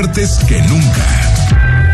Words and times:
fuertes 0.00 0.38
que 0.48 0.58
nunca. 0.62 1.89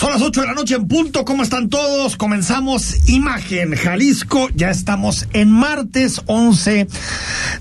Son 0.00 0.10
las 0.10 0.22
8 0.22 0.40
de 0.40 0.46
la 0.46 0.54
noche 0.54 0.76
en 0.76 0.88
punto. 0.88 1.26
¿Cómo 1.26 1.42
están 1.42 1.68
todos? 1.68 2.16
Comenzamos 2.16 3.06
Imagen 3.06 3.74
Jalisco. 3.76 4.48
Ya 4.54 4.70
estamos 4.70 5.28
en 5.34 5.50
martes 5.50 6.22
11 6.24 6.86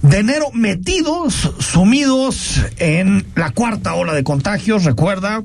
de 0.04 0.17
enero, 0.17 0.46
metidos, 0.54 1.52
sumidos 1.60 2.62
en 2.78 3.25
la 3.36 3.52
cuarta 3.52 3.94
ola 3.96 4.13
de 4.13 4.23
contagios. 4.23 4.86
Recuerda, 4.86 5.43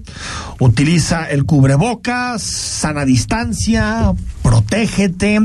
utiliza 0.61 1.29
el 1.29 1.47
cubrebocas, 1.47 2.43
sana 2.43 3.05
distancia, 3.05 4.13
protégete. 4.45 5.41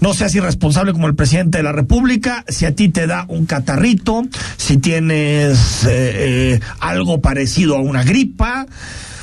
No 0.00 0.14
seas 0.14 0.34
irresponsable 0.34 0.92
como 0.92 1.06
el 1.06 1.14
presidente 1.14 1.58
de 1.58 1.62
la 1.62 1.70
República. 1.70 2.44
Si 2.48 2.64
a 2.64 2.74
ti 2.74 2.88
te 2.88 3.06
da 3.06 3.24
un 3.28 3.46
catarrito, 3.46 4.24
si 4.56 4.78
tienes 4.78 5.84
eh, 5.84 6.56
eh, 6.56 6.60
algo 6.80 7.20
parecido 7.20 7.76
a 7.76 7.80
una 7.80 8.02
gripa 8.02 8.66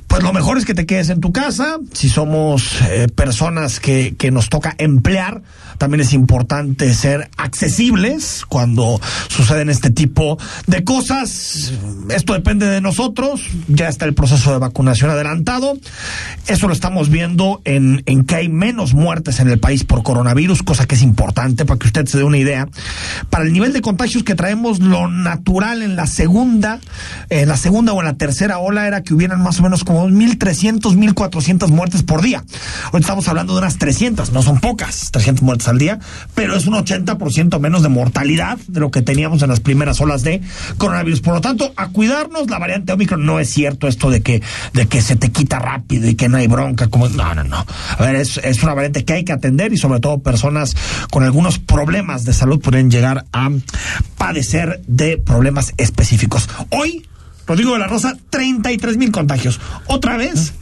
pues 0.10 0.24
lo 0.24 0.34
mejor 0.34 0.58
es 0.58 0.66
que 0.66 0.74
te 0.74 0.88
quedes 0.88 1.10
en 1.10 1.22
tu 1.22 1.32
casa. 1.32 1.78
Si 1.94 2.10
somos 2.10 2.82
eh, 2.90 3.08
personas 3.14 3.80
que, 3.80 4.16
que 4.18 4.32
nos 4.32 4.50
toca 4.50 4.74
emplear, 4.80 5.44
también 5.78 6.02
es 6.02 6.14
importante 6.14 6.94
ser 6.96 7.30
accesibles 7.38 8.44
cuando 8.50 9.00
suceden 9.28 9.70
este 9.70 9.92
tipo 9.92 10.38
de 10.66 10.84
cosas. 10.84 11.74
Esto 12.10 12.34
depende 12.34 12.66
de 12.66 12.82
nosotros. 12.82 13.42
Ya 13.68 13.88
está 13.88 14.06
el 14.06 14.16
proceso 14.16 14.52
de 14.52 14.58
vacunación 14.58 15.12
adelantado. 15.12 15.78
Eso 16.48 16.68
lo 16.68 16.74
estamos 16.74 17.10
viendo 17.10 17.62
en, 17.64 18.02
en 18.08 18.26
que 18.26 18.36
hay 18.36 18.50
menos 18.50 18.96
muertes 18.96 19.40
en 19.40 19.48
el 19.48 19.60
país 19.60 19.84
por 19.84 20.02
coronavirus, 20.02 20.64
cosa 20.64 20.88
que 20.88 20.96
es 20.96 21.04
importante 21.04 21.66
para 21.66 21.78
que 21.78 21.86
usted 21.86 22.08
se 22.08 22.18
dé 22.18 22.24
una 22.24 22.40
idea. 22.40 22.68
Para 23.30 23.44
el 23.44 23.54
nivel 23.54 23.74
de 23.74 23.82
contagios 23.82 24.24
que 24.24 24.34
traemos, 24.34 24.80
lo 24.80 25.08
natural 25.08 25.84
en 25.84 25.96
la 25.96 26.08
segunda, 26.08 26.80
en 27.30 27.48
la 27.48 27.58
segunda 27.58 27.94
o 27.94 28.00
en 28.00 28.06
la 28.06 28.18
tercera 28.18 28.58
ola 28.58 28.88
era 28.88 29.04
que 29.04 29.14
hubieran 29.14 29.42
más 29.42 29.60
o 29.60 29.64
menos 29.64 29.84
como 29.84 29.99
1.300, 30.08 30.96
1.400 30.96 31.68
muertes 31.70 32.04
por 32.04 32.22
día. 32.22 32.44
Hoy 32.92 33.02
estamos 33.02 33.28
hablando 33.28 33.54
de 33.54 33.60
unas 33.60 33.78
300, 33.78 34.32
no 34.32 34.42
son 34.42 34.60
pocas, 34.60 35.12
300 35.12 35.44
muertes 35.44 35.68
al 35.68 35.78
día, 35.78 36.00
pero 36.36 36.56
es 36.56 36.68
un 36.68 36.74
80% 36.74 37.60
menos 37.60 37.84
de 37.84 37.90
mortalidad 37.90 38.58
de 38.68 38.80
lo 38.80 38.92
que 38.92 39.02
teníamos 39.02 39.42
en 39.42 39.50
las 39.50 39.60
primeras 39.60 40.02
olas 40.02 40.24
de 40.24 40.42
coronavirus. 40.78 41.22
Por 41.22 41.34
lo 41.34 41.42
tanto, 41.42 41.74
a 41.76 41.88
cuidarnos, 41.90 42.50
la 42.50 42.60
variante 42.60 42.94
Omicron 42.94 43.26
no 43.26 43.40
es 43.40 43.50
cierto 43.50 43.88
esto 43.88 44.10
de 44.10 44.22
que, 44.22 44.42
de 44.74 44.88
que 44.88 45.02
se 45.02 45.16
te 45.16 45.32
quita 45.32 45.60
rápido 45.60 46.08
y 46.08 46.16
que 46.16 46.30
no 46.30 46.38
hay 46.38 46.48
bronca, 46.48 46.88
como, 46.88 47.10
no, 47.10 47.36
no, 47.36 47.44
no. 47.44 47.66
A 47.98 48.02
ver, 48.02 48.16
es 48.16 48.64
una 48.64 48.74
variante 48.74 49.06
que 49.06 49.14
hay 49.14 49.24
que 49.24 49.34
atender 49.34 49.74
y 49.74 49.78
sobre 49.78 50.00
todo 50.00 50.20
personas 50.20 50.76
con 51.12 51.24
algunos 51.24 51.60
problemas 51.60 52.26
de 52.26 52.34
salud 52.34 52.60
pueden 52.60 52.92
llegar 52.92 53.26
a 53.32 53.50
padecer 54.18 54.82
de 54.88 55.18
problemas 55.18 55.74
específicos. 55.78 56.50
Hoy, 56.70 57.08
Rodrigo 57.50 57.74
de 57.74 57.80
la 57.80 57.88
Rosa, 57.88 58.16
33 58.30 58.98
mil 58.98 59.12
contagios. 59.12 59.60
Otra 59.88 60.18
vez, 60.18 60.54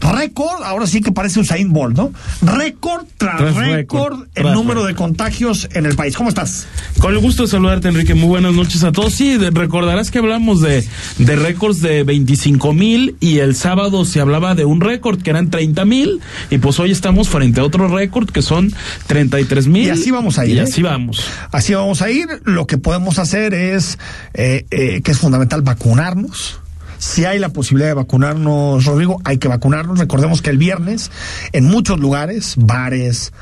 récord, 0.00 0.62
ahora 0.64 0.86
sí 0.86 1.00
que 1.00 1.12
parece 1.12 1.40
Usain 1.40 1.72
Bolt, 1.72 1.96
¿no? 1.96 2.12
Récord 2.42 3.04
tras 3.16 3.36
Tras 3.38 3.54
récord 3.56 4.22
el 4.34 4.42
tras 4.44 4.54
número 4.54 4.84
de 4.84 4.94
contagios 4.94 5.68
en 5.72 5.86
el 5.86 5.96
país. 5.96 6.16
¿Cómo 6.16 6.28
estás? 6.28 6.66
Con 7.00 7.12
el 7.14 7.20
gusto 7.20 7.42
de 7.42 7.48
saludarte, 7.48 7.88
Enrique. 7.88 8.14
Muy 8.14 8.28
buenas 8.28 8.54
noches 8.54 8.82
a 8.84 8.92
todos. 8.92 9.14
Sí, 9.14 9.36
de- 9.38 9.50
recordarás 9.50 10.10
que 10.10 10.18
hablamos 10.18 10.60
de, 10.60 10.86
de 11.18 11.36
récords 11.36 11.80
de 11.80 12.04
25 12.04 12.72
mil 12.72 13.16
y 13.20 13.38
el 13.38 13.54
sábado 13.54 14.04
se 14.04 14.20
hablaba 14.20 14.54
de 14.54 14.64
un 14.64 14.80
récord 14.80 15.20
que 15.22 15.30
eran 15.30 15.50
30 15.50 15.84
mil 15.84 16.20
y 16.50 16.58
pues 16.58 16.78
hoy 16.80 16.90
estamos 16.90 17.28
frente 17.28 17.60
a 17.60 17.64
otro 17.64 17.88
récord 17.88 18.28
que 18.30 18.42
son 18.42 18.72
33 19.08 19.66
mil. 19.66 19.86
Y 19.86 19.90
así 19.90 20.10
vamos 20.10 20.38
a 20.38 20.46
ir, 20.46 20.56
Y 20.56 20.58
¿eh? 20.58 20.62
así 20.62 20.82
vamos. 20.82 21.22
Así 21.52 21.74
vamos 21.74 22.02
a 22.02 22.10
ir. 22.10 22.26
Lo 22.44 22.66
que 22.66 22.78
podemos 22.78 23.18
hacer 23.18 23.54
es, 23.54 23.98
eh, 24.34 24.64
eh, 24.70 25.00
que 25.02 25.10
es 25.10 25.18
fundamental, 25.18 25.62
vacunarnos. 25.62 26.60
Si 26.98 27.24
hay 27.24 27.38
la 27.38 27.50
posibilidad 27.50 27.88
de 27.88 27.94
vacunarnos, 27.94 28.84
Rodrigo, 28.84 29.20
hay 29.24 29.38
que 29.38 29.48
vacunarnos. 29.48 29.98
Recordemos 29.98 30.42
que 30.42 30.50
el 30.50 30.58
viernes, 30.58 31.10
en 31.52 31.64
muchos 31.64 31.98
lugares, 31.98 32.54
bares, 32.56 33.32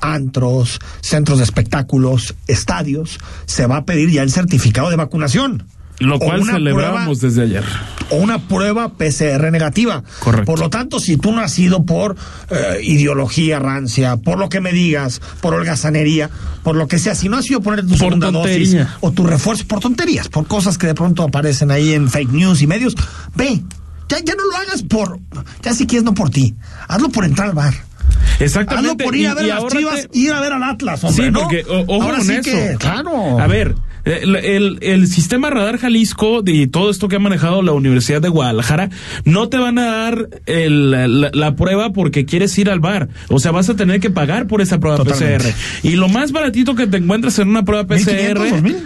antros, 0.00 0.80
centros 1.00 1.38
de 1.38 1.44
espectáculos, 1.44 2.34
estadios, 2.48 3.18
se 3.46 3.66
va 3.66 3.78
a 3.78 3.84
pedir 3.84 4.10
ya 4.10 4.22
el 4.22 4.30
certificado 4.30 4.90
de 4.90 4.96
vacunación. 4.96 5.66
Lo 6.06 6.18
cual 6.18 6.44
celebrábamos 6.44 7.18
prueba- 7.18 7.34
desde 7.36 7.42
ayer. 7.42 7.64
o 8.10 8.16
una 8.16 8.38
prueba 8.38 8.90
PCR 8.94 9.50
negativa. 9.50 10.02
Correcto. 10.20 10.44
Por 10.46 10.58
lo 10.60 10.68
tanto, 10.70 11.00
si 11.00 11.16
tú 11.16 11.32
no 11.32 11.40
has 11.40 11.52
sido 11.52 11.84
por 11.86 12.16
eh, 12.50 12.80
ideología 12.82 13.58
rancia, 13.58 14.16
por 14.16 14.38
lo 14.38 14.48
que 14.48 14.60
me 14.60 14.72
digas, 14.72 15.20
por 15.40 15.54
holgazanería, 15.54 16.30
por 16.62 16.76
lo 16.76 16.86
que 16.88 16.98
sea, 16.98 17.14
si 17.14 17.28
no 17.28 17.36
has 17.38 17.44
sido 17.46 17.60
poner 17.60 17.82
tu 17.82 17.88
Por 17.90 17.98
segunda 17.98 18.30
dosis 18.30 18.70
tontería. 18.70 18.96
o 19.00 19.10
tu 19.12 19.26
refuerzo, 19.26 19.64
por 19.66 19.80
tonterías, 19.80 20.28
por 20.28 20.46
cosas 20.46 20.78
que 20.78 20.86
de 20.86 20.94
pronto 20.94 21.22
aparecen 21.22 21.70
ahí 21.70 21.92
en 21.94 22.08
fake 22.10 22.30
news 22.32 22.60
y 22.62 22.66
medios, 22.66 22.94
ve, 23.34 23.62
ya, 24.08 24.18
ya 24.18 24.34
no 24.34 24.44
lo 24.44 24.56
hagas 24.56 24.82
por, 24.82 25.18
ya 25.62 25.72
si 25.74 25.86
quieres 25.86 26.04
no 26.04 26.12
por 26.14 26.28
ti, 26.30 26.54
hazlo 26.88 27.08
por 27.08 27.24
entrar 27.24 27.48
al 27.48 27.54
bar. 27.54 27.74
Hazlo 27.74 28.44
Exactamente. 28.44 29.04
por 29.04 29.14
ir 29.16 29.28
a 29.28 29.34
ver 29.34 29.44
y 29.44 29.48
las 29.48 29.58
ahórrate- 29.60 29.78
chivas, 29.78 30.08
ir 30.12 30.32
a 30.32 30.40
ver 30.40 30.52
al 30.52 30.62
Atlas, 30.64 31.02
hombre, 31.04 31.24
Sí, 31.26 31.30
¿no? 31.30 31.40
porque 31.40 31.64
o- 31.68 31.82
ojo 31.82 32.02
Ahora 32.02 32.16
con 32.18 32.26
sí 32.26 32.32
eso. 32.34 32.42
que, 32.42 32.76
claro. 32.78 33.38
A 33.40 33.46
ver, 33.46 33.74
el, 34.04 34.36
el, 34.36 34.78
el 34.82 35.06
sistema 35.08 35.50
Radar 35.50 35.78
Jalisco 35.78 36.42
y 36.46 36.66
todo 36.66 36.90
esto 36.90 37.08
que 37.08 37.16
ha 37.16 37.18
manejado 37.20 37.62
la 37.62 37.72
Universidad 37.72 38.20
de 38.20 38.28
Guadalajara, 38.28 38.90
no 39.24 39.48
te 39.48 39.58
van 39.58 39.78
a 39.78 39.84
dar 39.86 40.28
el- 40.46 40.90
la, 40.90 41.30
la 41.32 41.56
prueba 41.56 41.92
porque 41.92 42.24
quieres 42.24 42.56
ir 42.58 42.68
al 42.70 42.80
bar. 42.80 43.08
O 43.28 43.38
sea, 43.38 43.50
vas 43.52 43.68
a 43.68 43.76
tener 43.76 44.00
que 44.00 44.10
pagar 44.10 44.46
por 44.46 44.60
esa 44.60 44.80
prueba 44.80 44.96
Totalmente. 44.98 45.52
PCR. 45.52 45.86
Y 45.88 45.92
lo 45.96 46.08
más 46.08 46.32
baratito 46.32 46.74
que 46.74 46.86
te 46.86 46.96
encuentras 46.96 47.38
en 47.38 47.48
una 47.48 47.64
prueba 47.64 47.84
PCR, 47.86 48.38
1500, 48.38 48.50
2000. 48.50 48.72
p- 48.74 48.80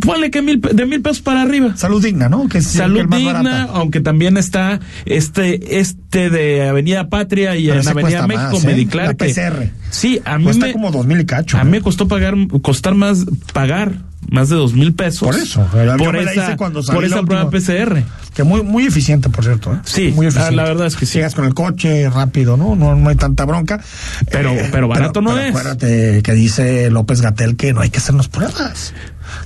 ponle 0.00 0.30
que 0.30 0.42
mil, 0.42 0.60
de 0.60 0.86
mil 0.86 1.00
pesos 1.02 1.20
para 1.22 1.42
arriba. 1.42 1.76
Salud 1.76 2.02
digna, 2.02 2.28
¿no? 2.28 2.48
Que 2.48 2.58
es 2.58 2.66
Salud 2.66 3.04
más 3.06 3.18
digna, 3.18 3.32
barata. 3.42 3.62
aunque 3.74 4.00
también 4.00 4.36
está 4.36 4.80
este 5.04 5.78
este 5.80 6.30
de 6.30 6.68
Avenida 6.68 7.08
Patria 7.08 7.56
y 7.56 7.66
Pero 7.68 7.80
en 7.80 7.88
Avenida 7.88 8.26
México 8.26 8.50
más, 8.52 8.64
¿eh? 8.64 8.66
Mediclar. 8.66 9.06
La 9.08 9.14
que- 9.14 9.26
PCR. 9.32 9.70
Sí, 9.90 10.20
a 10.24 10.38
mí 10.38 10.44
Cuesta 10.44 10.66
me, 10.66 10.72
como 10.72 10.90
dos 10.90 11.06
mil 11.06 11.20
y 11.20 11.26
cacho. 11.26 11.58
a 11.58 11.64
mí 11.64 11.70
me 11.70 11.80
costó 11.80 12.08
pagar, 12.08 12.34
costar 12.62 12.94
más, 12.94 13.24
pagar 13.52 13.92
más 14.28 14.48
de 14.48 14.56
dos 14.56 14.72
mil 14.74 14.92
pesos. 14.94 15.20
Por 15.28 15.36
eso, 15.36 15.64
por 15.98 16.16
esa, 16.16 16.56
por 16.56 17.04
esa 17.04 17.22
prueba. 17.22 17.48
PCR. 17.50 18.02
Que 18.34 18.42
muy, 18.42 18.62
muy 18.62 18.84
eficiente, 18.84 19.30
por 19.30 19.44
cierto. 19.44 19.72
¿eh? 19.72 19.78
Sí, 19.84 20.12
muy 20.14 20.26
eficiente. 20.26 20.56
la- 20.56 20.64
verdad 20.64 20.86
es 20.88 20.96
que 20.96 21.06
sí. 21.06 21.14
Llegas 21.14 21.34
con 21.34 21.46
el 21.46 21.54
coche 21.54 22.10
rápido, 22.10 22.56
¿no? 22.58 22.76
No, 22.76 22.94
no 22.94 23.08
hay 23.08 23.16
tanta 23.16 23.46
bronca. 23.46 23.76
Eh, 23.76 24.24
Pero- 24.30 24.52
pero 24.70 24.88
barato 24.88 25.22
no 25.22 25.38
es. 25.38 25.48
Acuérdate 25.50 26.20
que 26.22 26.32
dice 26.32 26.90
López 26.90 27.22
Gatel 27.22 27.56
que 27.56 27.72
no 27.72 27.80
hay 27.80 27.88
que 27.88 27.96
hacernos 27.98 28.28
pruebas. 28.28 28.92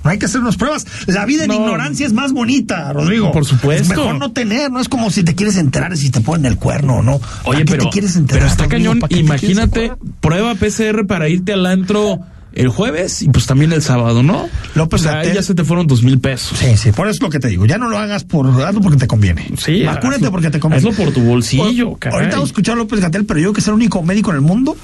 No 0.04 0.10
hay 0.10 0.18
que 0.18 0.26
hacernos 0.26 0.56
pruebas. 0.56 0.86
La 1.06 1.24
vida 1.26 1.44
en 1.44 1.48
No. 1.48 1.54
ignorancia 1.56 2.06
es 2.06 2.12
más 2.12 2.32
bonita, 2.32 2.92
Rodrigo. 2.92 3.32
Por 3.32 3.44
supuesto. 3.44 3.82
Es 3.82 3.88
mejor 3.98 4.18
no 4.18 4.32
tener, 4.32 4.70
no 4.70 4.80
es 4.80 4.88
como 4.88 5.10
si 5.10 5.22
te 5.22 5.34
quieres 5.34 5.56
enterar 5.56 5.96
si 5.96 6.10
te 6.10 6.20
ponen 6.20 6.46
el 6.46 6.56
cuerno 6.56 6.96
o 6.98 7.02
no. 7.02 7.18
¿Para 7.18 7.30
Oye, 7.44 7.64
pero, 7.64 7.84
te 7.84 7.90
quieres 7.90 8.16
enterar? 8.16 8.40
pero 8.42 8.50
está 8.50 8.64
Rodrigo? 8.64 8.78
cañón. 8.92 8.98
¿Para 9.00 9.08
qué 9.08 9.16
te 9.16 9.24
quieres 9.24 9.56
Imagínate, 9.56 9.92
prueba 10.20 10.54
PCR 10.54 11.06
para 11.06 11.28
irte 11.28 11.52
al 11.52 11.66
antro 11.66 12.20
el 12.52 12.68
jueves 12.68 13.22
y 13.22 13.28
pues 13.28 13.46
también 13.46 13.72
el 13.72 13.80
sábado, 13.80 14.24
¿no? 14.24 14.48
López 14.74 15.02
o 15.02 15.04
sea, 15.04 15.20
ahí 15.20 15.28
Gatell- 15.28 15.34
ya 15.34 15.42
se 15.42 15.54
te 15.54 15.62
fueron 15.62 15.86
dos 15.86 16.02
mil 16.02 16.18
pesos. 16.18 16.58
Sí, 16.58 16.76
sí, 16.76 16.90
por 16.90 17.06
eso 17.06 17.14
es 17.18 17.22
lo 17.22 17.30
que 17.30 17.38
te 17.38 17.46
digo. 17.46 17.64
Ya 17.64 17.78
no 17.78 17.88
lo 17.88 17.96
hagas 17.96 18.24
por, 18.24 18.46
hazlo 18.64 18.80
porque 18.80 18.98
te 18.98 19.06
conviene. 19.06 19.52
Sí, 19.56 19.84
Vacúnate 19.84 20.22
hazlo- 20.24 20.30
porque 20.32 20.50
te 20.50 20.58
conviene. 20.58 20.88
hazlo 20.88 21.04
por 21.04 21.14
tu 21.14 21.20
bolsillo, 21.20 21.90
O- 21.90 21.96
caray. 21.96 22.16
Ahorita 22.18 22.36
vamos 22.36 22.48
a 22.48 22.50
escuchar 22.50 22.74
a 22.74 22.78
López 22.78 22.98
Gatel, 23.00 23.24
pero 23.24 23.38
yo 23.38 23.52
que 23.52 23.60
es 23.60 23.68
el 23.68 23.74
único 23.74 24.02
médico 24.02 24.30
en 24.30 24.36
el 24.36 24.42
mundo 24.42 24.76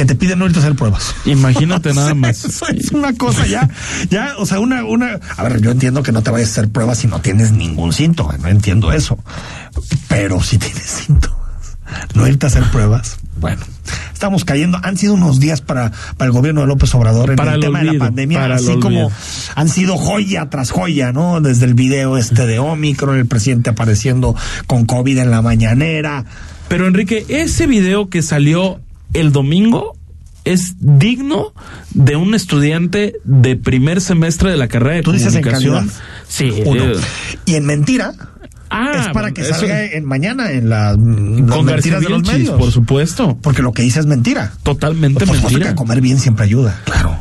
que 0.00 0.06
te 0.06 0.14
pide 0.14 0.34
no 0.34 0.46
irte 0.46 0.58
a 0.58 0.62
hacer 0.62 0.76
pruebas. 0.76 1.14
Imagínate 1.26 1.92
nada 1.92 2.14
más. 2.14 2.42
Eso 2.46 2.66
es 2.68 2.90
una 2.92 3.12
cosa 3.12 3.46
ya, 3.46 3.68
ya, 4.08 4.32
o 4.38 4.46
sea, 4.46 4.58
una, 4.58 4.82
una, 4.82 5.20
a 5.36 5.42
ver, 5.42 5.60
yo 5.60 5.72
entiendo 5.72 6.02
que 6.02 6.10
no 6.10 6.22
te 6.22 6.30
vayas 6.30 6.48
a 6.48 6.52
hacer 6.52 6.70
pruebas 6.70 6.96
si 6.96 7.06
no 7.06 7.20
tienes 7.20 7.52
ningún 7.52 7.92
síntoma, 7.92 8.38
no 8.38 8.48
entiendo 8.48 8.92
eso. 8.92 9.18
Pero 10.08 10.42
si 10.42 10.56
tienes 10.56 10.84
síntomas, 10.84 11.76
no 12.14 12.26
irte 12.26 12.46
a 12.46 12.48
hacer 12.48 12.64
pruebas, 12.70 13.18
bueno, 13.36 13.60
estamos 14.14 14.46
cayendo, 14.46 14.80
han 14.82 14.96
sido 14.96 15.12
unos 15.12 15.38
días 15.38 15.60
para, 15.60 15.92
para 16.16 16.28
el 16.28 16.32
gobierno 16.32 16.62
de 16.62 16.68
López 16.68 16.94
Obrador 16.94 17.28
en 17.28 17.36
Para 17.36 17.56
el 17.56 17.60
tema 17.60 17.80
de 17.80 17.92
la 17.92 17.98
pandemia, 17.98 18.54
así 18.54 18.78
como 18.78 19.12
han 19.54 19.68
sido 19.68 19.98
joya 19.98 20.48
tras 20.48 20.70
joya, 20.70 21.12
¿no? 21.12 21.42
Desde 21.42 21.66
el 21.66 21.74
video 21.74 22.16
este 22.16 22.46
de 22.46 22.58
Omicron, 22.58 23.18
el 23.18 23.26
presidente 23.26 23.68
apareciendo 23.68 24.34
con 24.66 24.86
COVID 24.86 25.18
en 25.18 25.30
la 25.30 25.42
mañanera. 25.42 26.24
Pero 26.68 26.86
Enrique, 26.86 27.26
ese 27.28 27.66
video 27.66 28.08
que 28.08 28.22
salió 28.22 28.80
el 29.14 29.32
domingo 29.32 29.96
es 30.44 30.74
digno 30.80 31.52
de 31.92 32.16
un 32.16 32.34
estudiante 32.34 33.14
de 33.24 33.56
primer 33.56 34.00
semestre 34.00 34.50
de 34.50 34.56
la 34.56 34.68
carrera 34.68 34.96
de 34.96 35.02
Tú 35.02 35.12
dices 35.12 35.34
en 35.34 35.42
comunicación. 35.42 35.74
calidad. 35.88 35.94
Sí. 36.28 36.62
Uno. 36.64 36.84
Y 37.44 37.54
en 37.56 37.66
mentira, 37.66 38.14
ah, 38.70 38.92
es 39.06 39.08
para 39.12 39.32
que 39.32 39.44
salga 39.44 39.84
en 39.84 40.04
mañana 40.06 40.50
en 40.50 40.68
la, 40.70 40.92
las 40.92 40.96
con 40.96 41.66
mentiras 41.66 42.00
de 42.00 42.08
los 42.08 42.22
medios. 42.26 42.58
por 42.58 42.70
supuesto. 42.72 43.36
Porque 43.42 43.60
lo 43.62 43.72
que 43.72 43.82
dice 43.82 44.00
es 44.00 44.06
mentira. 44.06 44.52
Totalmente 44.62 45.26
Por 45.26 45.36
mentira. 45.36 45.68
que 45.70 45.74
comer 45.74 46.00
bien 46.00 46.18
siempre 46.18 46.44
ayuda. 46.46 46.80
Claro. 46.84 47.18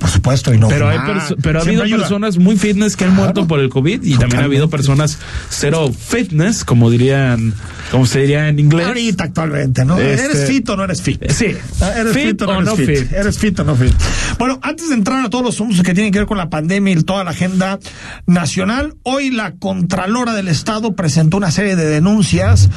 Por 0.00 0.08
supuesto, 0.10 0.52
y 0.54 0.58
no 0.58 0.66
Pero, 0.68 0.88
hay 0.88 0.98
pero 1.42 1.60
ha 1.60 1.62
habido 1.62 1.82
ayuda. 1.84 1.98
personas 2.00 2.38
muy 2.38 2.56
fitness 2.56 2.96
que 2.96 3.04
han 3.04 3.14
muerto 3.14 3.46
por 3.46 3.60
el 3.60 3.68
COVID 3.68 4.02
y 4.02 4.16
también 4.16 4.40
ha 4.40 4.44
habido 4.46 4.68
personas 4.70 5.18
cero 5.50 5.92
fitness, 5.96 6.64
como 6.64 6.90
dirían, 6.90 7.52
como 7.90 8.06
se 8.06 8.20
diría 8.22 8.48
en 8.48 8.58
inglés. 8.58 8.86
Ahorita 8.86 9.24
actualmente, 9.24 9.84
¿no? 9.84 9.98
Este- 9.98 10.24
¿Eres 10.24 10.48
fit 10.48 10.68
o 10.70 10.76
no 10.76 10.84
eres 10.84 11.02
fit? 11.02 11.22
Sí. 11.30 11.44
¿Eres 11.44 12.12
Fit 12.14 12.26
fit, 12.28 12.42
o 12.42 12.60
no 12.62 12.72
eres 12.72 12.86
fit? 12.86 12.98
fit. 13.08 13.12
¿Eres 13.12 13.38
fit 13.38 13.60
o 13.60 13.64
no 13.64 13.76
fit? 13.76 13.92
Bueno, 14.38 14.58
antes 14.62 14.88
de 14.88 14.94
entrar 14.94 15.22
a 15.24 15.28
todos 15.30 15.44
los 15.44 15.54
asuntos 15.54 15.82
que 15.82 15.92
tienen 15.92 16.12
que 16.12 16.18
ver 16.20 16.26
con 16.26 16.38
la 16.38 16.48
pandemia 16.48 16.94
y 16.94 17.02
toda 17.02 17.22
la 17.22 17.30
agenda 17.32 17.78
nacional, 18.26 18.94
hoy 19.02 19.30
la 19.30 19.52
Contralora 19.52 20.32
del 20.34 20.48
Estado 20.48 20.94
presentó 20.96 21.36
una 21.36 21.50
serie 21.50 21.76
de 21.76 21.84
denuncias 21.86 22.70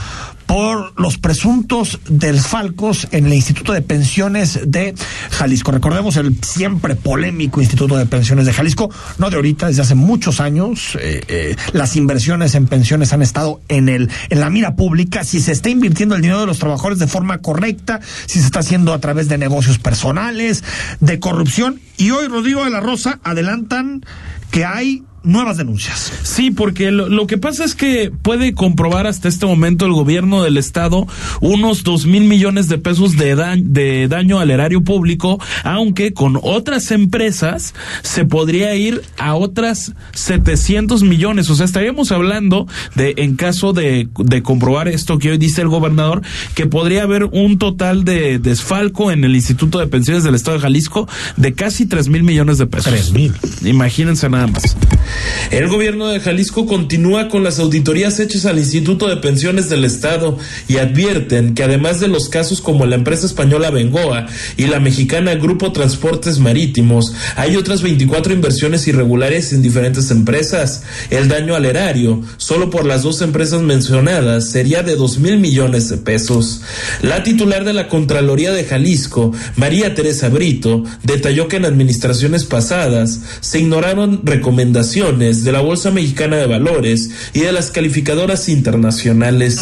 por 0.53 0.93
los 1.01 1.17
presuntos 1.17 1.99
desfalcos 2.07 3.07
en 3.09 3.25
el 3.25 3.33
Instituto 3.33 3.73
de 3.73 3.81
Pensiones 3.81 4.59
de 4.67 4.93
Jalisco. 5.31 5.71
Recordemos 5.71 6.15
el 6.17 6.37
siempre 6.43 6.95
polémico 6.95 7.59
Instituto 7.59 7.97
de 7.97 8.05
Pensiones 8.05 8.45
de 8.45 8.53
Jalisco, 8.53 8.91
no 9.17 9.31
de 9.31 9.37
ahorita, 9.37 9.65
desde 9.65 9.81
hace 9.81 9.95
muchos 9.95 10.39
años. 10.39 10.95
eh, 11.01 11.23
eh, 11.27 11.55
las 11.71 11.95
inversiones 11.95 12.53
en 12.53 12.67
pensiones 12.67 13.13
han 13.13 13.23
estado 13.23 13.61
en 13.67 13.89
el 13.89 14.11
en 14.29 14.39
la 14.41 14.51
mira 14.51 14.75
pública. 14.75 15.23
Si 15.23 15.41
se 15.41 15.53
está 15.53 15.71
invirtiendo 15.71 16.13
el 16.13 16.21
dinero 16.21 16.41
de 16.41 16.45
los 16.45 16.59
trabajadores 16.59 16.99
de 16.99 17.07
forma 17.07 17.39
correcta, 17.39 17.99
si 18.27 18.39
se 18.39 18.45
está 18.45 18.59
haciendo 18.59 18.93
a 18.93 18.99
través 18.99 19.29
de 19.29 19.39
negocios 19.39 19.79
personales, 19.79 20.63
de 20.99 21.19
corrupción. 21.19 21.81
Y 21.97 22.11
hoy 22.11 22.27
Rodrigo 22.27 22.63
de 22.63 22.69
la 22.69 22.79
Rosa 22.79 23.19
adelantan 23.23 24.05
que 24.51 24.65
hay 24.65 25.01
nuevas 25.23 25.57
denuncias. 25.57 26.11
Sí, 26.23 26.51
porque 26.51 26.91
lo, 26.91 27.09
lo 27.09 27.27
que 27.27 27.37
pasa 27.37 27.63
es 27.63 27.75
que 27.75 28.11
puede 28.21 28.53
comprobar 28.53 29.07
hasta 29.07 29.27
este 29.29 29.45
momento 29.45 29.85
el 29.85 29.93
gobierno 29.93 30.43
del 30.43 30.57
estado 30.57 31.07
unos 31.41 31.83
dos 31.83 32.05
mil 32.05 32.23
millones 32.25 32.67
de 32.69 32.77
pesos 32.77 33.15
de, 33.15 33.35
da- 33.35 33.55
de 33.57 34.07
daño 34.07 34.39
al 34.39 34.51
erario 34.51 34.83
público, 34.83 35.39
aunque 35.63 36.13
con 36.13 36.37
otras 36.41 36.91
empresas 36.91 37.73
se 38.01 38.25
podría 38.25 38.75
ir 38.75 39.01
a 39.17 39.35
otras 39.35 39.93
700 40.13 41.03
millones. 41.03 41.49
O 41.49 41.55
sea, 41.55 41.65
estaríamos 41.65 42.11
hablando 42.11 42.67
de, 42.95 43.13
en 43.17 43.35
caso 43.35 43.73
de, 43.73 44.09
de 44.17 44.43
comprobar 44.43 44.87
esto 44.87 45.17
que 45.19 45.31
hoy 45.31 45.37
dice 45.37 45.61
el 45.61 45.67
gobernador, 45.69 46.21
que 46.55 46.65
podría 46.65 47.03
haber 47.03 47.25
un 47.25 47.57
total 47.57 48.03
de 48.03 48.39
desfalco 48.39 49.11
en 49.11 49.23
el 49.23 49.35
Instituto 49.35 49.79
de 49.79 49.87
Pensiones 49.87 50.23
del 50.23 50.35
Estado 50.35 50.57
de 50.57 50.63
Jalisco 50.63 51.07
de 51.37 51.53
casi 51.53 51.85
tres 51.85 52.09
mil 52.09 52.23
millones 52.23 52.57
de 52.57 52.65
pesos. 52.67 52.91
3,000. 52.91 53.33
Imagínense 53.65 54.29
nada 54.29 54.47
más. 54.47 54.75
El 55.51 55.67
gobierno 55.67 56.07
de 56.07 56.19
Jalisco 56.19 56.65
continúa 56.65 57.27
con 57.27 57.43
las 57.43 57.59
auditorías 57.59 58.19
hechas 58.19 58.45
al 58.45 58.57
Instituto 58.57 59.07
de 59.07 59.17
Pensiones 59.17 59.69
del 59.69 59.85
Estado 59.85 60.37
y 60.67 60.77
advierten 60.77 61.53
que 61.53 61.63
además 61.63 61.99
de 61.99 62.07
los 62.07 62.29
casos 62.29 62.61
como 62.61 62.85
la 62.85 62.95
empresa 62.95 63.25
española 63.25 63.69
Bengoa 63.69 64.25
y 64.57 64.67
la 64.67 64.79
mexicana 64.79 65.35
Grupo 65.35 65.71
Transportes 65.71 66.39
Marítimos, 66.39 67.13
hay 67.35 67.55
otras 67.55 67.81
24 67.81 68.33
inversiones 68.33 68.87
irregulares 68.87 69.53
en 69.53 69.61
diferentes 69.61 70.09
empresas. 70.11 70.83
El 71.09 71.27
daño 71.27 71.55
al 71.55 71.65
erario, 71.65 72.23
solo 72.37 72.69
por 72.69 72.85
las 72.85 73.03
dos 73.03 73.21
empresas 73.21 73.61
mencionadas, 73.61 74.49
sería 74.49 74.81
de 74.81 74.95
2 74.95 75.19
mil 75.19 75.37
millones 75.37 75.89
de 75.89 75.97
pesos. 75.97 76.61
La 77.01 77.23
titular 77.23 77.63
de 77.63 77.73
la 77.73 77.89
Contraloría 77.89 78.51
de 78.51 78.63
Jalisco, 78.63 79.33
María 79.55 79.93
Teresa 79.93 80.29
Brito, 80.29 80.83
detalló 81.03 81.47
que 81.47 81.57
en 81.57 81.65
administraciones 81.65 82.45
pasadas 82.45 83.19
se 83.41 83.59
ignoraron 83.59 84.21
recomendaciones 84.23 85.02
de 85.11 85.51
la 85.51 85.59
Bolsa 85.59 85.91
Mexicana 85.91 86.37
de 86.37 86.47
Valores 86.47 87.09
y 87.33 87.41
de 87.41 87.51
las 87.51 87.71
calificadoras 87.71 88.47
internacionales. 88.47 89.59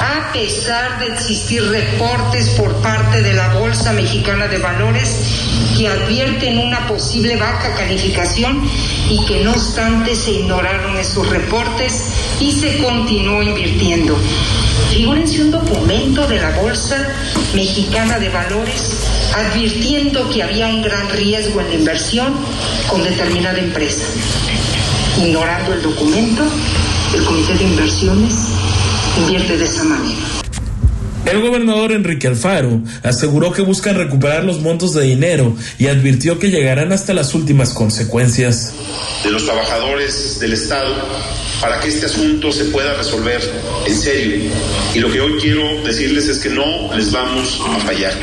A 0.00 0.32
pesar 0.32 0.98
de 0.98 1.14
existir 1.14 1.62
reportes 1.62 2.48
por 2.50 2.74
parte 2.82 3.22
de 3.22 3.34
la 3.34 3.54
Bolsa 3.54 3.92
Mexicana 3.92 4.48
de 4.48 4.58
Valores 4.58 5.08
que 5.76 5.86
advierten 5.86 6.58
una 6.58 6.88
posible 6.88 7.36
baja 7.36 7.72
calificación 7.76 8.60
y 9.08 9.24
que 9.26 9.44
no 9.44 9.52
obstante 9.52 10.16
se 10.16 10.32
ignoraron 10.32 10.96
esos 10.96 11.28
reportes 11.28 12.02
y 12.40 12.50
se 12.50 12.78
continuó 12.78 13.40
invirtiendo. 13.44 14.18
Figúrense 14.90 15.40
un 15.42 15.52
documento 15.52 16.26
de 16.26 16.40
la 16.40 16.50
Bolsa 16.58 17.14
Mexicana 17.54 18.18
de 18.18 18.28
Valores 18.28 19.17
advirtiendo 19.34 20.28
que 20.30 20.42
había 20.42 20.68
un 20.68 20.82
gran 20.82 21.08
riesgo 21.10 21.60
en 21.60 21.68
la 21.68 21.74
inversión 21.74 22.34
con 22.88 23.02
determinada 23.02 23.58
empresa. 23.58 24.04
Ignorando 25.18 25.74
el 25.74 25.82
documento, 25.82 26.42
el 27.14 27.24
Comité 27.24 27.54
de 27.54 27.64
Inversiones 27.64 28.34
invierte 29.18 29.56
de 29.56 29.64
esa 29.64 29.84
manera. 29.84 30.20
El 31.26 31.42
gobernador 31.42 31.92
Enrique 31.92 32.26
Alfaro 32.26 32.80
aseguró 33.02 33.52
que 33.52 33.60
buscan 33.60 33.96
recuperar 33.96 34.44
los 34.44 34.60
montos 34.60 34.94
de 34.94 35.02
dinero 35.02 35.54
y 35.78 35.88
advirtió 35.88 36.38
que 36.38 36.50
llegarán 36.50 36.92
hasta 36.92 37.12
las 37.12 37.34
últimas 37.34 37.74
consecuencias. 37.74 38.72
de 39.22 39.30
los 39.30 39.44
trabajadores 39.44 40.38
del 40.40 40.52
Estado 40.52 40.94
para 41.60 41.80
que 41.80 41.88
este 41.88 42.06
asunto 42.06 42.52
se 42.52 42.64
pueda 42.66 42.94
resolver 42.94 43.40
en 43.86 43.94
serio. 43.94 44.50
Y 44.94 45.00
lo 45.00 45.10
que 45.12 45.20
hoy 45.20 45.32
quiero 45.40 45.82
decirles 45.82 46.28
es 46.28 46.38
que 46.38 46.50
no 46.50 46.94
les 46.94 47.10
vamos 47.12 47.60
a 47.66 47.78
fallar, 47.80 48.14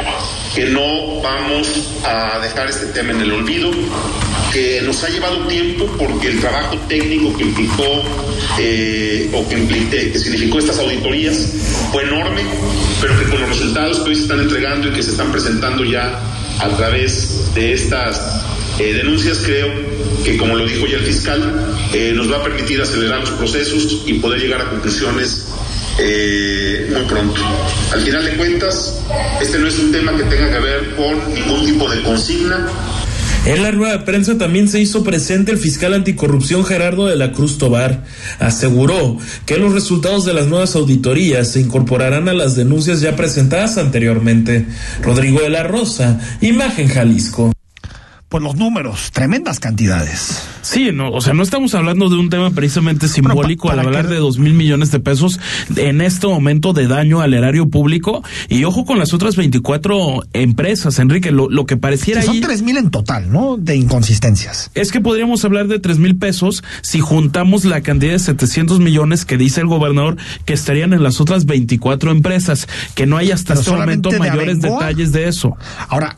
que 0.55 0.65
no 0.65 1.21
vamos 1.21 1.67
a 2.05 2.39
dejar 2.39 2.69
este 2.69 2.85
tema 2.87 3.11
en 3.11 3.21
el 3.21 3.31
olvido, 3.33 3.69
que 4.53 4.81
nos 4.83 5.03
ha 5.03 5.09
llevado 5.09 5.45
tiempo 5.47 5.85
porque 5.97 6.29
el 6.29 6.39
trabajo 6.39 6.77
técnico 6.87 7.35
que 7.35 7.43
implicó 7.43 8.01
eh, 8.59 9.29
o 9.33 9.47
que, 9.49 9.57
impli- 9.57 9.87
eh, 9.91 10.11
que 10.13 10.19
significó 10.19 10.59
estas 10.59 10.79
auditorías 10.79 11.49
fue 11.91 12.03
enorme, 12.03 12.41
pero 13.01 13.19
que 13.19 13.25
con 13.25 13.41
los 13.41 13.49
resultados 13.49 13.99
que 13.99 14.09
hoy 14.09 14.15
se 14.15 14.21
están 14.23 14.39
entregando 14.39 14.87
y 14.87 14.91
que 14.93 15.03
se 15.03 15.11
están 15.11 15.31
presentando 15.31 15.83
ya 15.83 16.19
a 16.59 16.69
través 16.77 17.53
de 17.53 17.73
estas 17.73 18.21
eh, 18.79 18.93
denuncias 18.93 19.39
creo 19.39 19.67
que, 20.23 20.37
como 20.37 20.55
lo 20.55 20.65
dijo 20.65 20.85
ya 20.87 20.97
el 20.97 21.03
fiscal, 21.03 21.75
eh, 21.93 22.13
nos 22.15 22.31
va 22.31 22.37
a 22.37 22.43
permitir 22.43 22.81
acelerar 22.81 23.19
los 23.19 23.31
procesos 23.31 24.03
y 24.05 24.13
poder 24.15 24.39
llegar 24.39 24.61
a 24.61 24.69
conclusiones 24.69 25.47
eh, 25.99 26.89
muy 26.91 27.01
pronto. 27.05 27.41
Al 27.93 28.01
final 28.01 28.25
de 28.25 28.35
cuentas, 28.37 28.99
este 29.41 29.57
no 29.59 29.67
es 29.67 29.79
un 29.79 29.91
tema 29.91 30.15
que 30.15 30.23
tenga 30.23 30.51
que 30.51 30.59
ver 30.59 30.95
con 30.95 31.33
ningún 31.33 31.65
tipo 31.65 31.89
de 31.89 32.01
consigna, 32.03 32.67
En 33.45 33.61
la 33.61 33.71
rueda 33.71 33.97
de 33.97 34.03
prensa 34.05 34.37
también 34.37 34.67
se 34.67 34.79
hizo 34.79 35.03
presente 35.03 35.51
el 35.51 35.57
fiscal 35.57 35.93
anticorrupción 35.93 36.65
Gerardo 36.65 37.05
de 37.05 37.15
la 37.15 37.31
Cruz 37.31 37.57
Tobar. 37.57 38.03
Aseguró 38.39 39.17
que 39.45 39.57
los 39.57 39.73
resultados 39.73 40.25
de 40.25 40.33
las 40.33 40.47
nuevas 40.47 40.75
auditorías 40.75 41.51
se 41.51 41.61
incorporarán 41.61 42.27
a 42.27 42.33
las 42.33 42.55
denuncias 42.55 43.01
ya 43.01 43.15
presentadas 43.15 43.77
anteriormente. 43.77 44.65
Rodrigo 45.03 45.41
de 45.41 45.49
la 45.49 45.63
Rosa, 45.63 46.19
Imagen 46.41 46.87
Jalisco. 46.87 47.54
Pues 48.35 48.43
los 48.43 48.57
números, 48.57 49.11
tremendas 49.13 49.61
cantidades. 49.61 50.41
Sí, 50.61 50.89
no, 50.91 51.09
o 51.09 51.21
sea, 51.21 51.33
no 51.33 51.41
estamos 51.41 51.73
hablando 51.73 52.09
de 52.09 52.17
un 52.17 52.29
tema 52.29 52.51
precisamente 52.51 53.07
simbólico 53.07 53.71
al 53.71 53.79
hablar 53.79 54.07
que- 54.07 54.15
de 54.15 54.19
dos 54.19 54.39
mil 54.39 54.53
millones 54.53 54.91
de 54.91 54.99
pesos 54.99 55.39
en 55.77 56.01
este 56.01 56.27
momento 56.27 56.73
de 56.73 56.85
daño 56.87 57.21
al 57.21 57.33
erario 57.33 57.69
público. 57.69 58.25
Y 58.49 58.65
ojo 58.65 58.83
con 58.83 58.99
las 58.99 59.13
otras 59.13 59.37
24 59.37 60.23
empresas, 60.33 60.99
Enrique, 60.99 61.31
lo, 61.31 61.49
lo 61.49 61.65
que 61.65 61.77
pareciera 61.77 62.19
Sí, 62.23 62.27
son 62.27 62.41
tres 62.41 62.61
mil 62.61 62.75
en 62.75 62.91
total, 62.91 63.31
¿no? 63.31 63.55
De 63.55 63.77
inconsistencias. 63.77 64.69
Es 64.73 64.91
que 64.91 64.99
podríamos 64.99 65.45
hablar 65.45 65.69
de 65.69 65.79
tres 65.79 65.97
mil 65.97 66.17
pesos 66.17 66.61
si 66.81 66.99
juntamos 66.99 67.63
la 67.63 67.79
cantidad 67.79 68.11
de 68.11 68.19
700 68.19 68.81
millones 68.81 69.23
que 69.23 69.37
dice 69.37 69.61
el 69.61 69.67
gobernador 69.67 70.17
que 70.43 70.51
estarían 70.51 70.91
en 70.91 71.03
las 71.03 71.21
otras 71.21 71.45
24 71.45 72.11
empresas, 72.11 72.67
que 72.95 73.05
no 73.05 73.15
hay 73.15 73.31
hasta 73.31 73.53
Pero 73.53 73.59
este 73.61 73.71
momento 73.71 74.09
de 74.09 74.19
mayores 74.19 74.59
detalles 74.59 75.13
de 75.13 75.29
eso. 75.29 75.55
Ahora, 75.87 76.17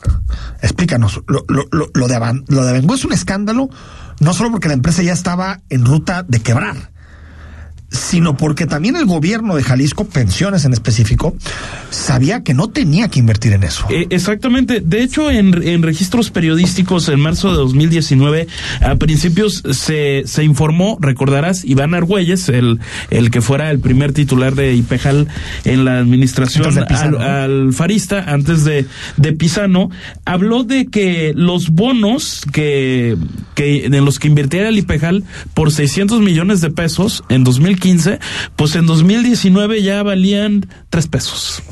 explícanos, 0.62 1.20
lo, 1.28 1.44
lo, 1.46 1.68
lo, 1.70 2.07
lo 2.08 2.14
de 2.14 2.44
lo 2.48 2.64
de 2.64 2.94
es 2.94 3.04
un 3.04 3.12
escándalo, 3.12 3.68
no 4.20 4.34
solo 4.34 4.50
porque 4.50 4.68
la 4.68 4.74
empresa 4.74 5.02
ya 5.02 5.12
estaba 5.12 5.60
en 5.68 5.84
ruta 5.84 6.24
de 6.26 6.40
quebrar, 6.40 6.90
sino 7.90 8.36
porque 8.36 8.66
también 8.66 8.96
el 8.96 9.06
gobierno 9.06 9.56
de 9.56 9.62
Jalisco, 9.62 10.04
pensiones 10.06 10.64
en 10.66 10.72
específico, 10.74 11.34
sabía 11.90 12.42
que 12.42 12.52
no 12.52 12.68
tenía 12.68 13.08
que 13.08 13.18
invertir 13.18 13.52
en 13.54 13.64
eso. 13.64 13.86
Eh, 13.90 14.06
exactamente. 14.10 14.80
De 14.84 15.02
hecho, 15.02 15.30
en, 15.30 15.62
en 15.66 15.82
registros 15.82 16.30
periodísticos 16.30 17.08
en 17.08 17.18
marzo 17.20 17.50
de 17.50 17.56
2019, 17.56 18.46
a 18.82 18.96
principios 18.96 19.62
se, 19.70 20.22
se 20.26 20.44
informó, 20.44 20.98
recordarás, 21.00 21.64
Iván 21.64 21.94
Argüelles, 21.94 22.48
el, 22.50 22.78
el 23.10 23.30
que 23.30 23.40
fuera 23.40 23.70
el 23.70 23.78
primer 23.80 24.12
titular 24.12 24.54
de 24.54 24.74
IPEJAL 24.74 25.28
en 25.64 25.84
la 25.86 25.98
administración 25.98 26.64
Pisano, 26.86 27.18
al- 27.18 27.48
¿no? 27.52 27.64
alfarista, 27.68 28.24
antes 28.30 28.64
de, 28.64 28.84
de 29.16 29.32
Pisano, 29.32 29.90
habló 30.26 30.62
de 30.64 30.86
que 30.88 31.32
los 31.34 31.70
bonos 31.70 32.42
que, 32.52 33.16
que 33.54 33.86
en 33.86 34.04
los 34.04 34.18
que 34.18 34.28
invirtiera 34.28 34.68
el 34.68 34.76
IPEJAL 34.78 35.24
por 35.54 35.72
600 35.72 36.20
millones 36.20 36.60
de 36.60 36.70
pesos 36.70 37.24
en 37.30 37.44
2015, 37.44 37.77
pues 38.56 38.74
en 38.76 38.86
2019 38.86 39.82
ya 39.82 40.02
valían 40.02 40.66
3 40.90 41.06
pesos. 41.08 41.62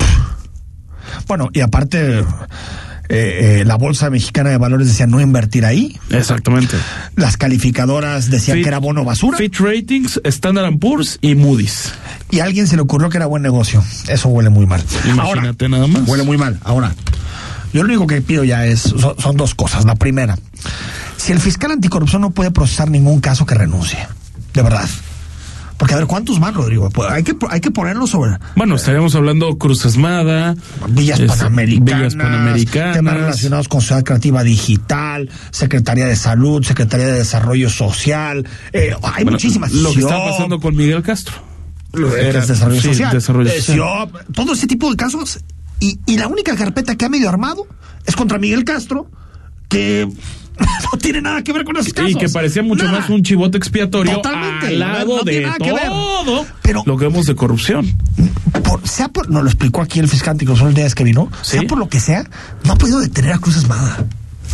Bueno, 1.27 1.49
y 1.53 1.61
aparte, 1.61 2.19
eh, 2.19 2.23
eh, 3.09 3.63
la 3.65 3.75
Bolsa 3.75 4.09
Mexicana 4.09 4.49
de 4.49 4.57
Valores 4.57 4.87
decía 4.87 5.07
no 5.07 5.19
invertir 5.21 5.65
ahí. 5.65 5.97
Exactamente. 6.09 6.75
Las 7.15 7.37
calificadoras 7.37 8.29
decían 8.29 8.57
Fit- 8.57 8.63
que 8.63 8.67
era 8.69 8.79
bono 8.79 9.03
basura. 9.05 9.37
Fitch 9.37 9.59
Ratings, 9.59 10.21
Standard 10.23 10.77
Poor's 10.79 11.17
y 11.21 11.35
Moody's. 11.35 11.93
Y 12.29 12.39
a 12.39 12.45
alguien 12.45 12.67
se 12.67 12.75
le 12.75 12.81
ocurrió 12.81 13.09
que 13.09 13.17
era 13.17 13.25
buen 13.25 13.41
negocio. 13.41 13.83
Eso 14.07 14.27
huele 14.29 14.49
muy 14.49 14.65
mal. 14.65 14.83
Imagínate 15.07 15.69
nada 15.69 15.87
más. 15.87 16.07
Huele 16.07 16.23
muy 16.23 16.37
mal. 16.37 16.59
Ahora, 16.63 16.93
yo 17.73 17.83
lo 17.83 17.89
único 17.89 18.07
que 18.07 18.21
pido 18.21 18.43
ya 18.43 18.65
es, 18.65 18.81
son, 18.81 19.15
son 19.17 19.37
dos 19.37 19.55
cosas. 19.55 19.85
La 19.85 19.95
primera, 19.95 20.37
si 21.15 21.31
el 21.31 21.39
fiscal 21.39 21.71
anticorrupción 21.71 22.21
no 22.21 22.31
puede 22.31 22.51
procesar 22.51 22.89
ningún 22.89 23.21
caso 23.21 23.45
que 23.45 23.55
renuncie, 23.55 23.99
de 24.53 24.61
verdad. 24.61 24.87
Porque 25.77 25.93
a 25.93 25.97
ver, 25.97 26.07
¿cuántos 26.07 26.39
más, 26.39 26.55
Rodrigo? 26.55 26.89
Pues 26.89 27.09
hay 27.11 27.23
que, 27.23 27.35
hay 27.49 27.59
que 27.61 27.69
ponerlo 27.69 28.07
sobre 28.07 28.31
Bueno, 28.55 28.75
estaríamos 28.75 29.13
hablando 29.13 29.57
Cruz 29.59 29.85
Esmada, 29.85 30.55
villas 30.89 31.19
es- 31.19 31.29
panamericanas, 31.31 32.13
Villas 32.13 32.15
Panamericanas. 32.15 32.95
temas 32.95 33.13
relacionados 33.13 33.67
con 33.67 33.81
Ciudad 33.81 34.03
Creativa 34.03 34.43
Digital, 34.43 35.29
Secretaría 35.51 36.07
de 36.07 36.15
Salud, 36.15 36.63
Secretaría 36.63 37.05
de 37.07 37.13
Desarrollo 37.13 37.69
Social, 37.69 38.47
eh, 38.73 38.95
hay 39.03 39.23
Bueno, 39.23 39.31
muchísimas. 39.33 39.71
Lo 39.71 39.93
que 39.93 39.99
está 39.99 40.17
pasando 40.17 40.59
con 40.59 40.75
Miguel 40.75 41.03
Castro. 41.03 41.35
Era 41.93 42.45
desarrollo 42.45 42.81
sí, 42.81 42.87
social. 42.89 43.13
desarrollo 43.13 43.49
Eh, 43.49 43.61
social. 43.61 43.75
SIOP, 43.75 44.33
todo 44.33 44.53
ese 44.53 44.67
tipo 44.67 44.89
de 44.89 44.95
casos. 44.97 45.39
Y, 45.79 45.99
y 46.07 46.17
la 46.17 46.27
única 46.27 46.55
carpeta 46.55 46.95
que 46.95 47.05
ha 47.05 47.09
medio 47.09 47.29
armado 47.29 47.67
es 48.05 48.15
contra 48.15 48.39
Miguel 48.39 48.63
Castro, 48.65 49.09
que 49.69 50.07
no 50.91 50.97
tiene 50.99 51.21
nada 51.21 51.43
que 51.43 51.53
ver 51.53 51.63
con 51.63 51.77
esos 51.77 51.93
casos. 51.93 52.11
Y 52.11 52.15
que 52.15 52.29
parecía 52.29 52.63
mucho 52.63 52.85
Nada. 52.85 52.99
más 52.99 53.09
un 53.09 53.23
chivote 53.23 53.57
expiatorio 53.57 54.15
Totalmente, 54.15 54.67
al 54.67 54.79
lado 54.79 55.17
no 55.17 55.23
de 55.23 55.41
nada 55.41 55.57
que 55.57 55.71
ver. 55.71 55.87
todo 55.87 56.45
Pero- 56.61 56.83
lo 56.85 56.97
que 56.97 57.05
vemos 57.05 57.25
de 57.25 57.35
corrupción. 57.35 57.85
por, 58.63 58.87
sea 58.87 59.09
por, 59.09 59.29
nos 59.29 59.43
lo 59.43 59.49
explicó 59.49 59.81
aquí 59.81 59.99
el 59.99 60.07
fiscal 60.07 60.31
anticorrupción 60.31 60.69
el 60.69 60.75
día 60.75 60.89
que 60.89 61.03
vino, 61.03 61.29
Sí. 61.41 61.57
sea 61.59 61.63
por 61.67 61.77
lo 61.77 61.87
que 61.89 61.99
sea, 61.99 62.29
no 62.63 62.73
ha 62.73 62.75
podido 62.77 62.99
detener 62.99 63.33
a 63.33 63.39
Cruz 63.39 63.57
Esmada. 63.57 64.05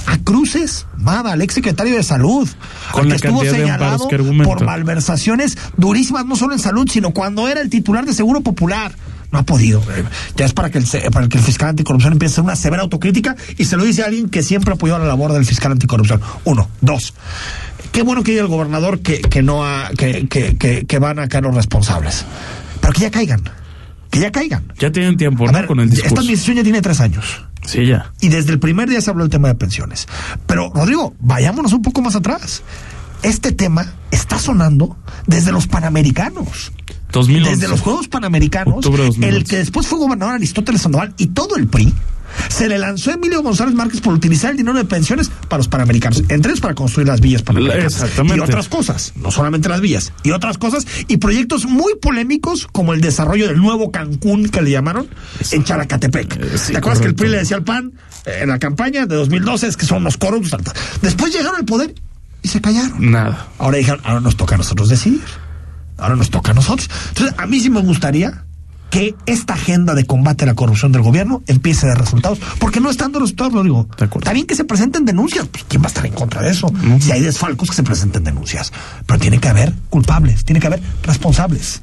A 0.06 0.18
Cruces 0.18 0.86
Mada, 0.98 1.32
al 1.32 1.42
ex 1.42 1.54
secretario 1.54 1.96
de 1.96 2.04
salud, 2.04 2.50
Con 2.92 3.04
al 3.04 3.10
que 3.22 3.28
estuvo 3.28 3.46
señalado 3.46 4.08
que 4.10 4.18
por 4.18 4.66
malversaciones 4.66 5.58
durísimas, 5.78 6.26
no 6.26 6.36
solo 6.36 6.54
en 6.54 6.60
salud, 6.60 6.88
sino 6.92 7.12
cuando 7.12 7.48
era 7.48 7.62
el 7.62 7.70
titular 7.70 8.06
de 8.06 8.14
Seguro 8.14 8.42
Popular. 8.42 8.92
No 9.34 9.40
ha 9.40 9.44
podido. 9.44 9.82
Ya 10.38 10.46
es 10.46 10.54
para 10.54 10.70
que 10.70 10.78
el, 10.78 10.86
para 11.12 11.28
que 11.28 11.40
el 11.40 11.44
fiscal 11.44 11.70
anticorrupción 11.70 12.14
empiece 12.14 12.34
a 12.34 12.36
hacer 12.36 12.44
una 12.46 12.56
severa 12.56 12.84
autocrítica 12.84 13.36
y 13.58 13.66
se 13.66 13.76
lo 13.76 13.84
dice 13.84 14.04
a 14.04 14.06
alguien 14.06 14.30
que 14.30 14.44
siempre 14.44 14.74
apoyó 14.76 14.98
la 15.00 15.06
labor 15.06 15.34
del 15.34 15.44
fiscal 15.44 15.72
anticorrupción. 15.72 16.22
Uno. 16.46 16.70
Dos. 16.82 17.16
Qué 17.92 18.04
bueno 18.04 18.22
que 18.24 18.32
diga 18.32 18.44
el 18.44 18.48
gobernador 18.50 19.00
que, 19.00 19.22
que 19.22 19.42
no 19.42 19.66
ha, 19.66 19.90
que, 19.98 20.28
que, 20.28 20.56
que, 20.58 20.86
que 20.86 21.00
van 21.00 21.18
a 21.18 21.28
caer 21.28 21.44
los 21.46 21.56
responsables. 21.56 22.26
Pero 22.80 22.94
que 22.94 23.02
ya 23.02 23.12
caigan. 23.12 23.42
Que 24.12 24.20
ya 24.20 24.32
caigan. 24.32 24.72
Ya 24.78 24.92
tienen 24.92 25.18
tiempo, 25.18 25.46
A 25.50 25.52
¿no? 25.52 25.58
ver, 25.58 25.66
con 25.66 25.80
el 25.80 25.86
esta 25.90 25.96
discurso. 25.96 26.22
administración 26.22 26.58
ya 26.58 26.64
tiene 26.64 26.82
tres 26.84 27.00
años. 27.00 27.44
Sí, 27.66 27.88
ya. 27.88 28.12
Y 28.22 28.30
desde 28.30 28.52
el 28.52 28.60
primer 28.60 28.88
día 28.88 29.02
se 29.02 29.10
habló 29.10 29.24
del 29.24 29.32
tema 29.32 29.48
de 29.48 29.56
pensiones. 29.56 30.08
Pero, 30.46 30.72
Rodrigo, 30.76 31.16
vayámonos 31.20 31.74
un 31.74 31.82
poco 31.82 32.04
más 32.04 32.16
atrás. 32.16 32.62
Este 33.24 33.54
tema 33.54 33.94
está 34.12 34.38
sonando 34.38 34.98
desde 35.26 35.52
los 35.52 35.68
Panamericanos. 35.68 36.74
2011. 37.14 37.52
Desde 37.52 37.68
los 37.70 37.80
Juegos 37.80 38.08
Panamericanos, 38.08 38.76
Octubre 38.76 39.04
de 39.04 39.08
2011. 39.08 39.38
el 39.38 39.44
que 39.46 39.58
después 39.58 39.88
fue 39.88 40.00
gobernador 40.00 40.36
Aristóteles 40.36 40.82
Sandoval 40.82 41.14
y 41.18 41.28
todo 41.28 41.56
el 41.56 41.68
PRI, 41.68 41.94
se 42.50 42.68
le 42.68 42.78
lanzó 42.80 43.12
a 43.12 43.14
Emilio 43.14 43.42
González 43.42 43.76
Márquez 43.76 44.02
por 44.02 44.14
utilizar 44.14 44.52
el 44.52 44.58
dinero 44.58 44.78
de 44.78 44.86
pensiones 44.86 45.30
para 45.48 45.60
los 45.60 45.68
panamericanos, 45.68 46.24
entre 46.30 46.52
ellos 46.52 46.60
para 46.60 46.74
construir 46.74 47.08
las 47.08 47.22
villas 47.22 47.44
panamericanas. 47.44 47.94
Exactamente. 47.94 48.38
Y 48.38 48.40
otras 48.42 48.68
cosas, 48.68 49.14
no 49.16 49.32
solamente 49.32 49.70
las 49.70 49.80
villas, 49.80 50.12
y 50.24 50.32
otras 50.32 50.58
cosas, 50.58 50.86
y 51.08 51.18
proyectos 51.18 51.66
muy 51.66 51.96
polémicos 51.96 52.68
como 52.72 52.94
el 52.94 53.02
desarrollo 53.02 53.48
del 53.48 53.58
nuevo 53.58 53.92
Cancún 53.92 54.50
que 54.50 54.62
le 54.62 54.72
llamaron 54.72 55.08
en 55.52 55.64
Characatepec. 55.64 56.36
Eh, 56.36 56.58
sí, 56.58 56.72
¿Te 56.72 56.80
acuerdas 56.80 57.00
que 57.00 57.08
el. 57.08 57.16
PRI 57.16 57.30
le 57.30 57.38
decía 57.38 57.58
al 57.58 57.64
PAN 57.64 57.94
eh, 58.26 58.40
en 58.42 58.50
la 58.50 58.60
campaña 58.60 59.06
de 59.06 59.16
2012 59.16 59.68
es 59.68 59.78
que 59.78 59.86
son 59.86 60.04
los 60.04 60.18
corruptos? 60.18 60.60
Después 61.02 61.32
llegaron 61.32 61.58
al 61.58 61.66
poder 61.66 61.94
y 62.44 62.50
se 62.50 62.62
callaron. 62.62 63.12
Nada. 63.12 63.48
Ahora 63.58 63.78
dijeron, 63.78 64.02
ahora 64.04 64.20
nos 64.20 64.38
toca 64.38 64.56
a 64.56 64.58
nosotros 64.58 64.90
decidir. 64.90 65.24
Ahora 65.98 66.16
nos 66.16 66.30
toca 66.30 66.52
a 66.52 66.54
nosotros. 66.54 66.90
Entonces, 67.10 67.34
a 67.38 67.48
mí 67.48 67.60
sí 67.60 67.70
me 67.70 67.82
gustaría 67.82 68.44
que 68.90 69.16
esta 69.26 69.56
agenda 69.56 69.96
de 69.96 70.06
combate 70.06 70.44
a 70.44 70.48
la 70.48 70.54
corrupción 70.54 70.92
del 70.92 71.02
gobierno 71.02 71.42
empiece 71.48 71.88
a 71.88 71.90
dar 71.90 72.00
resultados. 72.00 72.40
Porque 72.60 72.80
no 72.80 72.92
están 72.92 73.08
dando 73.08 73.22
resultados, 73.22 73.54
lo 73.54 73.64
digo. 73.64 73.88
Bien 74.34 74.46
que 74.46 74.56
se 74.56 74.66
presenten 74.66 75.06
denuncias. 75.06 75.48
Pues, 75.48 75.66
¿quién 75.68 75.82
va 75.82 75.86
a 75.86 75.88
estar 75.88 76.06
en 76.06 76.14
contra 76.14 76.42
de 76.42 76.52
eso? 76.52 76.72
Si 77.00 77.12
hay 77.12 77.22
desfalcos, 77.22 77.70
que 77.70 77.76
se 77.76 77.84
presenten 77.84 78.24
denuncias. 78.24 78.72
Pero 79.08 79.20
tiene 79.20 79.40
que 79.40 79.48
haber 79.48 79.74
culpables, 79.90 80.46
tiene 80.46 80.60
que 80.60 80.68
haber 80.68 80.82
responsables. 81.02 81.82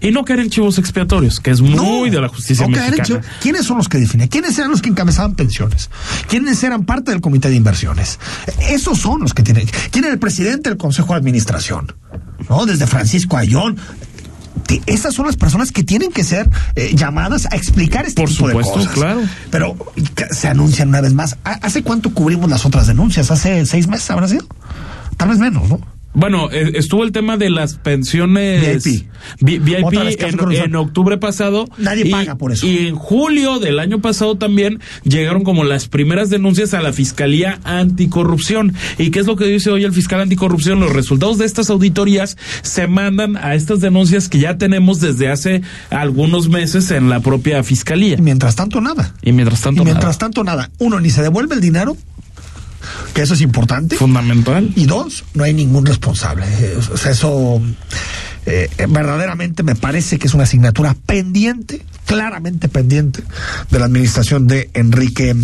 Y 0.00 0.10
no 0.12 0.24
caer 0.24 0.40
en 0.40 0.50
chivos 0.50 0.78
expiatorios, 0.78 1.40
que 1.40 1.50
es 1.50 1.60
muy 1.60 1.74
No, 1.74 2.04
de 2.10 2.20
la 2.20 2.28
justicia 2.28 2.66
no 2.66 2.70
mexicana. 2.76 3.20
¿Quiénes 3.40 3.66
son 3.66 3.76
los 3.78 3.88
que 3.88 3.98
definen? 3.98 4.28
¿Quiénes 4.28 4.58
eran 4.58 4.70
los 4.70 4.82
que 4.82 4.88
encabezaban 4.88 5.34
pensiones? 5.34 5.90
¿Quiénes 6.28 6.62
eran 6.62 6.84
parte 6.84 7.10
del 7.10 7.20
comité 7.20 7.48
de 7.50 7.56
inversiones? 7.56 8.18
Esos 8.68 8.98
son 8.98 9.20
los 9.20 9.34
que 9.34 9.42
tienen. 9.42 9.68
¿Quién 9.90 10.04
era 10.04 10.12
el 10.14 10.18
presidente 10.20 10.68
del 10.70 10.78
consejo 10.78 11.12
de 11.14 11.18
administración? 11.18 11.94
¿No? 12.48 12.66
Desde 12.66 12.86
Francisco 12.86 13.36
Ayón. 13.36 13.76
Esas 14.86 15.14
son 15.14 15.26
las 15.26 15.36
personas 15.36 15.72
que 15.72 15.82
tienen 15.82 16.12
que 16.12 16.22
ser 16.22 16.48
eh, 16.76 16.92
llamadas 16.94 17.46
a 17.50 17.56
explicar 17.56 18.06
este 18.06 18.22
Por 18.22 18.30
tipo 18.30 18.46
supuesto, 18.48 18.72
de 18.78 18.84
cosas. 18.84 18.92
claro. 18.94 19.20
Pero 19.50 19.76
se 20.30 20.46
anuncian 20.48 20.88
una 20.90 21.00
vez 21.00 21.12
más. 21.12 21.36
¿Ha- 21.44 21.58
¿Hace 21.62 21.82
cuánto 21.82 22.14
cubrimos 22.14 22.48
las 22.48 22.64
otras 22.64 22.86
denuncias? 22.86 23.30
¿Hace 23.32 23.66
seis 23.66 23.88
meses 23.88 24.08
habrá 24.10 24.28
sido? 24.28 24.46
Tal 25.16 25.28
vez 25.30 25.38
menos, 25.38 25.68
¿no? 25.68 25.80
Bueno, 26.12 26.50
eh, 26.50 26.72
estuvo 26.74 27.04
el 27.04 27.12
tema 27.12 27.36
de 27.36 27.50
las 27.50 27.74
pensiones 27.74 28.82
VIP. 28.84 29.06
Vi- 29.40 29.58
VIP 29.58 29.92
en, 29.92 30.74
octubre 30.74 31.18
pasado. 31.18 31.66
Nadie 31.78 32.08
y, 32.08 32.10
paga 32.10 32.36
por 32.36 32.50
eso. 32.52 32.66
Y 32.66 32.88
en 32.88 32.96
julio 32.96 33.60
del 33.60 33.78
año 33.78 34.00
pasado 34.00 34.36
también 34.36 34.80
llegaron 35.04 35.44
como 35.44 35.62
las 35.62 35.86
primeras 35.86 36.28
denuncias 36.28 36.74
a 36.74 36.80
la 36.80 36.92
Fiscalía 36.92 37.60
Anticorrupción. 37.62 38.74
¿Y 38.98 39.10
qué 39.10 39.20
es 39.20 39.26
lo 39.26 39.36
que 39.36 39.44
dice 39.46 39.70
hoy 39.70 39.84
el 39.84 39.92
fiscal 39.92 40.20
anticorrupción? 40.20 40.80
Los 40.80 40.92
resultados 40.92 41.38
de 41.38 41.46
estas 41.46 41.70
auditorías 41.70 42.36
se 42.62 42.86
mandan 42.88 43.36
a 43.36 43.54
estas 43.54 43.80
denuncias 43.80 44.28
que 44.28 44.40
ya 44.40 44.58
tenemos 44.58 45.00
desde 45.00 45.28
hace 45.28 45.62
algunos 45.90 46.48
meses 46.48 46.90
en 46.90 47.08
la 47.08 47.20
propia 47.20 47.62
Fiscalía. 47.62 48.16
Y 48.18 48.22
mientras 48.22 48.56
tanto, 48.56 48.80
nada. 48.80 49.14
Y 49.22 49.32
mientras 49.32 49.60
tanto, 49.60 49.82
y 49.82 49.84
mientras 49.84 50.16
nada. 50.16 50.18
tanto, 50.18 50.44
nada. 50.44 50.70
Uno, 50.78 50.98
ni 50.98 51.10
se 51.10 51.22
devuelve 51.22 51.54
el 51.54 51.60
dinero, 51.60 51.96
que 53.14 53.22
eso 53.22 53.34
es 53.34 53.40
importante. 53.40 53.96
fundamental. 53.96 54.72
Y 54.76 54.86
dos, 54.86 55.24
no 55.34 55.44
hay 55.44 55.54
ningún 55.54 55.86
responsable. 55.86 56.46
O 56.92 56.96
sea, 56.96 57.12
eso 57.12 57.60
eh, 58.46 58.68
verdaderamente 58.88 59.62
me 59.62 59.74
parece 59.74 60.18
que 60.18 60.26
es 60.26 60.34
una 60.34 60.44
asignatura 60.44 60.94
pendiente, 61.06 61.84
claramente 62.06 62.68
pendiente, 62.68 63.22
de 63.70 63.78
la 63.78 63.86
administración 63.86 64.46
de 64.46 64.70
Enrique 64.74 65.34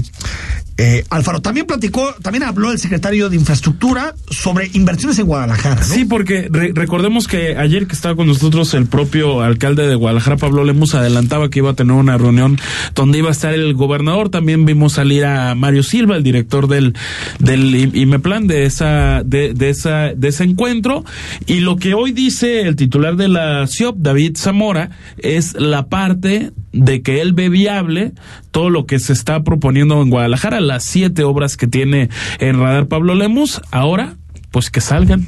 eh, 0.78 1.04
Alfaro. 1.10 1.40
También 1.40 1.66
platicó, 1.66 2.14
también 2.22 2.42
habló 2.44 2.70
el 2.72 2.78
secretario 2.78 3.28
de 3.30 3.36
Infraestructura 3.36 4.14
sobre 4.30 4.70
inversiones 4.74 5.18
en 5.18 5.26
Guadalajara. 5.26 5.82
Sí, 5.82 6.04
porque 6.04 6.48
re- 6.50 6.72
recordemos 6.74 7.28
que 7.28 7.56
ayer 7.56 7.86
que 7.86 7.94
estaba 7.94 8.14
con 8.16 8.26
nosotros 8.26 8.74
el 8.74 8.86
propio 8.86 9.40
alcalde 9.42 9.86
de 9.86 9.94
Guadalajara, 9.94 10.36
Pablo 10.36 10.64
Lemus, 10.64 10.94
adelantaba 10.94 11.48
que 11.50 11.60
iba 11.60 11.70
a 11.70 11.74
tener 11.74 11.92
una 11.94 12.18
reunión 12.18 12.58
donde 12.94 13.18
iba 13.18 13.28
a 13.28 13.32
estar 13.32 13.54
el 13.54 13.74
gobernador. 13.74 14.28
También 14.28 14.64
vimos 14.66 14.94
salir 14.94 15.24
a 15.24 15.54
Mario 15.54 15.82
Silva, 15.82 16.16
el 16.16 16.22
director 16.22 16.68
del, 16.68 16.94
del 17.38 17.96
IMEPLAN, 17.96 18.46
de 18.46 18.64
esa, 18.66 19.22
de, 19.24 19.54
de 19.54 19.70
esa, 19.70 20.12
de 20.14 20.28
ese 20.28 20.44
encuentro. 20.44 21.04
Y 21.46 21.60
lo 21.60 21.76
que 21.76 21.94
hoy 21.94 22.12
dice 22.12 22.62
el 22.62 22.76
titular 22.76 23.16
de 23.16 23.28
la 23.28 23.66
CIOP, 23.66 23.96
David 23.98 24.36
Zamora, 24.36 24.90
es 25.18 25.54
la 25.58 25.86
parte 25.88 26.52
de 26.76 27.02
que 27.02 27.20
él 27.22 27.32
ve 27.32 27.48
viable 27.48 28.12
todo 28.50 28.70
lo 28.70 28.86
que 28.86 28.98
se 28.98 29.12
está 29.12 29.42
proponiendo 29.42 30.00
en 30.02 30.10
Guadalajara, 30.10 30.60
las 30.60 30.84
siete 30.84 31.24
obras 31.24 31.56
que 31.56 31.66
tiene 31.66 32.10
en 32.38 32.60
radar 32.60 32.86
Pablo 32.86 33.14
Lemus, 33.14 33.60
ahora 33.70 34.16
pues 34.50 34.70
que 34.70 34.80
salgan. 34.80 35.26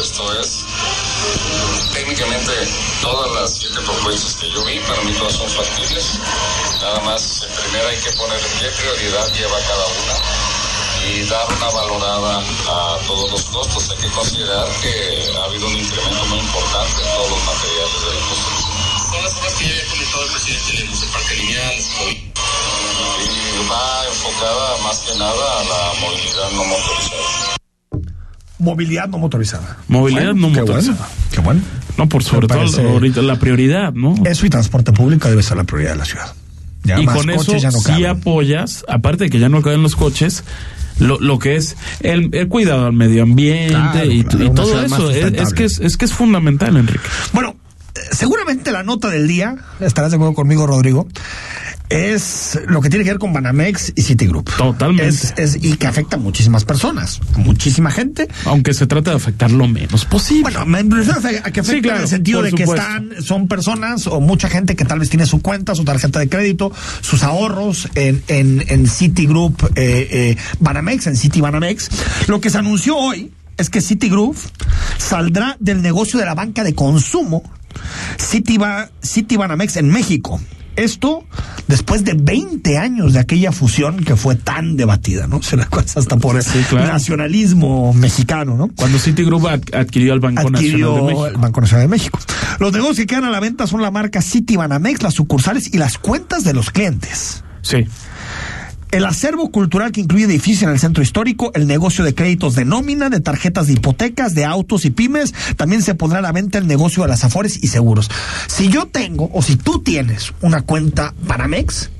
Esto 0.00 0.40
es 0.40 0.64
técnicamente 1.94 2.52
todas 3.02 3.30
las 3.40 3.58
siete 3.58 3.80
propuestas 3.84 4.34
que 4.36 4.50
yo 4.50 4.64
vi, 4.66 4.78
para 4.80 5.02
mí 5.02 5.12
todas 5.18 5.34
son 5.34 5.48
factibles. 5.48 6.18
Nada 6.82 7.00
más, 7.04 7.46
en 7.48 7.62
primera 7.62 7.88
hay 7.88 7.96
que 7.96 8.10
poner 8.18 8.38
qué 8.58 8.68
prioridad 8.80 9.26
lleva 9.34 9.58
cada 9.66 9.86
una 9.86 10.40
y 11.06 11.22
dar 11.24 11.46
una 11.48 11.70
valorada 11.70 12.38
a 12.40 12.98
todos 13.06 13.30
los 13.30 13.44
costos. 13.44 13.90
Hay 13.90 13.98
que 13.98 14.14
considerar 14.14 14.68
que 14.82 15.30
ha 15.38 15.44
habido 15.44 15.66
un 15.66 15.76
incremento 15.76 16.26
muy 16.26 16.38
importante 16.38 17.02
en 17.02 17.08
todos 17.14 17.30
los 17.30 17.44
materiales 17.46 18.00
de 18.00 18.14
la 18.14 18.26
construcción. 18.26 18.49
Las 19.30 19.38
obras 19.38 19.54
que 19.54 19.64
ya 19.64 19.70
había 19.70 19.86
comentado 19.90 20.24
el 20.24 20.30
presidente 20.32 20.72
Lemos, 20.82 21.02
el 21.02 21.08
parque 21.10 21.34
lineal, 21.36 21.74
Y 23.22 23.70
va 23.70 24.06
enfocada 24.08 24.82
más 24.82 24.98
que 25.00 25.18
nada 25.18 25.60
a 25.60 25.64
la 25.64 26.00
movilidad 26.00 26.50
no 26.56 26.64
motorizada. 26.64 27.56
Movilidad 28.58 29.08
no 29.08 29.18
motorizada. 29.18 29.76
Movilidad 29.88 30.34
no 30.34 30.52
qué 30.52 30.60
motorizada. 30.60 30.96
bueno, 30.98 31.14
qué 31.32 31.40
bueno. 31.40 31.60
No, 31.96 32.08
por 32.08 32.22
sobre 32.24 32.46
parece- 32.48 32.76
todo 32.82 32.88
ahorita 32.90 33.22
la 33.22 33.36
prioridad, 33.38 33.92
¿no? 33.92 34.14
Eso 34.24 34.46
y 34.46 34.50
transporte 34.50 34.92
público 34.92 35.28
debe 35.28 35.42
ser 35.42 35.56
la 35.56 35.64
prioridad 35.64 35.92
de 35.92 35.98
la 35.98 36.04
ciudad. 36.04 36.34
Ya 36.82 36.98
y 37.00 37.06
más 37.06 37.16
con 37.16 37.30
eso 37.30 37.56
ya 37.56 37.70
no 37.70 37.78
sí 37.78 38.04
apoyas, 38.06 38.84
aparte 38.88 39.24
de 39.24 39.30
que 39.30 39.38
ya 39.38 39.48
no 39.50 39.60
caben 39.62 39.82
los 39.82 39.96
coches, 39.96 40.44
lo, 40.98 41.18
lo 41.20 41.38
que 41.38 41.56
es 41.56 41.76
el, 42.00 42.30
el 42.34 42.48
cuidado 42.48 42.86
al 42.86 42.92
medio 42.94 43.22
ambiente 43.22 43.68
Claro, 43.74 44.04
y, 44.10 44.24
claro, 44.24 44.44
y 44.44 44.50
todo 44.54 44.82
eso. 44.82 45.10
Es, 45.10 45.32
es 45.34 45.52
que 45.54 45.64
es, 45.64 45.78
es 45.78 45.96
que 45.96 46.04
es 46.06 46.12
fundamental, 46.12 46.76
Enrique. 46.76 47.04
Bueno, 47.32 47.56
seguramente 48.12 48.72
la 48.72 48.82
nota 48.82 49.08
del 49.08 49.26
día, 49.28 49.56
estarás 49.80 50.10
de 50.10 50.16
acuerdo 50.16 50.34
conmigo, 50.34 50.66
Rodrigo, 50.66 51.06
es 51.88 52.58
lo 52.68 52.80
que 52.80 52.88
tiene 52.88 53.04
que 53.04 53.10
ver 53.10 53.18
con 53.18 53.32
Banamex 53.32 53.92
y 53.96 54.02
Citigroup. 54.02 54.48
Totalmente. 54.56 55.08
Es, 55.08 55.34
es- 55.36 55.58
y 55.64 55.74
que 55.76 55.88
afecta 55.88 56.16
a 56.16 56.18
muchísimas 56.20 56.64
personas, 56.64 57.20
a 57.34 57.38
muchísima 57.38 57.90
gente. 57.90 58.28
Aunque 58.44 58.74
se 58.74 58.86
trata 58.86 59.10
de 59.10 59.16
afectar 59.16 59.50
lo 59.50 59.66
menos 59.66 60.04
posible. 60.04 60.42
Bueno, 60.42 60.66
me 60.66 60.82
refiero 60.82 61.18
a 61.18 61.50
que 61.50 61.60
afecta 61.60 61.64
Sí, 61.64 61.82
claro, 61.82 61.96
en 61.98 62.02
el 62.04 62.08
sentido 62.08 62.42
de 62.42 62.52
que 62.52 62.62
están, 62.62 63.10
son 63.22 63.48
personas 63.48 64.06
o 64.06 64.20
mucha 64.20 64.48
gente 64.48 64.76
que 64.76 64.84
tal 64.84 65.00
vez 65.00 65.10
tiene 65.10 65.26
su 65.26 65.42
cuenta, 65.42 65.74
su 65.74 65.84
tarjeta 65.84 66.20
de 66.20 66.28
crédito, 66.28 66.72
sus 67.00 67.24
ahorros 67.24 67.88
en, 67.96 68.22
en, 68.28 68.64
en 68.68 68.86
Citigroup 68.86 69.60
eh, 69.74 70.08
eh, 70.10 70.36
Banamex, 70.60 71.08
en 71.08 71.16
Citi 71.16 71.40
Banamex. 71.40 71.88
Lo 72.28 72.40
que 72.40 72.50
se 72.50 72.58
anunció 72.58 72.96
hoy 72.96 73.32
es 73.60 73.70
que 73.70 73.80
Citigroup 73.80 74.36
saldrá 74.98 75.56
del 75.60 75.82
negocio 75.82 76.18
de 76.18 76.24
la 76.26 76.34
banca 76.34 76.64
de 76.64 76.74
consumo 76.74 77.42
Citiba, 78.18 78.90
Citibanamex 79.04 79.76
en 79.76 79.88
México. 79.88 80.40
Esto 80.76 81.24
después 81.66 82.04
de 82.04 82.14
20 82.14 82.78
años 82.78 83.12
de 83.12 83.18
aquella 83.18 83.52
fusión 83.52 84.02
que 84.04 84.16
fue 84.16 84.34
tan 84.36 84.76
debatida, 84.76 85.26
¿no? 85.26 85.42
Se 85.42 85.56
la 85.56 85.66
cuesta 85.66 86.00
hasta 86.00 86.16
por 86.16 86.36
el 86.36 86.42
Sí, 86.42 86.58
claro. 86.68 86.86
nacionalismo 86.92 87.92
mexicano, 87.92 88.56
¿no? 88.56 88.70
Cuando 88.76 88.98
Citigroup 88.98 89.46
ad- 89.46 89.60
adquirió 89.74 90.12
al 90.12 90.20
Banco 90.20 90.48
Nacional 90.50 90.62
de 90.62 90.68
adquirió 90.68 91.04
México. 91.04 91.26
el 91.26 91.36
Banco 91.36 91.60
Nacional 91.60 91.84
de 91.86 91.90
México. 91.90 92.18
Los 92.60 92.72
negocios 92.72 92.96
que 92.98 93.06
quedan 93.06 93.24
a 93.24 93.30
la 93.30 93.40
venta 93.40 93.66
son 93.66 93.82
la 93.82 93.90
marca 93.90 94.22
Citibanamex, 94.22 95.02
las 95.02 95.14
sucursales 95.14 95.72
y 95.74 95.76
las 95.78 95.98
cuentas 95.98 96.44
de 96.44 96.54
los 96.54 96.70
clientes. 96.70 97.42
Sí. 97.62 97.86
El 98.90 99.04
acervo 99.04 99.50
cultural 99.52 99.92
que 99.92 100.00
incluye 100.00 100.24
edificios 100.24 100.64
en 100.64 100.70
el 100.70 100.80
centro 100.80 101.02
histórico, 101.02 101.52
el 101.54 101.68
negocio 101.68 102.04
de 102.04 102.12
créditos 102.14 102.56
de 102.56 102.64
nómina, 102.64 103.08
de 103.08 103.20
tarjetas 103.20 103.68
de 103.68 103.74
hipotecas, 103.74 104.34
de 104.34 104.44
autos 104.44 104.84
y 104.84 104.90
pymes, 104.90 105.32
también 105.56 105.82
se 105.82 105.94
pondrá 105.94 106.18
a 106.18 106.22
la 106.22 106.32
venta 106.32 106.58
el 106.58 106.66
negocio 106.66 107.04
de 107.04 107.08
las 107.08 107.22
afores 107.22 107.62
y 107.62 107.68
seguros. 107.68 108.10
Si 108.48 108.68
yo 108.68 108.86
tengo 108.86 109.30
o 109.32 109.42
si 109.42 109.54
tú 109.54 109.80
tienes 109.82 110.32
una 110.40 110.62
cuenta 110.62 111.14
Banamex, 111.22 111.90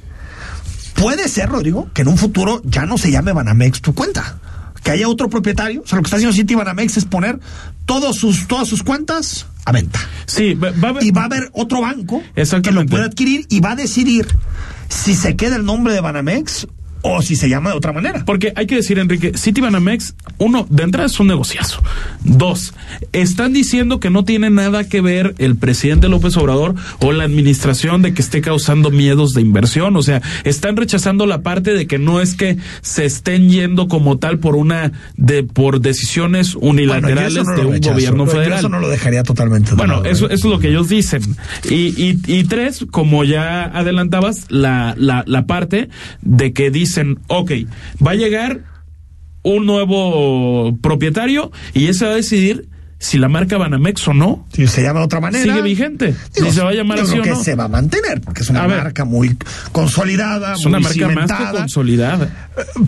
puede 0.95 1.29
ser, 1.29 1.49
Rodrigo, 1.51 1.89
que 1.95 2.03
en 2.03 2.09
un 2.09 2.19
futuro 2.19 2.61
ya 2.65 2.87
no 2.87 2.99
se 2.99 3.13
llame 3.13 3.33
Banamex 3.33 3.81
tu 3.83 3.95
cuenta. 3.95 4.41
Que 4.83 4.91
haya 4.93 5.09
otro 5.09 5.29
propietario. 5.29 5.83
O 5.83 5.87
sea, 5.87 5.97
lo 5.97 6.03
que 6.03 6.07
está 6.09 6.17
haciendo 6.17 6.35
Citi 6.35 6.55
Banamex 6.55 6.97
es 6.97 7.05
poner 7.05 7.39
todos 7.85 8.17
sus, 8.17 8.49
todas 8.49 8.67
sus 8.67 8.83
cuentas 8.83 9.47
a 9.67 9.73
venta. 9.73 10.01
Sí, 10.27 10.55
va, 10.55 10.69
a 10.69 10.89
haber- 10.91 11.05
Y 11.05 11.11
va 11.13 11.23
a 11.23 11.27
haber 11.27 11.51
otro 11.53 11.83
banco 11.83 12.23
que 12.63 12.71
lo 12.73 12.85
puede 12.87 13.05
adquirir 13.05 13.47
y 13.51 13.61
va 13.61 13.73
a 13.73 13.77
decidir 13.77 14.27
si 14.89 15.15
se 15.15 15.37
queda 15.37 15.57
el 15.57 15.65
nombre 15.67 15.93
de 15.93 16.01
Banamex 16.01 16.67
o 17.03 17.23
si 17.23 17.37
se 17.37 17.49
llama 17.49 17.71
de 17.71 17.77
otra 17.77 17.93
manera. 17.93 18.25
Porque 18.25 18.53
hay 18.57 18.67
que 18.67 18.77
decir, 18.77 18.99
Enrique, 18.99 19.33
Citibanamex, 19.37 20.15
uno, 20.39 20.67
de 20.69 20.83
entrada 20.83 21.07
es 21.07 21.19
un 21.21 21.27
negociazo. 21.29 21.83
Dos, 22.25 22.75
están 23.13 23.53
diciendo 23.53 24.01
que 24.01 24.11
no 24.11 24.25
tiene 24.25 24.51
nada 24.51 24.85
que 24.89 25.01
ver 25.01 25.35
el 25.39 25.57
presidente 25.57 26.09
López 26.09 26.37
Obrador 26.37 26.75
o 27.01 27.13
la 27.13 27.25
administración 27.25 28.03
de 28.03 28.13
que 28.15 28.23
esté 28.23 28.41
causando 28.41 28.91
miedos 28.91 29.33
de 29.35 29.41
inversión. 29.41 29.97
O 29.97 30.03
sea, 30.03 30.21
están 30.45 30.77
rechazando 30.77 31.27
la 31.27 31.43
parte 31.43 31.73
de 31.73 31.87
que 31.87 31.99
no 31.99 32.21
es 32.21 32.35
que 32.35 32.57
se 32.83 33.05
estén 33.05 33.49
yendo 33.51 33.89
como 33.89 34.19
tal 34.19 34.39
por 34.39 34.57
una, 34.57 34.93
de, 35.17 35.43
por 35.43 35.81
decisiones 35.81 36.55
unilaterales 36.55 37.45
Bueno, 37.45 37.51
no 37.53 37.57
de 37.61 37.67
un 37.67 37.73
rechazo. 37.75 37.95
gobierno 37.95 38.27
Yo 38.27 38.33
federal. 38.33 38.59
eso 38.59 38.69
no 38.69 38.81
lo 38.81 38.89
dejaría 38.89 39.23
totalmente. 39.23 39.71
de 39.71 39.77
Bueno, 39.77 39.95
lado, 39.97 40.05
eso, 40.07 40.27
¿eh? 40.27 40.35
eso 40.35 40.49
es 40.49 40.53
lo 40.53 40.59
que 40.59 40.69
ellos 40.69 40.89
dicen. 40.89 41.23
Y, 41.69 41.75
y, 42.03 42.19
y 42.27 42.45
tres, 42.45 42.85
como 42.91 43.25
ya 43.25 43.65
adelantabas, 43.65 44.47
la, 44.51 44.95
la, 44.99 45.25
la 45.27 45.47
parte 45.47 45.89
de 46.23 46.53
que 46.53 46.71
dicen, 46.91 47.19
ok, 47.29 47.53
va 48.05 48.13
a 48.13 48.17
llegar 48.17 48.65
un 49.43 49.65
nuevo 49.65 50.77
propietario 50.83 51.51
y 51.73 51.87
ese 51.87 52.05
va 52.05 52.13
a 52.13 52.17
decidir 52.17 52.69
si 53.03 53.17
la 53.19 53.29
marca 53.31 53.57
Banamex 53.57 54.07
o 54.09 54.13
no 54.15 54.47
Si 54.53 54.67
se 54.67 54.83
llama 54.83 55.01
de 55.01 55.07
otra 55.07 55.21
manera. 55.21 55.43
sigue 55.43 55.63
vigente. 55.63 56.15
Digo, 56.35 56.49
si 56.49 56.55
se 56.55 56.63
va 56.63 56.69
a 56.71 56.75
llamar 56.75 56.99
yo 56.99 57.05
así 57.05 57.13
creo 57.13 57.23
o 57.23 57.25
que 57.25 57.31
no. 57.31 57.43
se 57.43 57.55
va 57.55 57.65
a 57.65 57.69
mantener, 57.69 58.21
porque 58.21 58.43
es 58.43 58.51
una 58.51 58.63
A 58.65 58.67
ver. 58.67 58.83
marca 58.83 59.05
muy 59.07 59.37
consolidada, 59.73 60.53
Es 60.55 60.67
una 60.67 60.79
muy 60.81 60.99
marca 60.99 61.09
más 61.09 61.33
que 61.53 61.57
consolidada. 61.59 62.29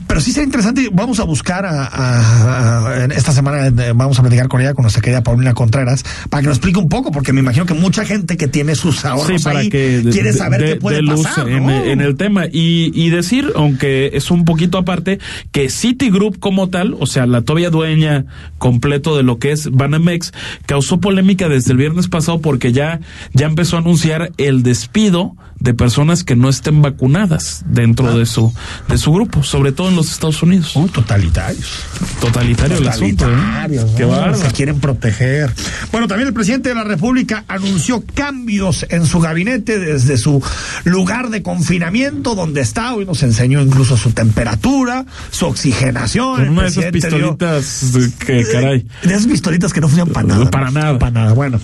Pero 0.07 0.21
sí 0.21 0.33
sería 0.33 0.45
interesante, 0.45 0.89
vamos 0.93 1.19
a 1.19 1.25
buscar 1.25 1.65
a, 1.65 1.89
a- 1.91 3.05
esta 3.07 3.33
semana, 3.33 3.67
eh, 3.69 3.93
vamos 3.95 4.19
a 4.19 4.23
platicar 4.23 4.49
con 4.49 4.61
ella, 4.61 4.75
con 4.75 4.83
nuestra 4.83 5.01
querida 5.03 5.23
Paulina 5.23 5.55
Contreras, 5.55 6.05
para 6.29 6.43
que 6.43 6.49
nos 6.49 6.59
explique 6.59 6.79
un 6.79 6.89
poco, 6.91 7.11
porque 7.11 7.33
me 7.33 7.41
imagino 7.41 7.65
que 7.65 7.75
mucha 7.75 8.05
gente 8.05 8.37
que 8.37 8.49
tiene 8.49 8.75
sus 8.75 9.05
ahorros 9.07 9.41
Sí, 9.41 9.45
para 9.45 9.61
ahí 9.61 9.71
que 9.71 10.03
quiere 10.13 10.33
de- 10.33 10.39
saber 10.39 10.61
de- 10.61 10.67
qué 10.67 10.77
puede 10.77 10.97
de 10.97 11.03
luz 11.03 11.23
pasar, 11.23 11.49
en, 11.49 11.65
¿no? 11.67 11.85
en 11.85 12.01
el 12.03 12.17
tema 12.17 12.45
y, 12.47 12.93
y 12.95 13.09
decir, 13.11 13.51
aunque 13.57 14.11
es 14.13 14.31
un 14.31 14.45
poquito 14.45 14.77
aparte, 14.77 15.19
que 15.53 15.71
Citigroup 15.71 16.39
como 16.39 16.69
tal, 16.69 16.95
o 17.01 17.07
sea, 17.07 17.25
la 17.27 17.41
todavía 17.41 17.71
dueña 17.71 18.27
completo 18.59 19.17
de 19.17 19.23
lo 19.23 19.39
que 19.39 19.53
es 19.53 19.71
Banamex, 19.71 20.02
causó 20.67 21.01
polémica 21.01 21.49
desde 21.49 21.73
el 21.73 21.79
viernes 21.79 22.09
pasado 22.09 22.41
porque 22.41 22.73
ya 22.73 23.01
ya 23.33 23.47
empezó 23.47 23.77
a 23.77 23.81
anunciar 23.81 24.33
el 24.39 24.63
despido 24.63 25.37
de 25.63 25.75
personas 25.75 26.25
que 26.25 26.35
no 26.35 26.49
estén 26.49 26.83
vacunadas 26.83 27.63
dentro 27.67 28.17
de 28.19 28.27
su 28.27 28.53
de 28.89 28.99
su 28.99 29.13
grupo, 29.13 29.43
sobre 29.45 29.71
todo 29.73 29.89
en 29.91 29.97
los 29.97 30.11
Estados 30.11 30.43
Unidos. 30.43 30.75
Uy, 30.75 30.89
totalitarios. 30.89 31.67
Totalitario 32.21 32.79
el 32.79 32.89
asunto, 32.89 33.25
¿eh? 33.27 33.29
Totalitarios, 33.31 33.85
Qué 33.97 34.03
¿no? 34.03 34.09
bárbaro. 34.09 34.39
Se 34.39 34.49
quieren 34.53 34.81
proteger. 34.81 35.53
Bueno, 35.93 36.09
también 36.09 36.29
el 36.29 36.35
presidente 36.35 36.69
de 36.71 36.75
la 36.75 36.85
República 36.85 37.45
anunció 37.49 38.03
cambios 38.15 38.87
en 38.91 39.07
su 39.07 39.21
gabinete 39.21 39.79
desde 39.79 40.17
su 40.19 40.43
lugar 40.85 41.31
de 41.31 41.43
confinamiento, 41.43 42.35
donde 42.35 42.61
está. 42.61 42.95
Hoy 42.95 43.05
nos 43.07 43.23
enseñó 43.23 43.61
incluso 43.63 43.97
su 43.97 44.11
temperatura, 44.11 45.07
su 45.31 45.47
oxigenación. 45.47 46.37
Con 46.41 46.49
una 46.51 46.63
de 46.63 46.69
esas 46.69 46.83
dio- 46.85 46.93
pistolitas 46.93 47.95
eh, 47.95 48.11
que 48.19 48.45
caray. 48.51 48.87
de 49.05 49.15
esas 49.15 49.27
pistolitas 49.27 49.73
que 49.73 49.81
no 49.81 49.89
funcionan 49.89 50.13
para 50.13 50.27
nada. 50.27 50.51
Para 50.51 50.71
nada. 50.71 50.99
Para 50.99 51.13
nada. 51.13 51.33
Bueno, 51.35 51.61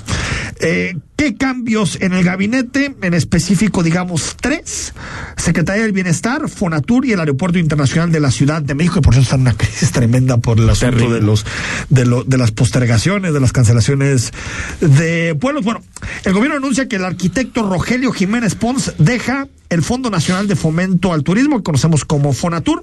eh, 0.61 0.97
¿qué 1.19 1.35
cambios 1.37 1.99
en 2.01 2.13
el 2.15 2.23
gabinete? 2.25 2.95
En 3.03 3.13
específico, 3.13 3.83
digamos, 3.83 4.37
tres. 4.41 4.95
Secretaría 5.37 5.83
del 5.83 5.93
Bienestar, 5.93 6.49
Fonatur 6.49 7.05
y 7.05 7.13
el 7.13 7.19
Aeropuerto 7.21 7.59
Internacional 7.59 8.13
de 8.13 8.21
la 8.21 8.31
Ciudad 8.31 8.63
de 8.63 8.75
México. 8.75 9.01
Y 9.01 9.03
por 9.03 9.13
eso 9.15 9.23
está 9.23 9.35
en 9.35 9.43
una 9.43 9.53
crisis 9.55 9.91
tremenda 9.91 10.39
por 10.39 10.59
el 10.59 10.71
asunto 10.71 10.97
Terrible. 10.97 11.17
de 11.17 11.23
los 11.27 11.45
de, 11.91 12.07
lo- 12.07 12.23
de 12.23 12.39
las 12.39 12.53
postergaciones, 12.53 13.33
de 13.35 13.41
las 13.41 13.53
cancelaciones 13.53 14.33
de 14.81 15.33
vuelos. 15.33 15.65
Bueno, 15.65 15.83
el 16.25 16.33
gobierno 16.33 16.57
anuncia 16.57 16.87
que 16.89 16.97
el 16.97 17.05
arquitecto 17.05 17.69
Rogelio 17.69 18.13
Jiménez 18.13 18.55
Pons 18.55 18.93
deja 18.99 19.49
el 19.71 19.83
Fondo 19.83 20.11
Nacional 20.11 20.47
de 20.47 20.55
Fomento 20.57 21.13
al 21.13 21.25
Turismo, 21.25 21.57
que 21.59 21.65
conocemos 21.65 22.05
como 22.05 22.33
Fonatur 22.33 22.83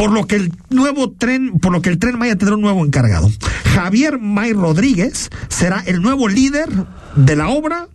por 0.00 0.12
lo 0.12 0.26
que 0.26 0.36
el 0.36 0.52
nuevo 0.70 1.10
tren, 1.10 1.58
por 1.58 1.72
lo 1.72 1.82
que 1.82 1.90
el 1.90 1.98
tren 1.98 2.18
Maya 2.18 2.34
tendrá 2.34 2.56
un 2.56 2.62
nuevo 2.62 2.86
encargado. 2.86 3.30
Javier 3.74 4.18
May 4.18 4.54
Rodríguez 4.54 5.28
será 5.50 5.82
el 5.84 6.00
nuevo 6.00 6.26
líder 6.26 6.70
de 7.16 7.36
la 7.36 7.50
obra, 7.50 7.86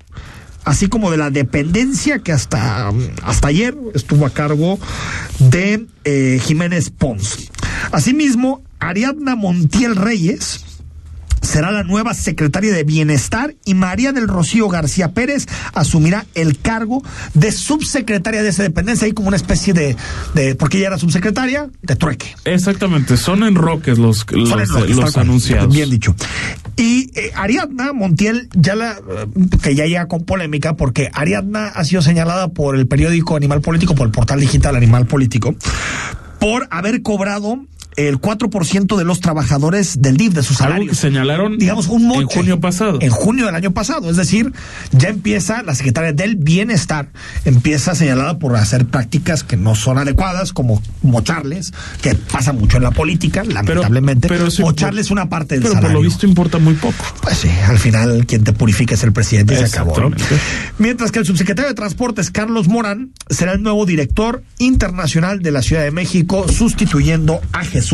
así 0.66 0.88
como 0.88 1.10
de 1.10 1.18
la 1.18 1.32
dependencia 1.32 2.20
que 2.20 2.32
hasta, 2.32 2.92
hasta 3.24 3.48
ayer 3.48 3.76
estuvo 3.96 4.28
a 4.28 4.30
cargo 4.30 4.78
de 5.40 5.88
eh, 6.04 6.40
Jiménez 6.44 6.92
Pons. 6.92 7.50
Asimismo, 7.92 8.62
Ariadna 8.78 9.36
Montiel 9.36 9.96
Reyes 9.96 10.64
será 11.56 11.72
la 11.72 11.84
nueva 11.84 12.14
secretaria 12.14 12.74
de 12.74 12.84
Bienestar 12.84 13.56
y 13.64 13.76
María 13.76 14.12
del 14.12 14.28
Rocío 14.28 14.68
García 14.68 15.14
Pérez 15.14 15.46
asumirá 15.74 16.26
el 16.36 16.60
cargo 16.60 17.02
de 17.34 17.54
subsecretaria 17.54 18.44
de 18.44 18.50
esa 18.50 18.62
dependencia, 18.62 19.06
ahí 19.06 19.14
como 19.14 19.30
una 19.30 19.38
especie 19.38 19.74
de, 19.74 19.96
de 20.34 20.56
porque 20.56 20.80
ella 20.80 20.88
era 20.88 20.98
subsecretaria, 20.98 21.70
de 21.82 21.96
trueque. 21.96 22.36
Exactamente, 22.44 23.16
son 23.16 23.44
enroques 23.44 23.98
los, 23.98 24.26
los, 24.32 24.52
enroques, 24.52 24.98
cual. 24.98 25.12
anunciados. 25.16 25.74
Bien 25.74 25.90
dicho. 25.90 26.14
Y 26.76 27.10
eh, 27.18 27.32
Ariadna 27.36 27.94
Montiel, 27.94 28.50
ya 28.54 28.76
la, 28.76 28.92
eh, 28.92 29.28
que 29.62 29.76
ya 29.76 29.86
llega 29.86 30.10
con 30.10 30.26
polémica, 30.26 30.76
porque 30.76 31.10
Ariadna 31.14 31.68
ha 31.68 31.86
sido 31.86 32.02
señalada 32.02 32.50
por 32.50 32.76
el 32.76 32.86
periódico 32.86 33.38
Animal 33.38 33.62
Político, 33.62 33.96
por 33.96 34.08
el 34.08 34.12
portal 34.12 34.42
digital 34.42 34.76
Animal 34.76 35.08
Político, 35.08 35.56
por 36.38 36.68
haber 36.70 37.02
cobrado 37.02 37.66
el 37.96 38.20
4% 38.20 38.98
de 38.98 39.04
los 39.06 39.22
trabajadores 39.22 40.02
del 40.02 40.18
DIF, 40.18 40.34
de 40.34 40.44
sus 40.44 40.60
Algo 40.62 40.72
salarios. 40.74 40.90
que 40.92 41.02
señalaron 41.02 41.58
digamos, 41.58 41.88
un 41.88 42.06
moche. 42.08 42.22
en 42.24 42.28
junio 42.28 42.60
pasado. 42.60 42.98
En 43.02 43.10
junio 43.10 43.46
del 43.46 43.56
año 43.56 43.72
pasado. 43.72 44.10
Es 44.10 44.18
decir, 44.18 44.52
ya 44.92 45.10
empieza 45.10 45.64
la 45.64 45.76
secretaria 45.76 46.12
del 46.12 46.36
Bienestar, 46.36 47.10
empieza 47.46 47.96
señalada 47.96 48.38
por 48.38 48.56
hacer 48.58 48.86
prácticas 48.86 49.44
que 49.44 49.56
no 49.56 49.76
son 49.76 49.98
adecuadas, 49.98 50.52
como 50.52 50.82
mocharles, 51.04 51.72
que 52.02 52.16
pasa 52.16 52.52
mucho 52.52 52.78
en 52.78 52.84
la 52.84 52.92
política, 52.92 53.44
lamentablemente. 53.46 54.28
pero 54.28 54.52
sí, 54.52 54.62
mocharles 54.62 55.10
una 55.10 55.30
parte 55.30 55.56
del 55.56 55.64
Pero 55.64 55.76
salario. 55.76 55.94
por 55.96 56.04
lo 56.04 56.10
visto 56.10 56.26
importa 56.26 56.58
muy 56.58 56.74
poco. 56.74 57.06
Pues 57.22 57.38
sí, 57.38 57.50
al 57.68 57.80
final 57.80 58.26
quien 58.26 58.44
te 58.44 58.52
purifica 58.52 58.96
es 58.96 59.04
el 59.04 59.14
presidente 59.14 59.54
y 59.54 59.58
se 59.58 59.64
acabó. 59.66 59.96
Mientras 60.80 61.12
que 61.14 61.20
el 61.20 61.26
subsecretario 61.26 61.70
de 61.70 61.76
Transportes, 61.76 62.30
Carlos 62.30 62.68
Morán, 62.68 63.12
será 63.30 63.54
el 63.54 63.62
nuevo 63.64 63.86
director 63.86 64.44
internacional 64.58 65.42
de 65.42 65.52
la 65.52 65.62
Ciudad 65.62 65.84
de 65.84 65.92
México, 65.92 66.46
sustituyendo 66.52 67.40
a 67.54 67.64
Jesús 67.64 67.85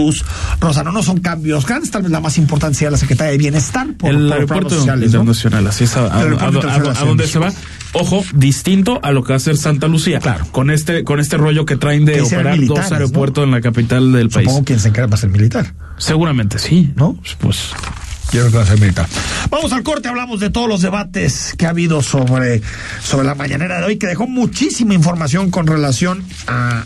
Rosano. 0.60 0.91
No 0.91 1.04
son 1.04 1.19
cambios 1.19 1.65
grandes, 1.65 1.91
tal 1.91 2.04
vez 2.04 2.12
la 2.12 2.19
más 2.19 2.38
importante 2.38 2.77
sea 2.77 2.91
la 2.91 2.97
Secretaría 2.97 3.32
de 3.32 3.38
Bienestar 3.38 3.88
por, 3.97 4.10
el 4.10 4.32
aeropuerto 4.32 4.69
sociales, 4.69 5.12
¿no? 5.12 5.19
internacional, 5.19 5.67
así 5.67 5.84
es 5.86 5.95
a, 5.97 6.01
a- 6.01 6.06
a- 6.06 6.21
a- 6.21 6.25
internacional 6.25 7.08
donde 7.08 7.27
se 7.27 7.39
va. 7.39 7.51
Ojo, 7.93 8.23
distinto 8.34 8.99
a 9.04 9.12
lo 9.12 9.23
que 9.23 9.30
va 9.30 9.36
a 9.36 9.38
hacer 9.38 9.58
Santa 9.58 9.88
Lucía. 9.88 10.19
Claro. 10.19 10.45
Con 10.51 10.69
este, 10.71 11.04
con 11.04 11.19
este 11.19 11.38
rollo 11.38 11.65
que 11.65 11.75
traen 11.75 12.06
de 12.06 12.13
Que 12.13 12.21
operar 12.21 12.58
dos 12.65 12.91
aeropuertos 12.91 13.43
en 13.43 13.51
la 13.51 13.60
capital 13.62 14.12
del 14.13 14.30
país. 14.30 14.47
Supongo 14.47 14.65
quien 14.65 14.80
se 14.80 14.88
encarga 14.89 15.08
va 15.08 15.15
a 15.15 15.19
ser 15.19 15.30
militar. 15.30 15.73
Seguramente 15.97 16.58
sí. 16.58 16.91
¿No? 16.95 17.17
Pues 17.39 17.71
Quiero 18.32 18.50
clase 18.50 18.78
militar. 18.78 19.08
Vamos 19.50 19.74
al 19.74 19.84
corte, 19.84 20.08
hablamos 20.08 20.39
de 20.39 20.50
todos 20.50 20.70
los 20.70 20.82
debates 20.82 21.54
que 21.58 21.65
ha 21.65 21.72
habido 21.72 22.02
sobre, 22.02 22.62
sobre 23.04 23.28
la 23.28 23.36
mañanera 23.36 23.80
de 23.80 23.84
hoy, 23.84 23.98
que 23.98 24.08
dejó 24.08 24.26
muchísima 24.26 24.94
información 24.94 25.52
con 25.52 25.67
relación 25.67 26.24
a, 26.48 26.86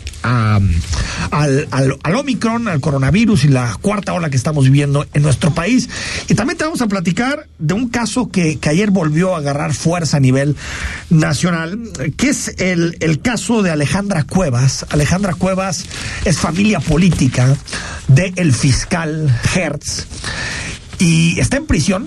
al, 1.30 1.68
al, 1.70 2.16
Omicron, 2.16 2.66
al 2.66 2.80
coronavirus 2.80 3.44
y 3.44 3.48
la 3.48 3.76
cuarta 3.80 4.12
ola 4.12 4.28
que 4.28 4.36
estamos 4.36 4.64
viviendo 4.64 5.06
en 5.14 5.22
nuestro 5.22 5.54
país. 5.54 5.88
Y 6.28 6.34
también 6.34 6.58
te 6.58 6.64
vamos 6.64 6.82
a 6.82 6.88
platicar 6.88 7.46
de 7.60 7.74
un 7.74 7.90
caso 7.90 8.28
que, 8.28 8.58
que 8.58 8.68
ayer 8.68 8.90
volvió 8.90 9.36
a 9.36 9.38
agarrar 9.38 9.72
fuerza 9.72 10.16
a 10.16 10.20
nivel 10.20 10.56
nacional, 11.10 11.78
que 12.16 12.30
es 12.30 12.56
el, 12.58 12.96
el 12.98 13.20
caso 13.20 13.62
de 13.62 13.70
Alejandra 13.70 14.24
Cuevas. 14.24 14.84
Alejandra 14.90 15.34
Cuevas 15.34 15.84
es 16.24 16.38
familia 16.38 16.80
política 16.80 17.56
del 18.08 18.52
fiscal 18.52 19.32
Hertz 19.54 20.08
y 20.98 21.38
está 21.40 21.56
en 21.56 21.66
prisión 21.66 22.06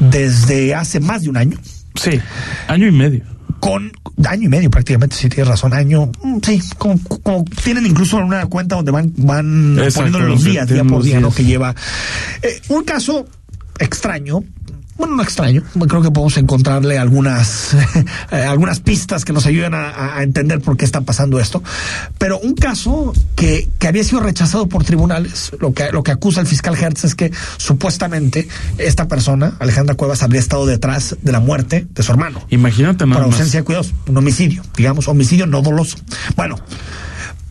desde 0.00 0.74
hace 0.74 1.00
más 1.00 1.22
de 1.22 1.30
un 1.30 1.36
año 1.36 1.58
Sí, 1.94 2.20
año 2.68 2.86
y 2.86 2.92
medio. 2.92 3.24
con 3.60 3.90
año 4.26 4.44
y 4.44 4.48
medio 4.48 4.70
prácticamente, 4.70 5.16
si 5.16 5.28
tienes 5.28 5.48
razón, 5.48 5.72
año, 5.72 6.10
mm, 6.22 6.38
sí, 6.44 6.60
como, 6.78 6.98
como 7.22 7.44
tienen 7.64 7.86
incluso 7.86 8.18
una 8.18 8.44
cuenta 8.46 8.76
donde 8.76 8.90
van, 8.92 9.12
van 9.16 9.78
Exacto, 9.78 10.00
poniéndole 10.12 10.26
los 10.34 10.44
días, 10.44 10.68
día 10.68 10.84
por 10.84 11.02
día, 11.02 11.20
lo 11.20 11.30
que 11.32 11.44
lleva. 11.44 11.74
Eh, 12.42 12.60
un 12.68 12.84
caso 12.84 13.26
extraño. 13.78 14.42
Bueno, 14.98 15.16
no 15.16 15.22
extraño, 15.22 15.62
creo 15.88 16.02
que 16.02 16.10
podemos 16.10 16.36
encontrarle 16.38 16.98
algunas, 16.98 17.74
eh, 18.30 18.36
algunas 18.36 18.80
pistas 18.80 19.24
que 19.24 19.32
nos 19.32 19.44
ayuden 19.46 19.74
a, 19.74 20.16
a 20.16 20.22
entender 20.22 20.60
por 20.60 20.76
qué 20.76 20.84
está 20.84 21.02
pasando 21.02 21.38
esto. 21.38 21.62
Pero 22.18 22.38
un 22.38 22.54
caso 22.54 23.12
que, 23.34 23.68
que 23.78 23.88
había 23.88 24.04
sido 24.04 24.20
rechazado 24.20 24.68
por 24.68 24.84
tribunales, 24.84 25.52
lo 25.60 25.72
que, 25.74 25.92
lo 25.92 26.02
que 26.02 26.12
acusa 26.12 26.40
el 26.40 26.46
fiscal 26.46 26.76
Hertz 26.76 27.04
es 27.04 27.14
que 27.14 27.30
supuestamente 27.58 28.48
esta 28.78 29.06
persona, 29.08 29.54
Alejandra 29.58 29.94
Cuevas, 29.96 30.22
habría 30.22 30.40
estado 30.40 30.66
detrás 30.66 31.16
de 31.20 31.32
la 31.32 31.40
muerte 31.40 31.86
de 31.90 32.02
su 32.02 32.12
hermano 32.12 32.42
Imagínate 32.48 33.00
por 33.00 33.08
nada 33.08 33.20
más. 33.22 33.32
ausencia 33.34 33.60
de 33.60 33.64
cuidados, 33.64 33.92
un 34.06 34.16
homicidio, 34.16 34.62
digamos, 34.76 35.08
homicidio 35.08 35.46
no 35.46 35.62
doloso. 35.62 35.98
Bueno, 36.36 36.56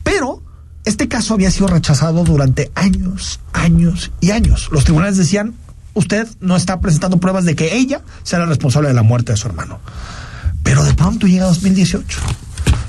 pero 0.04 0.42
este 0.86 1.08
caso 1.08 1.34
había 1.34 1.52
sido 1.52 1.68
rechazado 1.68 2.24
durante 2.24 2.72
años, 2.76 3.40
años 3.54 4.12
y 4.22 4.32
años. 4.32 4.70
Los 4.72 4.84
tribunales 4.84 5.18
decían, 5.18 5.56
usted 5.96 6.28
no 6.40 6.56
está 6.56 6.80
presentando 6.80 7.18
pruebas 7.18 7.46
de 7.46 7.56
que 7.56 7.76
ella 7.76 8.02
sea 8.24 8.38
la 8.40 8.46
responsable 8.46 8.90
de 8.90 8.94
la 8.94 9.02
muerte 9.04 9.32
de 9.32 9.38
su 9.38 9.48
hermano. 9.48 9.80
Pero 10.64 10.84
de 10.84 10.94
pronto 10.94 11.26
llega 11.28 11.46
2018. 11.46 12.20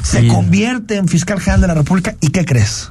Se 0.03 0.21
Sí. 0.21 0.29
convierte 0.29 0.97
en 0.97 1.09
fiscal 1.09 1.41
general 1.41 1.63
de 1.63 1.67
la 1.69 1.75
República 1.75 2.15
y 2.21 2.29
¿qué 2.29 2.45
crees? 2.45 2.91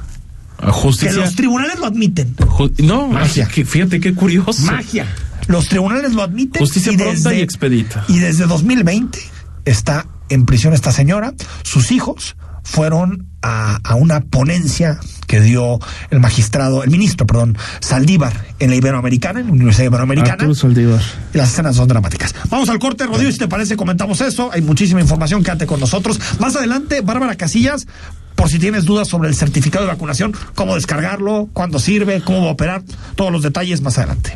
A 0.57 0.65
Que 0.67 0.71
Justicia. 0.71 1.13
los 1.13 1.35
tribunales 1.35 1.79
lo 1.79 1.85
admiten. 1.85 2.35
No, 2.79 3.07
Magia. 3.07 3.47
que 3.47 3.63
fíjate 3.65 3.99
qué 3.99 4.13
curioso. 4.13 4.63
Magia. 4.63 5.05
Los 5.47 5.67
tribunales 5.67 6.13
lo 6.13 6.23
admiten. 6.23 6.59
Justicia 6.61 6.91
pronta 6.97 7.33
y 7.33 7.41
expedita. 7.41 8.03
Y 8.07 8.17
desde 8.19 8.45
2020 8.47 9.19
está 9.65 10.05
en 10.29 10.45
prisión 10.45 10.73
esta 10.73 10.91
señora. 10.91 11.33
Sus 11.63 11.91
hijos 11.91 12.35
fueron 12.65 13.29
a, 13.41 13.77
a 13.83 13.95
una 13.95 14.19
ponencia 14.21 14.99
que 15.27 15.39
dio 15.39 15.79
el 16.09 16.19
magistrado, 16.19 16.83
el 16.83 16.89
ministro, 16.89 17.25
perdón, 17.25 17.57
Saldívar 17.79 18.33
en 18.59 18.71
la 18.71 18.75
Iberoamericana, 18.75 19.39
en 19.39 19.47
la 19.47 19.53
Universidad 19.53 19.85
Iberoamericana. 19.85 20.33
Arturo 20.33 20.55
Saldívar. 20.55 21.01
Y 21.33 21.37
las 21.37 21.51
escenas 21.51 21.75
son 21.75 21.87
dramáticas. 21.87 22.35
Vamos 22.49 22.67
al 22.69 22.79
corte, 22.79 23.05
Rodrigo, 23.05 23.31
si 23.31 23.37
te 23.37 23.47
parece, 23.47 23.77
comentamos 23.77 24.19
eso. 24.21 24.49
Hay 24.51 24.61
muchísima 24.61 24.99
información, 24.99 25.43
quédate 25.43 25.67
con 25.67 25.79
nosotros. 25.79 26.19
Más 26.39 26.55
adelante, 26.55 27.01
Bárbara 27.01 27.35
Casillas, 27.35 27.87
por 28.35 28.49
si 28.49 28.59
tienes 28.59 28.85
dudas 28.85 29.07
sobre 29.07 29.29
el 29.29 29.35
certificado 29.35 29.85
de 29.85 29.91
vacunación, 29.91 30.33
cómo 30.55 30.75
descargarlo, 30.75 31.47
cuándo 31.53 31.79
sirve, 31.79 32.21
cómo 32.21 32.41
va 32.41 32.49
a 32.49 32.53
operar, 32.53 32.83
todos 33.15 33.31
los 33.31 33.43
detalles 33.43 33.81
más 33.81 33.97
adelante. 33.99 34.35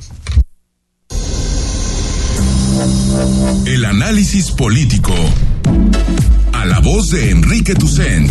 El 3.65 3.85
análisis 3.85 4.51
político. 4.51 5.13
La 6.69 6.79
voz 6.81 7.09
de 7.09 7.31
Enrique 7.31 7.73
Tucent. 7.73 8.29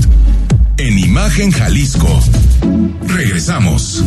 En 0.78 0.96
Imagen 0.96 1.50
Jalisco. 1.50 2.20
Regresamos. 3.08 4.04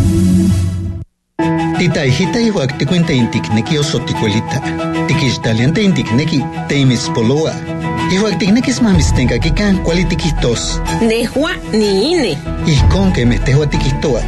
Titaijita 1.78 2.40
ihuak 2.40 2.78
tikuinta 2.78 3.12
intikneki 3.14 3.78
osoticuelita. 3.80 4.62
Tikixtalianta 5.08 5.82
intikneki 5.82 6.40
tiknekis 8.40 8.82
mamistenkakikan 8.82 9.84
kuali 9.84 10.06
tikihtos. 10.06 10.80
Nehua 11.02 11.52
ni 11.74 12.12
ine. 12.12 12.38
Ijkon 12.68 13.12
que 13.12 13.26
mestehua 13.26 13.66
tikihtoa. 13.68 14.22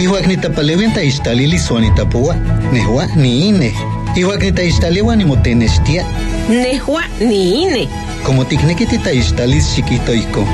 Ihuak 0.00 0.26
nitapaleuen 0.26 0.92
taixtalili 0.92 1.58
suanitapua. 1.58 2.34
Nehua 2.72 3.06
ni 3.16 3.48
ine. 3.48 3.74
Ihuak 4.16 4.42
nitaixtaleua 4.42 5.16
nimotenextia. 5.16 6.04
Nehua 6.48 7.02
ni 7.20 7.62
ine. 7.62 7.88
Como 8.24 8.44
tikneki 8.44 8.86
titaixtalis 8.86 9.74
chiquitoico. 9.74 10.44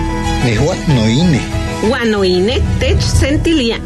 Nehua 0.44 0.77
no 0.88 1.09
ine. 1.09 1.40
Guano 1.88 2.24
ine 2.24 2.61
tech 2.79 3.01
sentilia. 3.01 3.81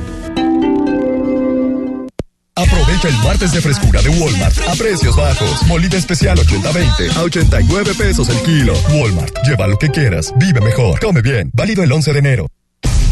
Aprovecha 2.54 3.08
el 3.08 3.16
martes 3.24 3.52
de 3.52 3.60
frescura 3.60 4.02
de 4.02 4.10
Walmart 4.10 4.58
a 4.68 4.74
precios 4.74 5.16
bajos. 5.16 5.62
Molida 5.66 5.96
especial 5.96 6.38
80-20 6.38 7.16
a 7.16 7.22
89 7.22 7.94
pesos 7.96 8.28
el 8.28 8.38
kilo. 8.42 8.74
Walmart, 8.94 9.34
lleva 9.46 9.66
lo 9.66 9.78
que 9.78 9.88
quieras, 9.88 10.32
vive 10.36 10.60
mejor, 10.60 11.00
come 11.00 11.22
bien. 11.22 11.50
Válido 11.54 11.82
el 11.82 11.90
11 11.90 12.12
de 12.12 12.18
enero. 12.18 12.46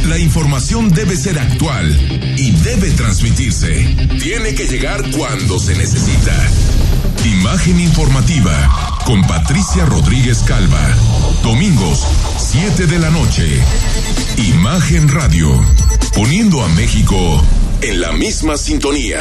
La 0.08 0.18
información 0.18 0.90
debe 0.90 1.16
ser 1.16 1.38
actual 1.38 1.86
y 2.36 2.50
debe 2.52 2.90
transmitirse. 2.90 3.84
Tiene 4.20 4.54
que 4.54 4.66
llegar 4.66 5.02
cuando 5.10 5.58
se 5.58 5.74
necesita. 5.76 6.34
Imagen 7.24 7.78
informativa 7.80 8.52
con 9.04 9.20
Patricia 9.22 9.84
Rodríguez 9.84 10.38
Calva. 10.38 10.80
Domingos, 11.42 12.06
7 12.38 12.86
de 12.86 12.98
la 12.98 13.10
noche. 13.10 13.60
Imagen 14.38 15.06
Radio. 15.08 15.50
Poniendo 16.14 16.62
a 16.64 16.68
México 16.68 17.16
en 17.82 18.00
la 18.00 18.12
misma 18.12 18.56
sintonía. 18.56 19.20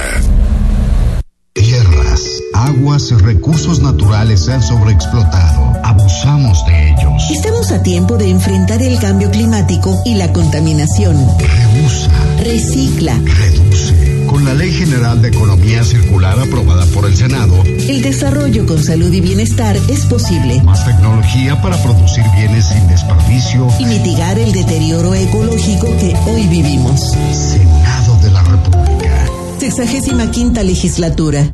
Tierras, 1.51 2.21
aguas 2.53 3.11
y 3.11 3.15
recursos 3.15 3.81
naturales 3.81 4.45
se 4.45 4.53
han 4.53 4.63
sobreexplotado. 4.63 5.73
Abusamos 5.83 6.65
de 6.67 6.91
ellos. 6.91 7.23
Estamos 7.31 7.71
a 7.71 7.83
tiempo 7.83 8.17
de 8.17 8.29
enfrentar 8.29 8.81
el 8.81 8.97
cambio 8.99 9.29
climático 9.29 10.01
y 10.05 10.15
la 10.15 10.31
contaminación. 10.31 11.17
Reusa, 11.37 12.11
Recicla. 12.37 13.19
reduce. 13.25 14.18
Con 14.29 14.45
la 14.45 14.53
Ley 14.53 14.71
General 14.71 15.19
de 15.21 15.29
Economía 15.29 15.83
Circular 15.83 16.39
aprobada 16.39 16.85
por 16.87 17.05
el 17.05 17.15
Senado, 17.15 17.63
El 17.65 18.01
desarrollo 18.01 18.65
con 18.65 18.81
salud 18.81 19.11
y 19.11 19.21
bienestar 19.21 19.75
es 19.89 20.05
posible. 20.05 20.61
más 20.63 20.85
tecnología 20.85 21.59
para 21.61 21.81
producir 21.81 22.23
bienes 22.35 22.65
sin 22.65 22.87
desperdicio. 22.87 23.67
Y 23.79 23.85
mitigar 23.85 24.37
el 24.37 24.51
deterioro 24.51 25.15
ecológico 25.15 25.87
que 25.97 26.15
hoy 26.27 26.45
vivimos. 26.47 27.11
Senado 27.33 28.19
de 28.21 28.31
la 28.31 28.43
República. 28.43 29.25
Sexagésima 29.59 30.29
quinta 30.31 30.63
legislatura. 30.63 31.51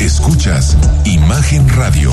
Escuchas 0.00 0.76
Imagen 1.04 1.68
Radio. 1.68 2.12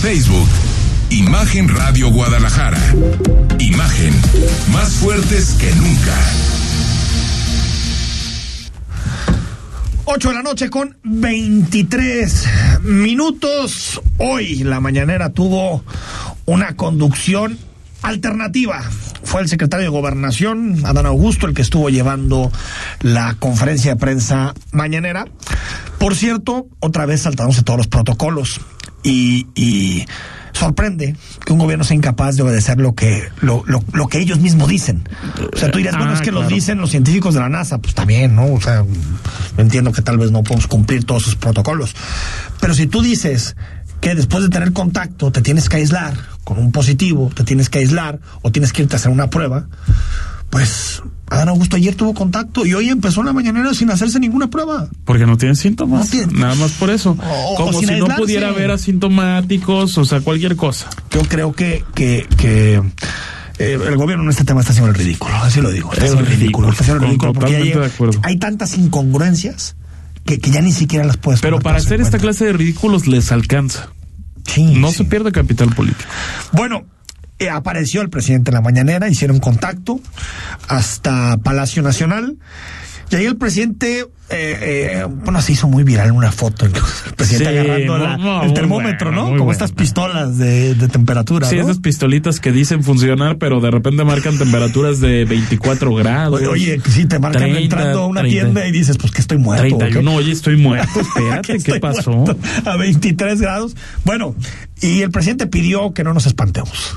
Facebook, 0.00 0.48
Imagen 1.10 1.68
Radio 1.68 2.10
Guadalajara. 2.10 2.80
Imagen 3.58 4.14
más 4.72 4.94
fuertes 4.94 5.50
que 5.60 5.70
nunca. 5.74 6.16
8 10.06 10.28
de 10.28 10.34
la 10.34 10.42
noche 10.42 10.70
con 10.70 10.96
23 11.04 12.48
minutos. 12.82 14.00
Hoy 14.16 14.64
la 14.64 14.80
mañanera 14.80 15.34
tuvo 15.34 15.84
una 16.46 16.76
conducción 16.76 17.58
alternativa. 18.00 18.82
Fue 19.22 19.42
el 19.42 19.48
secretario 19.48 19.84
de 19.84 19.90
Gobernación, 19.90 20.80
Adán 20.86 21.04
Augusto, 21.04 21.46
el 21.46 21.52
que 21.52 21.60
estuvo 21.60 21.90
llevando 21.90 22.50
la 23.00 23.34
conferencia 23.38 23.92
de 23.92 24.00
prensa 24.00 24.54
mañanera. 24.72 25.26
Por 25.98 26.16
cierto, 26.16 26.68
otra 26.80 27.04
vez 27.04 27.20
saltándose 27.20 27.62
todos 27.62 27.76
los 27.76 27.88
protocolos 27.88 28.60
y, 29.02 29.46
y 29.54 30.06
sorprende 30.52 31.16
que 31.44 31.52
un 31.52 31.58
gobierno 31.58 31.84
sea 31.84 31.96
incapaz 31.96 32.36
de 32.36 32.42
obedecer 32.42 32.78
lo 32.78 32.94
que 32.94 33.28
lo, 33.40 33.62
lo, 33.66 33.82
lo 33.92 34.08
que 34.08 34.18
ellos 34.18 34.40
mismos 34.40 34.68
dicen. 34.68 35.08
O 35.54 35.56
sea, 35.56 35.70
tú 35.70 35.78
dirás, 35.78 35.96
bueno, 35.96 36.12
Ah, 36.12 36.14
es 36.14 36.20
que 36.20 36.32
lo 36.32 36.46
dicen 36.46 36.78
los 36.78 36.90
científicos 36.90 37.34
de 37.34 37.40
la 37.40 37.48
NASA, 37.48 37.78
pues 37.78 37.94
también, 37.94 38.34
¿no? 38.34 38.52
O 38.52 38.60
sea, 38.60 38.84
entiendo 39.56 39.92
que 39.92 40.02
tal 40.02 40.18
vez 40.18 40.30
no 40.30 40.42
podemos 40.42 40.66
cumplir 40.66 41.04
todos 41.04 41.22
sus 41.22 41.36
protocolos. 41.36 41.94
Pero 42.60 42.74
si 42.74 42.86
tú 42.86 43.00
dices 43.00 43.56
que 44.00 44.14
después 44.14 44.42
de 44.42 44.48
tener 44.48 44.72
contacto 44.72 45.30
te 45.30 45.40
tienes 45.42 45.68
que 45.68 45.76
aislar 45.76 46.14
con 46.44 46.58
un 46.58 46.72
positivo, 46.72 47.30
te 47.34 47.44
tienes 47.44 47.68
que 47.70 47.78
aislar 47.78 48.18
o 48.42 48.50
tienes 48.50 48.72
que 48.72 48.82
irte 48.82 48.96
a 48.96 48.98
hacer 48.98 49.12
una 49.12 49.30
prueba, 49.30 49.66
pues 50.50 51.02
Adán 51.30 51.48
Augusto 51.48 51.76
ayer 51.76 51.94
tuvo 51.94 52.12
contacto 52.12 52.66
y 52.66 52.74
hoy 52.74 52.88
empezó 52.88 53.22
la 53.22 53.32
mañanera 53.32 53.72
sin 53.72 53.90
hacerse 53.90 54.18
ninguna 54.18 54.50
prueba. 54.50 54.88
Porque 55.04 55.26
no 55.26 55.36
tienen 55.36 55.54
síntomas. 55.56 56.06
No 56.06 56.10
tiene- 56.10 56.32
Nada 56.38 56.54
más 56.56 56.72
por 56.72 56.90
eso. 56.90 57.16
O- 57.22 57.52
o 57.52 57.56
Como 57.56 57.80
si 57.80 57.86
no 57.86 58.06
pudiera 58.16 58.48
haber 58.48 58.70
asintomáticos, 58.72 59.96
o 59.98 60.04
sea, 60.04 60.20
cualquier 60.20 60.56
cosa. 60.56 60.90
Yo 61.12 61.22
creo 61.22 61.52
que, 61.52 61.84
que, 61.94 62.26
que 62.36 62.82
eh, 63.58 63.78
el 63.86 63.96
gobierno 63.96 64.24
en 64.24 64.30
este 64.30 64.44
tema 64.44 64.60
está 64.60 64.72
haciendo 64.72 64.90
el 64.90 64.96
ridículo, 64.96 65.34
así 65.36 65.60
lo 65.60 65.70
digo. 65.70 65.92
Está 65.92 66.04
Es 66.06 66.10
haciendo 66.12 66.28
el 66.30 66.36
ridículo. 66.36 66.68
ridículo, 66.68 66.70
Está 66.70 66.82
haciendo 66.82 67.02
el 67.04 67.08
ridículo 67.10 67.32
porque 67.34 67.84
acuerdo. 67.94 68.20
hay 68.24 68.36
tantas 68.38 68.76
incongruencias 68.76 69.76
que, 70.24 70.38
que 70.40 70.50
ya 70.50 70.60
ni 70.62 70.72
siquiera 70.72 71.04
las 71.04 71.16
puedes 71.16 71.40
Pero 71.40 71.60
para 71.60 71.78
hacer 71.78 72.00
esta 72.00 72.18
clase 72.18 72.46
de 72.46 72.52
ridículos 72.54 73.06
les 73.06 73.30
alcanza. 73.32 73.90
Sí, 74.46 74.64
No 74.64 74.88
sí. 74.90 74.96
se 74.98 75.04
pierde 75.04 75.30
capital 75.30 75.68
político. 75.74 76.08
Bueno, 76.52 76.84
eh, 77.40 77.50
apareció 77.50 78.00
el 78.02 78.10
presidente 78.10 78.50
en 78.50 78.54
la 78.54 78.60
mañanera, 78.60 79.08
hicieron 79.08 79.40
contacto 79.40 80.00
hasta 80.68 81.36
Palacio 81.38 81.82
Nacional. 81.82 82.36
Y 83.12 83.16
ahí 83.16 83.24
el 83.26 83.36
presidente, 83.36 84.02
eh, 84.02 84.06
eh, 84.30 85.04
bueno, 85.08 85.42
se 85.42 85.50
hizo 85.54 85.66
muy 85.66 85.82
viral 85.82 86.12
una 86.12 86.30
foto, 86.30 86.64
el 86.64 86.70
presidente 87.16 87.50
Sí, 87.52 87.58
agarrando 87.58 87.98
no, 87.98 88.04
la- 88.04 88.16
no, 88.16 88.42
el 88.44 88.54
termómetro, 88.54 89.10
¿no? 89.10 89.36
Como 89.36 89.50
estas 89.50 89.72
pistolas 89.72 90.38
de, 90.38 90.76
de 90.76 90.86
temperatura. 90.86 91.48
Sí, 91.48 91.56
¿no? 91.56 91.62
esas 91.62 91.80
pistolitas 91.80 92.38
que 92.38 92.52
dicen 92.52 92.84
funcionar, 92.84 93.36
pero 93.38 93.60
de 93.60 93.72
repente 93.72 94.04
marcan 94.04 94.38
temperaturas 94.38 95.00
de 95.00 95.24
24 95.24 95.92
grados. 95.92 96.40
Oye, 96.42 96.80
sí, 96.88 97.06
te 97.06 97.18
marcan 97.18 97.42
30, 97.50 97.60
entrando 97.62 98.02
a 98.02 98.06
una 98.06 98.20
30. 98.20 98.40
tienda 98.44 98.66
y 98.68 98.70
dices, 98.70 98.96
pues 98.96 99.10
que 99.10 99.22
estoy 99.22 99.38
muerto. 99.38 99.74
¿o 99.74 99.78
qué? 99.80 99.86
31, 99.86 100.14
oye, 100.14 100.30
estoy 100.30 100.56
muerto, 100.56 101.00
espérate, 101.00 101.58
¿qué 101.58 101.80
pasó? 101.80 102.24
A 102.64 102.76
23 102.76 103.40
grados. 103.40 103.74
Bueno, 104.04 104.36
y 104.80 105.02
el 105.02 105.10
presidente 105.10 105.48
pidió 105.48 105.92
que 105.94 106.04
no 106.04 106.14
nos 106.14 106.26
espantemos. 106.26 106.96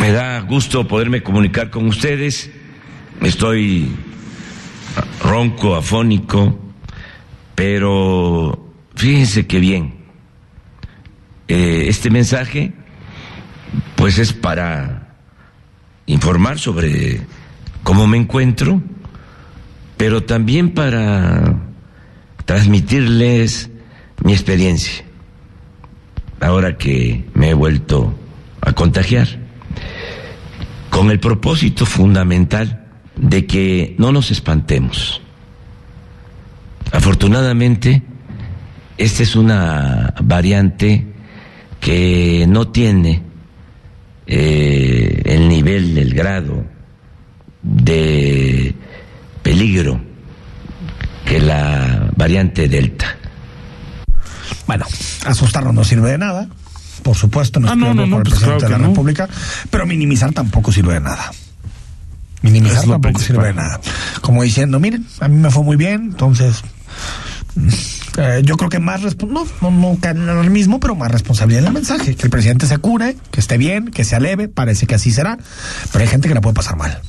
Me 0.00 0.12
da 0.12 0.40
gusto 0.40 0.86
poderme 0.86 1.22
comunicar 1.22 1.70
con 1.70 1.86
ustedes. 1.86 2.50
Estoy 3.22 3.90
ronco, 5.22 5.74
afónico, 5.74 6.58
pero 7.54 8.72
fíjense 8.94 9.46
que 9.46 9.58
bien. 9.58 9.94
Eh, 11.48 11.86
este 11.88 12.10
mensaje, 12.10 12.72
pues 13.94 14.18
es 14.18 14.32
para 14.32 15.16
informar 16.06 16.58
sobre 16.58 17.22
cómo 17.82 18.06
me 18.06 18.16
encuentro, 18.18 18.82
pero 19.96 20.24
también 20.24 20.74
para 20.74 21.56
transmitirles 22.44 23.70
mi 24.22 24.32
experiencia, 24.32 25.04
ahora 26.40 26.76
que 26.76 27.24
me 27.34 27.50
he 27.50 27.54
vuelto 27.54 28.14
a 28.60 28.72
contagiar 28.72 29.45
con 30.96 31.10
el 31.10 31.20
propósito 31.20 31.84
fundamental 31.84 32.86
de 33.16 33.44
que 33.44 33.94
no 33.98 34.12
nos 34.12 34.30
espantemos. 34.30 35.20
Afortunadamente, 36.90 38.02
esta 38.96 39.22
es 39.22 39.36
una 39.36 40.14
variante 40.22 41.04
que 41.80 42.46
no 42.48 42.68
tiene 42.68 43.20
eh, 44.26 45.20
el 45.26 45.50
nivel, 45.50 45.98
el 45.98 46.14
grado 46.14 46.64
de 47.62 48.74
peligro 49.42 50.00
que 51.26 51.40
la 51.40 52.10
variante 52.16 52.68
Delta. 52.68 53.18
Bueno, 54.66 54.86
asustarnos 55.26 55.74
no 55.74 55.84
sirve 55.84 56.12
de 56.12 56.18
nada. 56.18 56.48
Por 57.06 57.16
supuesto, 57.16 57.60
no 57.60 57.70
Ah, 57.70 57.76
no, 57.76 57.94
no, 57.94 58.04
no, 58.04 58.16
por 58.16 58.18
el 58.18 58.22
pues 58.24 58.34
presidente 58.34 58.66
claro 58.66 58.74
de 58.74 58.82
la. 58.82 58.88
República, 58.88 59.28
pero 59.70 59.86
minimizar 59.86 60.32
tampoco 60.32 60.72
sirve 60.72 60.94
de 60.94 61.00
nada. 61.00 61.30
Minimizar 62.42 62.82
Es 62.82 62.90
tampoco 62.90 63.20
sirve 63.20 63.46
de 63.46 63.54
nada. 63.54 63.80
Como 64.22 64.42
diciendo, 64.42 64.80
miren, 64.80 65.06
a 65.20 65.28
mí 65.28 65.36
me 65.36 65.48
fue 65.52 65.62
muy 65.62 65.76
bien, 65.76 66.02
entonces 66.10 66.64
mm, 67.54 67.68
eh, 68.16 68.42
yo 68.44 68.56
creo 68.56 68.70
que 68.70 68.80
más 68.80 69.02
no, 69.02 69.46
no, 69.70 69.98
no 70.14 70.40
el 70.42 70.50
mismo, 70.50 70.80
pero 70.80 70.96
más 70.96 71.12
responsabilidad 71.12 71.62
en 71.62 71.68
el 71.68 71.74
mensaje, 71.74 72.16
que 72.16 72.24
el 72.24 72.30
presidente 72.30 72.66
se 72.66 72.76
cure, 72.78 73.16
que 73.30 73.38
esté 73.38 73.56
bien, 73.56 73.92
que 73.92 74.02
se 74.02 74.16
aleve, 74.16 74.48
parece 74.48 74.88
que 74.88 74.96
así 74.96 75.12
será, 75.12 75.38
pero 75.92 76.02
hay 76.02 76.10
gente 76.10 76.26
que 76.26 76.34
la 76.34 76.40
puede 76.40 76.54
pasar 76.54 76.74
mal, 76.74 77.00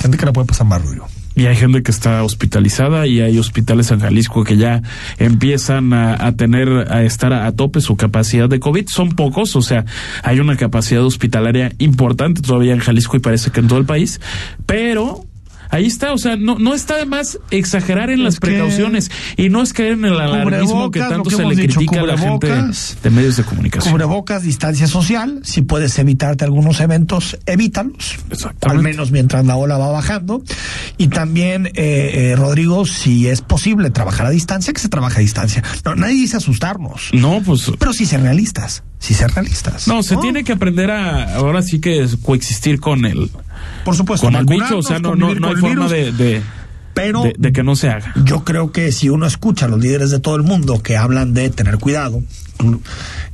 gente 0.00 0.18
que 0.18 0.26
la 0.26 0.32
puede 0.32 0.48
pasar 0.48 0.66
mal, 0.66 0.82
Rubio. 0.82 1.06
Y 1.36 1.46
hay 1.46 1.56
gente 1.56 1.82
que 1.82 1.90
está 1.90 2.22
hospitalizada 2.22 3.06
y 3.06 3.20
hay 3.20 3.38
hospitales 3.38 3.90
en 3.90 4.00
Jalisco 4.00 4.44
que 4.44 4.56
ya 4.56 4.82
empiezan 5.18 5.92
a, 5.92 6.32
tener, 6.36 6.68
a 6.92 7.02
estar 7.02 7.32
a 7.32 7.50
tope 7.52 7.80
su 7.80 7.96
capacidad 7.96 8.48
de 8.48 8.60
COVID. 8.60 8.86
Son 8.88 9.10
pocos, 9.10 9.56
o 9.56 9.62
sea, 9.62 9.84
hay 10.22 10.38
una 10.38 10.56
capacidad 10.56 11.04
hospitalaria 11.04 11.72
importante 11.78 12.40
todavía 12.40 12.72
en 12.72 12.78
Jalisco 12.78 13.16
y 13.16 13.20
parece 13.20 13.50
que 13.50 13.60
en 13.60 13.68
todo 13.68 13.78
el 13.78 13.84
país, 13.84 14.20
pero 14.66 15.23
ahí 15.70 15.86
está, 15.86 16.12
o 16.12 16.18
sea, 16.18 16.36
no, 16.36 16.58
no 16.58 16.74
está 16.74 16.96
de 16.96 17.06
más 17.06 17.38
exagerar 17.50 18.10
en 18.10 18.22
las 18.22 18.34
Es 18.34 18.40
precauciones 18.40 19.10
y 19.36 19.48
no 19.48 19.62
es 19.62 19.72
caer 19.72 19.92
en 19.92 20.04
el 20.04 20.20
alarmismo 20.20 20.90
que 20.90 21.00
tanto 21.00 21.30
que 21.30 21.36
se 21.36 21.44
le 21.44 21.54
dicho, 21.56 21.80
critica 21.80 22.00
a 22.00 22.06
la 22.06 22.18
gente 22.18 22.52
de 23.02 23.10
medios 23.10 23.36
de 23.36 23.44
comunicación. 23.44 23.92
Cubrebocas, 23.92 24.42
distancia 24.42 24.86
social, 24.86 25.40
si 25.42 25.62
puedes 25.62 25.98
evitarte 25.98 26.44
algunos 26.44 26.80
eventos, 26.80 27.38
evítalos. 27.46 28.16
Al 28.62 28.80
menos 28.80 29.10
mientras 29.10 29.44
la 29.44 29.56
ola 29.56 29.78
va 29.78 29.90
bajando. 29.90 30.42
Y 30.96 31.08
también, 31.08 31.66
eh, 31.66 31.72
eh, 31.74 32.36
Rodrigo, 32.36 32.86
si 32.86 33.28
es 33.28 33.40
posible 33.40 33.90
trabajar 33.90 34.26
a 34.26 34.30
distancia, 34.30 34.72
que 34.72 34.80
se 34.80 34.88
trabaje 34.88 35.18
a 35.18 35.20
distancia. 35.20 35.62
No, 35.84 35.94
nadie 35.94 36.14
dice 36.14 36.36
asustarnos. 36.36 37.10
No, 37.12 37.42
pues 37.44 37.70
Pero 37.78 37.92
sí 37.92 38.06
ser 38.06 38.22
realistas. 38.22 38.84
Sí 38.98 39.12
ser 39.12 39.30
realistas. 39.32 39.86
no, 39.86 40.02
se 40.02 40.16
tiene 40.16 40.44
que 40.44 40.52
aprender 40.52 40.90
a 40.90 41.34
ahora 41.34 41.62
sí 41.62 41.80
que 41.80 42.08
coexistir 42.22 42.80
con 42.80 43.04
el 43.04 43.30
Por 43.84 43.96
supuesto, 43.96 44.26
con 44.26 44.36
el 44.36 44.44
bicho, 44.46 44.78
o 44.78 44.82
sea, 44.82 44.98
no, 44.98 45.14
no, 45.14 45.34
no 45.34 45.48
hay 45.48 45.54
forma 45.56 45.86
virus, 45.86 45.90
de, 45.90 46.12
de, 46.12 46.42
Pero 46.94 47.22
de- 47.22 47.34
de 47.38 47.52
que 47.52 47.62
no 47.62 47.74
se 47.76 47.88
haga. 47.90 48.12
yo 48.24 48.44
creo 48.44 48.72
que 48.72 48.92
si 48.92 49.08
uno 49.08 49.26
escucha 49.26 49.66
a 49.66 49.68
los 49.68 49.80
líderes 49.80 50.10
de 50.10 50.20
todo 50.20 50.36
el 50.36 50.42
mundo 50.42 50.82
que 50.82 50.96
hablan 50.96 51.34
de 51.34 51.50
tener 51.50 51.78
cuidado 51.78 52.22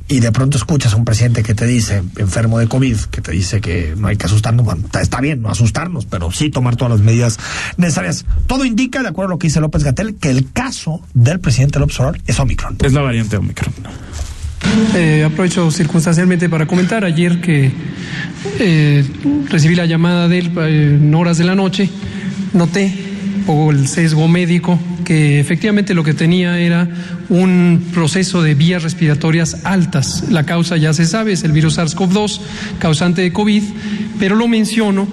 y 0.07 0.19
de 0.19 0.31
pronto 0.31 0.57
escuchas 0.57 0.93
a 0.93 0.95
un 0.97 1.05
presidente 1.05 1.41
que 1.43 1.53
te 1.55 1.65
dice, 1.65 2.03
enfermo 2.17 2.59
de 2.59 2.67
COVID, 2.67 2.97
que 3.11 3.21
te 3.21 3.31
dice 3.31 3.61
que 3.61 3.93
no 3.97 4.07
hay 4.07 4.17
que 4.17 4.25
asustarnos, 4.25 4.65
bueno, 4.65 4.81
está- 4.85 4.99
está 5.01 5.21
bien 5.21 5.41
no 5.41 5.49
asustarnos, 5.49 6.05
pero 6.05 6.31
sí 6.31 6.49
tomar 6.49 6.75
todas 6.75 6.91
las 6.91 7.01
medidas 7.01 7.37
necesarias. 7.77 8.25
Todo 8.47 8.65
indica, 8.65 9.01
de 9.03 9.07
acuerdo 9.09 9.29
a 9.29 9.35
lo 9.35 9.39
que 9.39 9.47
dice 9.47 9.61
López 9.61 9.83
Gatel, 9.83 10.15
que 10.15 10.31
el 10.31 10.51
caso 10.51 11.01
del 11.13 11.39
presidente 11.39 11.79
López 11.79 11.97
Obrador 11.99 12.19
es 12.27 12.39
Omicron. 12.39 12.75
Es 12.81 12.91
la 12.93 13.01
variante 13.01 13.37
Omicron. 13.37 13.73
Eh, 14.95 15.23
aprovecho 15.23 15.69
circunstancialmente 15.71 16.49
para 16.49 16.65
comentar 16.65 17.03
ayer 17.03 17.41
que 17.41 17.71
eh, 18.59 19.03
recibí 19.49 19.75
la 19.75 19.85
llamada 19.85 20.27
de 20.27 20.39
él 20.39 20.51
eh, 20.57 20.97
en 20.99 21.13
horas 21.15 21.37
de 21.37 21.43
la 21.43 21.55
noche, 21.55 21.89
noté 22.53 22.93
por 23.45 23.73
el 23.73 23.87
sesgo 23.87 24.27
médico 24.27 24.79
que 25.03 25.39
efectivamente 25.39 25.93
lo 25.93 26.03
que 26.03 26.13
tenía 26.13 26.59
era 26.59 26.87
un 27.29 27.87
proceso 27.93 28.41
de 28.41 28.55
vías 28.55 28.83
respiratorias 28.83 29.65
altas. 29.65 30.25
La 30.29 30.45
causa 30.45 30.77
ya 30.77 30.93
se 30.93 31.05
sabe, 31.05 31.33
es 31.33 31.43
el 31.43 31.51
virus 31.51 31.77
SARS-CoV-2, 31.77 32.39
causante 32.79 33.21
de 33.21 33.33
COVID, 33.33 33.63
pero 34.19 34.35
lo 34.35 34.47
menciono 34.47 35.07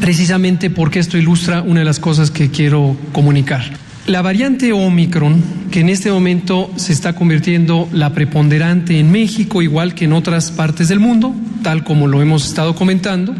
precisamente 0.00 0.70
porque 0.70 0.98
esto 0.98 1.18
ilustra 1.18 1.62
una 1.62 1.80
de 1.80 1.86
las 1.86 2.00
cosas 2.00 2.30
que 2.30 2.50
quiero 2.50 2.96
comunicar. 3.12 3.62
La 4.06 4.22
variante 4.22 4.72
Omicron, 4.72 5.42
que 5.70 5.80
en 5.80 5.88
este 5.88 6.10
momento 6.10 6.70
se 6.76 6.92
está 6.92 7.12
convirtiendo 7.14 7.88
la 7.92 8.12
preponderante 8.12 8.98
en 8.98 9.10
México, 9.12 9.62
igual 9.62 9.94
que 9.94 10.06
en 10.06 10.12
otras 10.12 10.50
partes 10.50 10.88
del 10.88 10.98
mundo, 11.00 11.34
tal 11.62 11.84
como 11.84 12.08
lo 12.08 12.20
hemos 12.20 12.46
estado 12.46 12.74
comentando, 12.74 13.34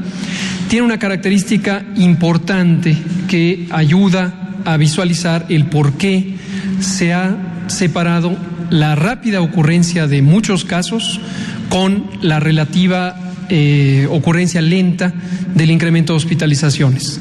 tiene 0.68 0.86
una 0.86 0.98
característica 0.98 1.84
importante 1.96 2.96
que 3.28 3.66
ayuda 3.70 4.52
a 4.64 4.76
visualizar 4.76 5.46
el 5.48 5.66
por 5.66 5.94
qué 5.94 6.36
se 6.80 7.12
ha 7.12 7.36
separado 7.66 8.36
la 8.70 8.94
rápida 8.94 9.40
ocurrencia 9.40 10.06
de 10.06 10.22
muchos 10.22 10.64
casos 10.64 11.20
con 11.68 12.04
la 12.22 12.38
relativa 12.38 13.29
eh, 13.50 14.06
ocurrencia 14.08 14.60
lenta 14.60 15.12
del 15.54 15.70
incremento 15.70 16.12
de 16.12 16.18
hospitalizaciones. 16.18 17.20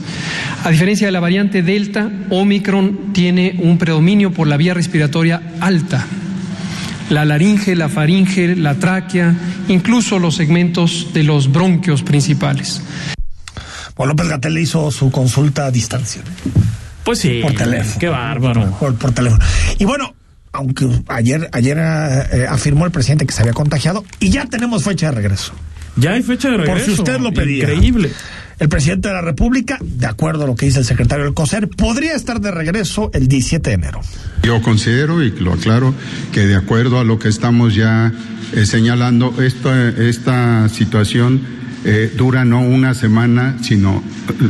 A 0.64 0.70
diferencia 0.70 1.08
de 1.08 1.12
la 1.12 1.20
variante 1.20 1.64
Delta, 1.64 2.10
Omicron 2.30 3.14
tiene 3.14 3.56
un 3.60 3.78
predominio 3.78 4.32
por 4.32 4.48
la 4.48 4.58
vía 4.58 4.74
respiratoria 4.74 5.42
alta. 5.60 6.06
La 7.10 7.26
laringe, 7.26 7.76
la 7.76 7.90
faringe, 7.90 8.56
la 8.56 8.76
tráquea, 8.76 9.36
incluso 9.68 10.20
los 10.20 10.36
segmentos 10.36 11.08
de 11.14 11.24
los 11.24 11.52
bronquios 11.52 12.04
principales. 12.04 12.82
Bueno, 13.96 14.14
López 14.14 14.28
Gatel 14.28 14.54
le 14.54 14.62
hizo 14.62 14.92
su 14.92 15.10
consulta 15.12 15.66
a 15.66 15.72
distancia. 15.72 16.22
Pues 17.04 17.20
sí. 17.20 17.40
Por 17.42 17.54
teléfono. 17.54 18.00
Qué 18.00 18.08
bárbaro. 18.08 18.72
Por, 18.80 18.96
por 18.96 19.12
teléfono. 19.12 19.44
Y 19.80 19.86
bueno, 19.86 20.14
aunque 20.52 20.88
ayer, 21.08 21.50
ayer 21.52 21.78
eh, 21.80 22.46
afirmó 22.48 22.86
el 22.86 22.92
presidente 22.92 23.26
que 23.26 23.34
se 23.34 23.42
había 23.42 23.54
contagiado 23.54 24.04
y 24.20 24.30
ya 24.30 24.46
tenemos 24.46 24.84
fecha 24.84 25.08
de 25.08 25.14
regreso. 25.14 25.54
Ya 26.00 26.12
hay 26.14 26.24
fecha 26.24 26.50
de 26.50 26.58
regreso. 26.58 26.86
Por 26.86 26.96
si 26.96 27.02
usted 27.02 27.20
lo 27.20 27.32
pedía. 27.32 27.64
Increíble. 27.64 28.12
El 28.60 28.68
presidente 28.68 29.08
de 29.08 29.14
la 29.14 29.22
República, 29.22 29.78
de 29.82 30.06
acuerdo 30.06 30.44
a 30.44 30.48
lo 30.48 30.56
que 30.56 30.66
dice 30.66 30.80
el 30.80 30.86
secretario 30.86 31.24
del 31.24 31.34
COSER, 31.34 31.70
podría 31.70 32.14
estar 32.14 32.42
de 32.42 32.52
regreso 32.52 33.10
el 33.14 33.30
17 33.30 33.70
de 33.70 33.74
enero. 33.74 34.02
Yo 34.44 34.62
considero, 34.62 35.24
y 35.24 35.32
lo 35.32 35.54
aclaro, 35.54 35.94
que 36.34 36.46
de 36.46 36.56
acuerdo 36.56 37.00
a 37.00 37.06
lo 37.06 37.20
que 37.20 37.30
estamos 37.30 37.74
ya 37.74 38.12
eh, 38.54 38.66
señalando, 38.66 39.42
esta, 39.42 39.88
esta 39.90 40.68
situación 40.68 41.42
eh, 41.86 42.12
dura 42.18 42.44
no 42.44 42.62
una 42.62 42.94
semana, 42.94 43.58
sino 43.62 44.04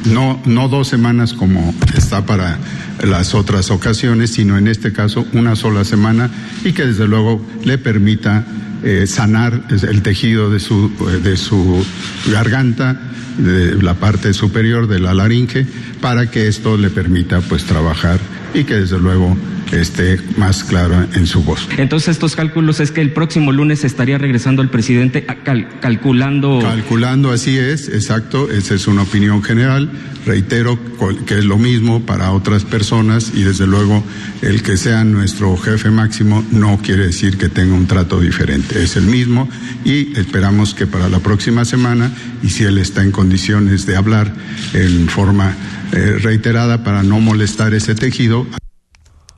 no, 0.05 0.41
no 0.45 0.67
dos 0.69 0.87
semanas 0.87 1.33
como 1.33 1.75
está 1.95 2.25
para 2.25 2.57
las 3.03 3.35
otras 3.35 3.69
ocasiones, 3.69 4.31
sino 4.31 4.57
en 4.57 4.67
este 4.67 4.91
caso 4.91 5.27
una 5.33 5.55
sola 5.55 5.83
semana 5.83 6.31
y 6.63 6.73
que 6.73 6.87
desde 6.87 7.07
luego 7.07 7.45
le 7.63 7.77
permita 7.77 8.45
eh, 8.83 9.07
sanar 9.07 9.61
el 9.69 10.01
tejido 10.01 10.49
de 10.49 10.59
su, 10.59 10.91
de 11.23 11.37
su 11.37 11.85
garganta, 12.31 12.99
de 13.37 13.81
la 13.81 13.93
parte 13.93 14.33
superior 14.33 14.87
de 14.87 14.99
la 14.99 15.13
laringe, 15.13 15.65
para 16.01 16.29
que 16.29 16.47
esto 16.47 16.77
le 16.77 16.89
permita 16.89 17.41
pues 17.41 17.65
trabajar 17.65 18.19
y 18.53 18.63
que 18.63 18.75
desde 18.75 18.99
luego 18.99 19.37
esté 19.71 20.19
más 20.37 20.63
claro 20.63 21.07
en 21.13 21.27
su 21.27 21.43
voz. 21.43 21.67
Entonces 21.77 22.09
estos 22.09 22.35
cálculos 22.35 22.79
es 22.79 22.91
que 22.91 23.01
el 23.01 23.11
próximo 23.11 23.51
lunes 23.51 23.83
estaría 23.83 24.17
regresando 24.17 24.61
el 24.61 24.69
presidente 24.69 25.25
cal 25.25 25.67
calculando... 25.79 26.59
Calculando, 26.61 27.31
así 27.31 27.57
es, 27.57 27.89
exacto, 27.89 28.49
esa 28.51 28.75
es 28.75 28.87
una 28.87 29.03
opinión 29.03 29.43
general. 29.43 29.89
Reitero 30.25 30.77
que 31.25 31.39
es 31.39 31.45
lo 31.45 31.57
mismo 31.57 32.05
para 32.05 32.31
otras 32.31 32.63
personas 32.65 33.31
y 33.33 33.43
desde 33.43 33.65
luego 33.65 34.03
el 34.41 34.61
que 34.61 34.77
sea 34.77 35.03
nuestro 35.03 35.55
jefe 35.57 35.89
máximo 35.89 36.45
no 36.51 36.79
quiere 36.81 37.07
decir 37.07 37.37
que 37.37 37.49
tenga 37.49 37.73
un 37.73 37.87
trato 37.87 38.19
diferente, 38.19 38.83
es 38.83 38.95
el 38.95 39.05
mismo 39.05 39.49
y 39.85 40.17
esperamos 40.19 40.73
que 40.73 40.87
para 40.87 41.09
la 41.09 41.19
próxima 41.19 41.65
semana, 41.65 42.11
y 42.43 42.49
si 42.49 42.63
él 42.63 42.77
está 42.77 43.03
en 43.03 43.11
condiciones 43.11 43.85
de 43.85 43.95
hablar 43.95 44.33
en 44.73 45.07
forma 45.07 45.55
eh, 45.91 46.17
reiterada 46.21 46.83
para 46.83 47.01
no 47.03 47.19
molestar 47.19 47.73
ese 47.73 47.95
tejido, 47.95 48.45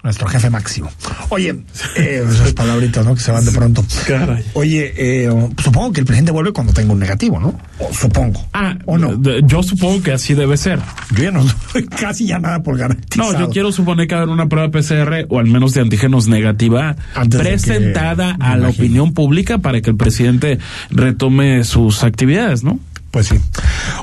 nuestro 0.04 0.28
jefe 0.28 0.50
máximo. 0.50 0.90
Oye, 1.30 1.56
eh, 1.96 2.24
esas 2.30 2.54
palabritas, 2.54 3.06
¿no? 3.06 3.14
Que 3.16 3.22
se 3.22 3.32
van 3.32 3.46
de 3.46 3.52
pronto. 3.52 3.86
Caray. 4.08 4.44
Oye, 4.54 4.94
eh, 4.98 5.30
supongo 5.64 5.92
que 5.94 6.00
el 6.02 6.06
presidente 6.06 6.32
vuelve 6.32 6.52
cuando 6.54 6.74
tenga 6.74 6.94
un 6.94 7.00
negativo, 7.00 7.40
¿no? 7.40 7.60
O, 7.80 7.94
supongo. 7.94 8.46
Ah, 8.54 8.76
¿o 8.86 8.98
no? 8.98 9.22
Yo 9.44 9.62
supongo 9.64 10.02
que 10.02 10.12
así 10.14 10.34
debe 10.34 10.58
ser. 10.58 10.80
Yo 11.16 11.24
ya 11.24 11.32
no 11.32 11.44
doy 11.74 11.86
casi 12.00 12.26
ya 12.28 12.40
nada 12.40 12.64
por 12.64 12.78
garantizado. 12.78 13.32
No, 13.34 13.40
yo 13.40 13.50
quiero 13.50 13.72
suponer 13.72 14.08
que 14.08 14.16
haber 14.16 14.30
una 14.30 14.48
prueba 14.48 14.70
PCR 14.72 15.26
o 15.30 15.40
al 15.40 15.46
menos 15.46 15.74
de 15.74 15.82
antígenos 15.82 16.28
negativa 16.28 16.96
Antes 17.16 17.40
presentada 17.40 18.36
que- 18.38 18.44
a 18.44 18.50
la 18.52 18.58
imagino. 18.58 18.70
opinión 18.70 19.14
pública 19.14 19.58
para 19.60 19.82
que 19.82 19.90
el 19.92 19.98
presidente 19.98 20.60
retome 20.90 21.64
sus 21.64 22.04
actividades, 22.04 22.64
¿no? 22.64 22.80
Pues 23.12 23.28
sí. 23.28 23.36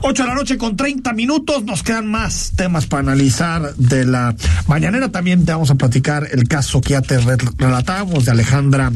8 0.02 0.22
de 0.22 0.28
la 0.28 0.34
noche 0.34 0.58
con 0.58 0.76
30 0.76 1.12
minutos. 1.14 1.64
Nos 1.64 1.82
quedan 1.82 2.06
más 2.10 2.52
temas 2.56 2.86
para 2.86 3.00
analizar 3.00 3.74
de 3.76 4.04
la 4.04 4.34
mañanera. 4.66 5.08
También 5.10 5.44
te 5.46 5.52
vamos 5.52 5.70
a 5.70 5.76
platicar 5.76 6.28
el 6.30 6.46
caso 6.46 6.80
que 6.80 6.90
ya 6.90 7.00
te 7.02 7.18
re- 7.18 7.36
relatamos 7.56 8.26
de 8.26 8.30
Alejandra 8.32 8.92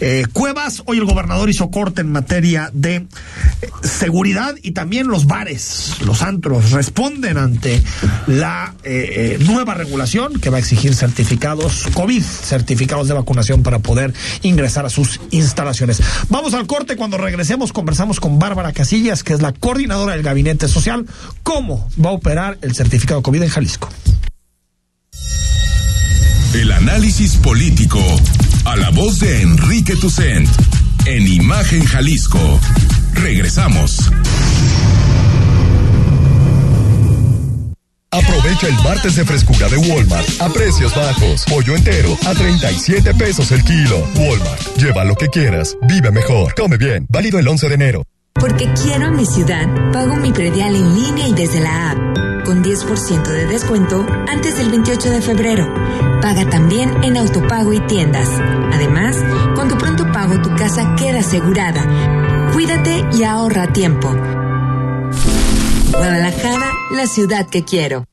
eh, 0.00 0.24
Cuevas. 0.32 0.82
Hoy 0.86 0.98
el 0.98 1.04
gobernador 1.04 1.50
hizo 1.50 1.70
corte 1.70 2.00
en 2.00 2.10
materia 2.12 2.70
de 2.72 2.94
eh, 2.96 3.06
seguridad 3.82 4.54
y 4.62 4.72
también 4.72 5.08
los 5.08 5.26
bares, 5.26 5.96
los 6.04 6.22
antros, 6.22 6.70
responden 6.70 7.36
ante 7.36 7.82
la 8.26 8.74
eh, 8.84 9.38
nueva 9.46 9.74
regulación 9.74 10.40
que 10.40 10.48
va 10.50 10.56
a 10.56 10.60
exigir 10.60 10.94
certificados 10.94 11.88
COVID, 11.92 12.22
certificados 12.22 13.06
de 13.08 13.14
vacunación 13.14 13.62
para 13.62 13.80
poder 13.80 14.14
ingresar 14.42 14.86
a 14.86 14.90
sus 14.90 15.20
instalaciones. 15.30 16.00
Vamos 16.30 16.54
al 16.54 16.66
corte. 16.66 16.96
Cuando 16.96 17.18
regresemos, 17.18 17.72
conversamos 17.72 18.18
con 18.18 18.38
Bárbara 18.38 18.72
Casillas, 18.72 19.22
que 19.22 19.34
es 19.34 19.41
la 19.42 19.52
coordinadora 19.52 20.14
del 20.14 20.22
Gabinete 20.22 20.68
Social, 20.68 21.06
cómo 21.42 21.90
va 22.02 22.10
a 22.10 22.14
operar 22.14 22.58
el 22.62 22.74
certificado 22.74 23.22
COVID 23.22 23.42
en 23.42 23.48
Jalisco. 23.48 23.88
El 26.54 26.70
análisis 26.70 27.36
político 27.36 28.00
a 28.64 28.76
la 28.76 28.90
voz 28.90 29.18
de 29.18 29.42
Enrique 29.42 29.96
Tucent 29.96 30.48
en 31.06 31.26
Imagen 31.26 31.84
Jalisco. 31.84 32.60
Regresamos. 33.14 34.10
Aprovecha 38.10 38.68
el 38.68 38.74
martes 38.84 39.16
de 39.16 39.24
frescura 39.24 39.70
de 39.70 39.78
Walmart 39.78 40.28
a 40.40 40.50
precios 40.50 40.94
bajos. 40.94 41.46
Pollo 41.48 41.74
entero 41.74 42.16
a 42.26 42.34
37 42.34 43.14
pesos 43.14 43.50
el 43.50 43.64
kilo. 43.64 44.06
Walmart, 44.16 44.76
lleva 44.76 45.04
lo 45.04 45.16
que 45.16 45.28
quieras, 45.28 45.76
vive 45.88 46.10
mejor, 46.10 46.54
come 46.54 46.76
bien. 46.76 47.06
Válido 47.08 47.38
el 47.38 47.48
11 47.48 47.68
de 47.68 47.74
enero. 47.74 48.04
Porque 48.34 48.72
quiero 48.82 49.06
a 49.06 49.10
mi 49.10 49.24
ciudad, 49.24 49.66
pago 49.92 50.16
mi 50.16 50.32
predial 50.32 50.74
en 50.74 50.94
línea 50.94 51.28
y 51.28 51.34
desde 51.34 51.60
la 51.60 51.92
app, 51.92 51.98
con 52.44 52.64
10% 52.64 53.22
de 53.22 53.46
descuento 53.46 54.06
antes 54.28 54.58
del 54.58 54.70
28 54.70 55.10
de 55.10 55.22
febrero. 55.22 55.72
Paga 56.20 56.48
también 56.48 57.04
en 57.04 57.16
autopago 57.16 57.72
y 57.72 57.80
tiendas. 57.86 58.28
Además, 58.72 59.16
con 59.54 59.68
tu 59.68 59.76
pronto 59.78 60.10
pago 60.12 60.40
tu 60.40 60.54
casa 60.56 60.96
queda 60.96 61.20
asegurada. 61.20 62.50
Cuídate 62.52 63.04
y 63.12 63.22
ahorra 63.22 63.72
tiempo. 63.72 64.08
Guadalajara, 65.92 66.72
la 66.92 67.06
ciudad 67.06 67.48
que 67.48 67.64
quiero. 67.64 68.06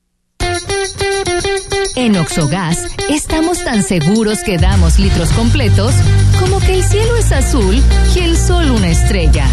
En 1.96 2.16
Oxogas 2.16 2.78
estamos 3.10 3.64
tan 3.64 3.84
seguros 3.84 4.40
que 4.44 4.58
damos 4.58 5.00
litros 5.00 5.32
completos 5.32 5.94
como 6.40 6.60
que 6.60 6.76
el 6.76 6.84
cielo 6.84 7.18
es 7.18 7.32
azul 7.32 7.76
y 8.16 8.20
el 8.20 8.38
sol 8.38 8.72
una 8.72 8.90
estrella. 8.90 9.46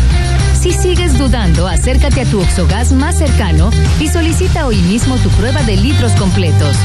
Si 0.67 0.73
sigues 0.73 1.17
dudando, 1.17 1.69
acércate 1.69 2.23
a 2.23 2.25
tu 2.25 2.41
Oxogas 2.41 2.91
más 2.91 3.19
cercano 3.19 3.71
y 4.01 4.09
solicita 4.09 4.67
hoy 4.67 4.79
mismo 4.79 5.17
tu 5.19 5.29
prueba 5.31 5.63
de 5.63 5.77
litros 5.77 6.11
completos. 6.15 6.77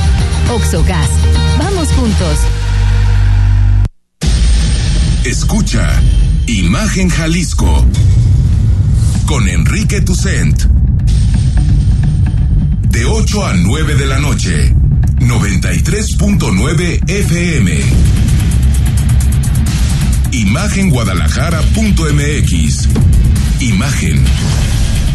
Oxogas, 0.54 1.08
vamos 1.58 1.88
juntos. 1.94 2.38
Escucha 5.24 6.00
Imagen 6.46 7.10
Jalisco 7.10 7.84
con 9.26 9.48
Enrique 9.48 10.02
Tucent. 10.02 10.62
De 12.88 13.06
8 13.06 13.46
a 13.48 13.56
9 13.56 13.96
de 13.96 14.06
la 14.06 14.20
noche, 14.20 14.76
93.9 15.22 17.10
FM. 17.10 17.82
Imagenguadalajara.mx. 20.34 23.21
Imagen. 23.62 24.26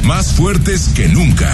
Más 0.04 0.32
fuertes 0.34 0.90
que 0.94 1.08
nunca. 1.08 1.50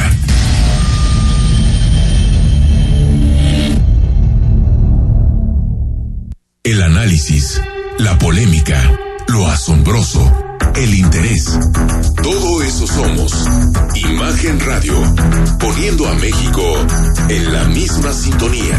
El 6.63 6.83
análisis, 6.83 7.63
la 7.99 8.19
polémica, 8.19 8.79
lo 9.29 9.49
asombroso, 9.49 10.31
el 10.77 10.95
interés. 10.95 11.59
Todo 12.23 12.63
eso 12.63 12.87
somos. 12.87 13.33
Imagen 13.95 14.61
Radio, 14.61 14.95
poniendo 15.59 16.07
a 16.07 16.15
México 16.17 16.63
en 17.31 17.53
la 17.55 17.65
misma 17.69 18.13
sintonía. 18.13 18.79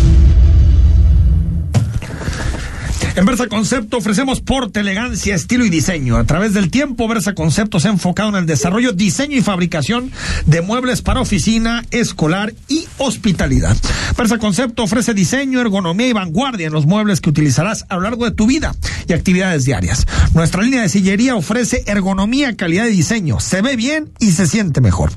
En 3.21 3.27
Versa 3.27 3.45
Concepto 3.45 3.97
ofrecemos 3.97 4.41
porte, 4.41 4.79
elegancia, 4.79 5.35
estilo 5.35 5.63
y 5.63 5.69
diseño. 5.69 6.17
A 6.17 6.23
través 6.23 6.55
del 6.55 6.71
tiempo, 6.71 7.07
Versa 7.07 7.35
Concepto 7.35 7.79
se 7.79 7.87
ha 7.87 7.91
enfocado 7.91 8.29
en 8.29 8.35
el 8.35 8.47
desarrollo, 8.47 8.93
diseño 8.93 9.37
y 9.37 9.43
fabricación 9.43 10.11
de 10.47 10.61
muebles 10.63 11.03
para 11.03 11.21
oficina, 11.21 11.85
escolar 11.91 12.51
y 12.67 12.85
hospitalidad. 12.97 13.77
Versa 14.17 14.39
Concepto 14.39 14.81
ofrece 14.81 15.13
diseño, 15.13 15.61
ergonomía 15.61 16.07
y 16.07 16.13
vanguardia 16.13 16.65
en 16.65 16.73
los 16.73 16.87
muebles 16.87 17.21
que 17.21 17.29
utilizarás 17.29 17.85
a 17.89 17.95
lo 17.97 18.01
largo 18.01 18.25
de 18.25 18.31
tu 18.31 18.47
vida 18.47 18.73
y 19.07 19.13
actividades 19.13 19.65
diarias. 19.65 20.07
Nuestra 20.33 20.63
línea 20.63 20.81
de 20.81 20.89
sillería 20.89 21.35
ofrece 21.35 21.83
ergonomía, 21.85 22.55
calidad 22.55 22.85
de 22.85 22.89
diseño. 22.89 23.39
Se 23.39 23.61
ve 23.61 23.75
bien 23.75 24.09
y 24.17 24.31
se 24.31 24.47
siente 24.47 24.81
mejor. 24.81 25.11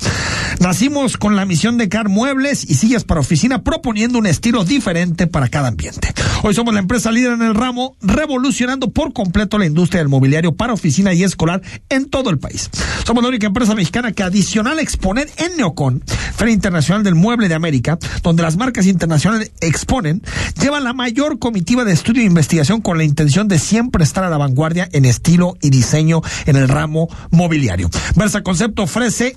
Nacimos 0.60 1.16
con 1.16 1.36
la 1.36 1.46
misión 1.46 1.78
de 1.78 1.88
crear 1.88 2.10
muebles 2.10 2.68
y 2.68 2.74
sillas 2.74 3.04
para 3.04 3.20
oficina 3.20 3.62
proponiendo 3.62 4.18
un 4.18 4.26
estilo 4.26 4.62
diferente 4.64 5.26
para 5.26 5.48
cada 5.48 5.68
ambiente. 5.68 6.12
Hoy 6.46 6.52
somos 6.52 6.74
la 6.74 6.80
empresa 6.80 7.10
líder 7.10 7.32
en 7.32 7.40
el 7.40 7.54
ramo, 7.54 7.96
revolucionando 8.02 8.90
por 8.90 9.14
completo 9.14 9.56
la 9.56 9.64
industria 9.64 10.02
del 10.02 10.10
mobiliario 10.10 10.54
para 10.54 10.74
oficina 10.74 11.14
y 11.14 11.22
escolar 11.22 11.62
en 11.88 12.10
todo 12.10 12.28
el 12.28 12.38
país. 12.38 12.68
Somos 13.06 13.22
la 13.22 13.30
única 13.30 13.46
empresa 13.46 13.74
mexicana 13.74 14.12
que 14.12 14.22
adicional 14.22 14.76
a 14.76 14.82
exponer 14.82 15.30
en 15.38 15.56
Neocon, 15.56 16.04
Feria 16.36 16.52
Internacional 16.52 17.02
del 17.02 17.14
Mueble 17.14 17.48
de 17.48 17.54
América, 17.54 17.98
donde 18.22 18.42
las 18.42 18.58
marcas 18.58 18.84
internacionales 18.84 19.52
exponen, 19.62 20.20
lleva 20.60 20.80
la 20.80 20.92
mayor 20.92 21.38
comitiva 21.38 21.82
de 21.82 21.92
estudio 21.92 22.20
e 22.20 22.26
investigación 22.26 22.82
con 22.82 22.98
la 22.98 23.04
intención 23.04 23.48
de 23.48 23.58
siempre 23.58 24.04
estar 24.04 24.22
a 24.22 24.28
la 24.28 24.36
vanguardia 24.36 24.86
en 24.92 25.06
estilo 25.06 25.56
y 25.62 25.70
diseño 25.70 26.20
en 26.44 26.56
el 26.56 26.68
ramo 26.68 27.08
mobiliario. 27.30 27.88
Versa 28.16 28.42
Concepto 28.42 28.82
ofrece 28.82 29.34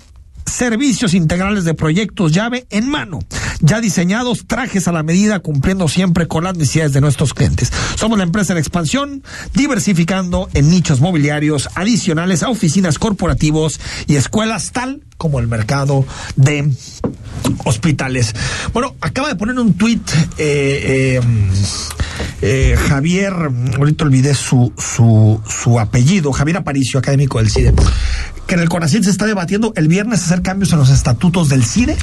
servicios 0.47 1.13
integrales 1.13 1.63
de 1.63 1.73
proyectos 1.73 2.31
llave 2.31 2.65
en 2.69 2.89
mano, 2.89 3.19
ya 3.59 3.81
diseñados, 3.81 4.47
trajes 4.47 4.87
a 4.87 4.91
la 4.91 5.03
medida, 5.03 5.39
cumpliendo 5.39 5.87
siempre 5.87 6.27
con 6.27 6.45
las 6.45 6.57
necesidades 6.57 6.93
de 6.93 7.01
nuestros 7.01 7.33
clientes. 7.33 7.71
Somos 7.95 8.17
la 8.17 8.23
empresa 8.23 8.53
en 8.53 8.59
expansión, 8.59 9.23
diversificando 9.53 10.49
en 10.53 10.69
nichos 10.69 11.01
mobiliarios 11.01 11.69
adicionales 11.75 12.43
a 12.43 12.49
oficinas 12.49 12.99
corporativos 12.99 13.79
y 14.07 14.15
escuelas, 14.15 14.71
tal 14.71 15.01
como 15.17 15.39
el 15.39 15.47
mercado 15.47 16.05
de 16.35 16.71
hospitales. 17.65 18.33
Bueno, 18.73 18.95
acaba 19.01 19.27
de 19.29 19.35
poner 19.35 19.57
un 19.59 19.73
tuit 19.73 20.07
eh, 20.37 21.19
eh, 21.19 21.21
eh, 22.41 22.77
Javier, 22.87 23.33
ahorita 23.77 24.05
olvidé 24.05 24.33
su, 24.33 24.73
su, 24.77 25.41
su 25.47 25.79
apellido, 25.79 26.31
Javier 26.31 26.57
Aparicio, 26.57 26.99
académico 26.99 27.39
del 27.39 27.49
CIDE, 27.49 27.73
que 28.45 28.55
en 28.55 28.61
el 28.61 28.69
CONACYT 28.69 29.03
se 29.03 29.09
está 29.09 29.25
debatiendo 29.25 29.73
el 29.75 29.87
viernes 29.87 30.23
hacer 30.23 30.41
cambios 30.41 30.71
en 30.71 30.79
los 30.79 30.89
estatutos 30.89 31.49
del 31.49 31.63
CIDE 31.63 31.97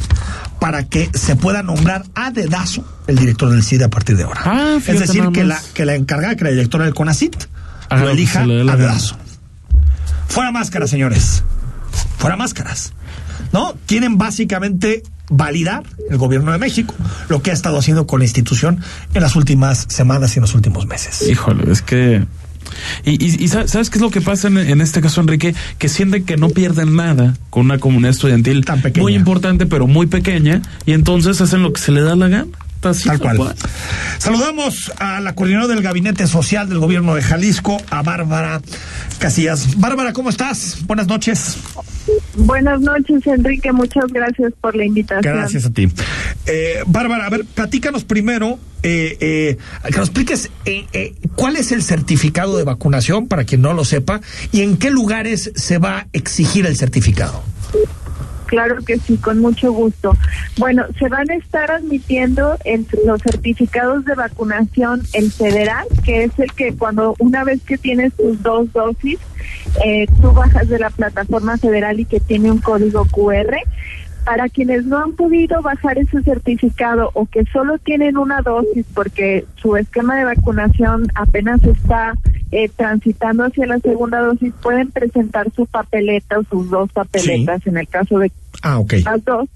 para 0.58 0.84
que 0.84 1.10
se 1.14 1.36
pueda 1.36 1.62
nombrar 1.62 2.04
a 2.14 2.30
dedazo 2.30 2.84
el 3.06 3.16
director 3.16 3.50
del 3.50 3.62
CIDE 3.62 3.84
a 3.84 3.90
partir 3.90 4.16
de 4.16 4.24
ahora. 4.24 4.40
Ah, 4.44 4.78
es 4.84 5.00
decir, 5.00 5.28
que 5.32 5.44
la, 5.44 5.60
que 5.72 5.84
la 5.84 5.94
encargada, 5.94 6.36
que 6.36 6.44
la 6.44 6.50
directora 6.50 6.84
del 6.84 6.94
CONACYT, 6.94 7.36
Haga 7.88 8.04
lo 8.04 8.10
elija 8.10 8.42
a 8.42 8.46
dedazo. 8.46 9.16
Fuera 10.28 10.50
máscaras, 10.50 10.90
señores. 10.90 11.44
Fuera 12.18 12.36
máscaras. 12.36 12.92
¿No? 13.55 13.74
Tienen 13.86 14.18
básicamente 14.18 15.02
validar 15.30 15.84
el 16.11 16.18
gobierno 16.18 16.50
de 16.52 16.59
México 16.59 16.92
lo 17.28 17.40
que 17.40 17.50
ha 17.50 17.55
estado 17.55 17.78
haciendo 17.78 18.07
con 18.07 18.18
la 18.18 18.24
institución 18.26 18.80
en 19.14 19.22
las 19.22 19.36
últimas 19.36 19.86
semanas 19.88 20.34
y 20.34 20.38
en 20.38 20.42
los 20.42 20.55
últimos 20.55 20.86
meses. 20.86 21.26
Híjole, 21.30 21.70
es 21.72 21.80
que. 21.80 22.26
Y, 23.05 23.12
y, 23.24 23.44
y 23.44 23.48
sa- 23.48 23.68
¿sabes 23.68 23.90
qué 23.90 23.98
es 23.98 24.02
lo 24.02 24.11
que 24.11 24.20
pasa 24.20 24.48
en, 24.48 24.59
en 24.59 24.80
este 24.80 25.00
caso, 25.00 25.20
Enrique? 25.20 25.55
Que 25.78 25.88
sienten 25.88 26.24
que 26.24 26.36
no 26.36 26.48
pierden 26.48 26.96
nada 26.96 27.34
con 27.50 27.66
una 27.66 27.78
comunidad 27.78 28.11
estudiantil 28.11 28.64
muy 29.02 29.12
importante, 29.14 29.66
pero 29.66 29.86
muy 29.86 30.07
pequeña, 30.09 30.61
y 30.84 30.92
entonces 30.92 31.40
hacen 31.40 31.62
lo 31.62 31.72
que 31.72 31.80
se 31.80 31.92
le 31.92 32.00
da 32.00 32.16
la 32.16 32.28
gana. 32.28 32.46
Así, 32.89 33.09
Tal 33.09 33.20
cual. 33.20 33.55
Saludamos 34.18 34.93
a 34.99 35.20
la 35.20 35.35
coordinadora 35.35 35.74
del 35.74 35.82
Gabinete 35.82 36.26
Social 36.26 36.68
del 36.68 36.78
Gobierno 36.78 37.14
de 37.14 37.22
Jalisco, 37.22 37.78
a 37.91 38.03
Bárbara 38.03 38.61
Casillas. 39.18 39.78
Bárbara, 39.78 40.12
¿cómo 40.12 40.30
estás? 40.30 40.78
Buenas 40.87 41.07
noches. 41.07 41.57
Buenas 42.37 42.80
noches, 42.80 43.26
Enrique. 43.26 43.72
Muchas 43.72 44.07
gracias 44.12 44.53
por 44.61 44.76
la 44.76 44.85
invitación. 44.85 45.37
Gracias 45.37 45.64
a 45.64 45.70
ti. 45.70 45.89
Eh, 46.47 46.82
Bárbara, 46.87 47.26
a 47.26 47.30
ver, 47.30 47.45
platícanos 47.45 48.05
primero, 48.05 48.59
eh, 48.82 49.16
eh, 49.20 49.57
que 49.85 49.99
nos 49.99 50.09
expliques 50.09 50.51
eh, 50.66 50.87
eh, 50.93 51.14
cuál 51.37 51.57
es 51.57 51.72
el 51.72 51.82
certificado 51.82 52.57
de 52.57 52.64
vacunación, 52.64 53.28
para 53.28 53.45
quien 53.45 53.62
no 53.62 53.72
lo 53.72 53.85
sepa, 53.85 54.20
y 54.53 54.61
en 54.61 54.76
qué 54.76 54.91
lugares 54.91 55.53
se 55.55 55.78
va 55.78 56.01
a 56.01 56.07
exigir 56.12 56.66
el 56.66 56.76
certificado. 56.76 57.43
Claro 58.55 58.76
que 58.86 58.98
sí, 59.00 59.16
con 59.16 59.40
mucho 59.40 59.72
gusto. 59.72 60.16
Bueno, 60.59 60.84
se 60.96 61.09
van 61.09 61.28
a 61.28 61.34
estar 61.34 61.72
admitiendo 61.72 62.57
el- 62.64 62.86
los 63.05 63.20
certificados 63.20 64.05
de 64.05 64.14
vacunación, 64.14 65.02
el 65.12 65.32
federal, 65.32 65.84
que 66.05 66.22
es 66.22 66.38
el 66.38 66.52
que 66.52 66.72
cuando 66.76 67.16
una 67.18 67.42
vez 67.42 67.61
que 67.64 67.78
tienes 67.78 68.12
tus 68.14 68.40
dos 68.44 68.72
dosis, 68.72 69.18
eh, 69.84 70.07
tú 70.22 70.30
bajas 70.30 70.68
de 70.68 70.78
la 70.78 70.90
plataforma 70.90 71.57
federal 71.59 71.98
y 71.98 72.05
que 72.05 72.20
tiene 72.20 72.52
un 72.52 72.59
código 72.59 73.05
QR. 73.07 73.57
Para 74.25 74.49
quienes 74.49 74.87
no 74.87 74.99
han 74.99 75.12
podido 75.12 75.61
bajar 75.61 75.99
ese 75.99 76.22
certificado 76.22 77.11
o 77.14 77.27
que 77.27 77.45
solo 77.53 77.77
tienen 77.79 78.16
una 78.16 78.41
dosis 78.41 78.87
porque 78.95 79.45
su 79.57 79.77
esquema 79.77 80.16
de 80.16 80.25
vacunación 80.25 81.07
apenas 81.14 81.62
está 81.64 82.14
eh, 82.51 82.70
transitando 82.75 83.45
hacia 83.45 83.66
la 83.66 83.79
segunda 83.81 84.20
dosis, 84.20 84.53
pueden 84.62 84.91
presentar 84.91 85.51
su 85.55 85.66
papeleta 85.66 86.39
o 86.39 86.45
sus 86.45 86.70
dos 86.70 86.91
papeletas 86.93 87.66
en 87.66 87.77
el 87.77 87.87
caso 87.89 88.18
de 88.18 88.33
Ah, 88.62 88.79
las 89.05 89.25
dos. 89.25 89.49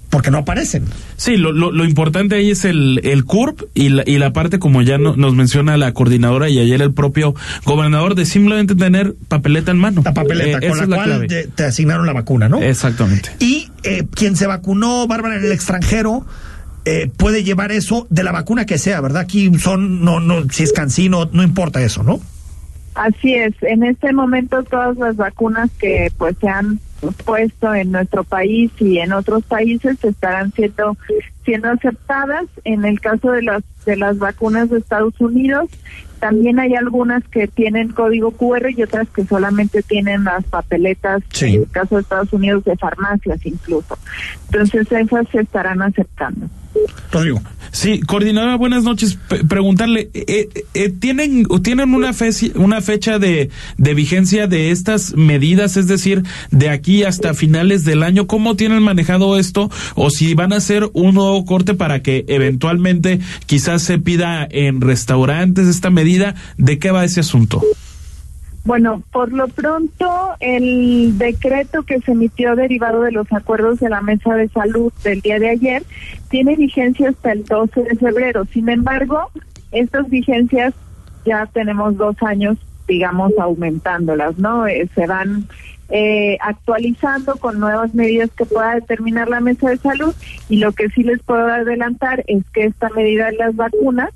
porque 0.10 0.30
no 0.32 0.40
aparecen. 0.40 0.84
Sí, 1.16 1.38
lo, 1.38 1.54
lo, 1.54 1.72
lo 1.72 1.86
importante 1.86 2.36
ahí 2.36 2.52
es 2.52 2.66
el, 2.66 3.00
el 3.04 3.24
CURP 3.24 3.62
y 3.74 3.90
la, 3.90 4.04
y 4.06 4.18
la 4.18 4.34
parte, 4.34 4.60
como 4.60 4.82
ya 4.82 4.98
no- 4.98 5.16
nos 5.16 5.34
menciona 5.34 5.78
la 5.78 5.94
coordinadora 5.94 6.50
y 6.50 6.60
ayer 6.60 6.82
el 6.82 6.94
propio 6.94 7.34
gobernador, 7.66 8.16
de 8.16 8.26
simplemente 8.26 8.76
tener 8.76 9.16
papeleta 9.30 9.72
en 9.72 9.78
mano. 9.80 10.02
La 10.04 10.14
papeleta 10.14 10.60
Eh, 10.62 10.68
con 10.70 10.78
la 10.78 10.88
cual 10.96 11.28
te, 11.28 11.48
te 11.48 11.64
asignaron 11.64 12.06
la 12.06 12.14
vacuna, 12.14 12.50
¿no? 12.50 12.62
Exactamente. 12.62 13.32
Y 13.40 13.70
eh, 13.84 14.06
quien 14.14 14.36
se 14.36 14.48
vacunó, 14.48 15.08
Bárbara, 15.08 15.38
en 15.38 15.46
el 15.46 15.52
extranjero, 15.54 16.26
eh, 16.86 17.10
puede 17.18 17.44
llevar 17.44 17.72
eso 17.72 18.08
de 18.10 18.24
la 18.24 18.32
vacuna 18.32 18.66
que 18.66 18.78
sea, 18.78 19.02
¿verdad? 19.02 19.22
Aquí 19.22 19.52
son, 19.60 20.04
no, 20.04 20.20
no, 20.20 20.50
si 20.50 20.64
es 20.64 20.74
cancino, 20.74 21.30
no 21.32 21.44
importa 21.44 21.82
eso, 21.82 22.04
¿no? 22.04 22.20
Así 22.96 23.34
es, 23.34 23.54
en 23.62 23.84
este 23.84 24.12
momento 24.12 24.64
todas 24.64 24.98
las 24.98 25.16
vacunas 25.16 25.70
que 25.80 26.12
pues 26.18 26.36
se 26.42 26.50
han 26.50 26.80
puesto 27.24 27.74
en 27.74 27.92
nuestro 27.92 28.24
país 28.26 28.70
y 28.80 28.98
en 29.00 29.14
otros 29.14 29.44
países 29.44 30.04
estarán 30.04 30.52
siendo 30.52 30.98
siendo 31.46 31.70
aceptadas. 31.70 32.46
En 32.66 32.84
el 32.86 33.00
caso 33.00 33.32
de 33.32 33.44
las 33.44 33.64
de 33.86 33.96
las 33.96 34.18
vacunas 34.20 34.70
de 34.70 34.80
Estados 34.80 35.14
Unidos, 35.22 35.70
también 36.20 36.60
hay 36.60 36.76
algunas 36.76 37.24
que 37.30 37.48
tienen 37.48 37.90
código 37.94 38.32
QR 38.32 38.70
y 38.70 38.84
otras 38.84 39.08
que 39.10 39.26
solamente 39.26 39.82
tienen 39.84 40.26
las 40.26 40.44
papeletas, 40.44 41.24
Sí. 41.32 41.56
en 41.56 41.62
el 41.62 41.72
caso 41.72 41.96
de 41.96 42.02
Estados 42.02 42.34
Unidos 42.34 42.66
de 42.66 42.76
farmacias 42.76 43.40
incluso. 43.46 43.98
Entonces 44.52 44.92
esas 44.92 45.28
se 45.30 45.40
estarán 45.42 45.82
aceptando. 45.82 46.48
Rodrigo. 47.12 47.42
Sí, 47.72 48.02
coordinadora, 48.02 48.58
buenas 48.58 48.84
noches. 48.84 49.18
Preguntarle, 49.48 50.10
eh, 50.14 50.50
eh, 50.74 50.90
¿tienen, 50.90 51.46
¿tienen 51.64 51.94
una, 51.94 52.12
fecha, 52.12 52.48
una 52.56 52.82
fecha 52.82 53.18
de, 53.18 53.50
de 53.78 53.94
vigencia 53.94 54.48
de 54.48 54.72
estas 54.72 55.16
medidas? 55.16 55.78
Es 55.78 55.88
decir, 55.88 56.24
de 56.52 56.70
aquí 56.70 57.04
hasta 57.04 57.34
finales 57.34 57.86
del 57.86 58.04
año, 58.04 58.28
¿cómo 58.28 58.56
tienen 58.56 58.84
manejado 58.84 59.40
esto? 59.40 59.72
O 59.96 60.10
si 60.10 60.34
van 60.34 60.52
a 60.52 60.58
hacer 60.58 60.90
un 60.94 61.16
nuevo 61.16 61.46
corte 61.46 61.74
para 61.74 62.02
que 62.02 62.26
eventualmente 62.28 63.22
quizás 63.46 63.84
se 63.84 63.98
pida 64.00 64.46
en 64.50 64.82
restaurantes 64.82 65.68
esta 65.68 65.90
medida, 65.90 66.36
¿de 66.58 66.78
qué 66.78 66.92
va 66.92 67.06
ese 67.06 67.22
asunto? 67.22 67.62
Bueno, 68.64 69.02
por 69.12 69.32
lo 69.32 69.48
pronto, 69.48 70.36
el 70.40 71.18
decreto 71.18 71.82
que 71.84 72.00
se 72.02 72.12
emitió 72.12 72.56
derivado 72.56 73.02
de 73.02 73.12
los 73.12 73.32
acuerdos 73.34 73.80
de 73.80 73.90
la 73.90 74.02
Mesa 74.02 74.36
de 74.36 74.50
Salud 74.50 74.94
del 75.04 75.22
día 75.22 75.40
de 75.40 75.50
ayer 75.50 75.84
tiene 76.30 76.56
vigencia 76.56 77.10
hasta 77.10 77.32
el 77.32 77.44
12 77.44 77.82
de 77.82 77.96
febrero. 77.96 78.46
Sin 78.54 78.70
embargo, 78.70 79.32
estas 79.72 80.08
vigencias 80.10 80.76
ya 81.26 81.48
tenemos 81.48 81.98
dos 81.98 82.16
años, 82.22 82.58
digamos, 82.88 83.32
aumentándolas, 83.40 84.38
¿no? 84.38 84.68
Eh, 84.68 84.88
se 84.94 85.08
van 85.08 85.48
eh, 85.90 86.38
actualizando 86.40 87.38
con 87.38 87.60
nuevas 87.60 87.96
medidas 87.96 88.30
que 88.38 88.46
pueda 88.46 88.76
determinar 88.76 89.28
la 89.28 89.40
Mesa 89.40 89.72
de 89.72 89.78
Salud 89.78 90.14
y 90.50 90.58
lo 90.58 90.72
que 90.72 90.90
sí 90.90 91.04
les 91.04 91.22
puedo 91.24 91.48
adelantar 91.48 92.24
es 92.28 92.44
que 92.54 92.66
esta 92.66 92.90
medida 92.90 93.26
de 93.32 93.38
las 93.38 93.56
vacunas 93.56 94.12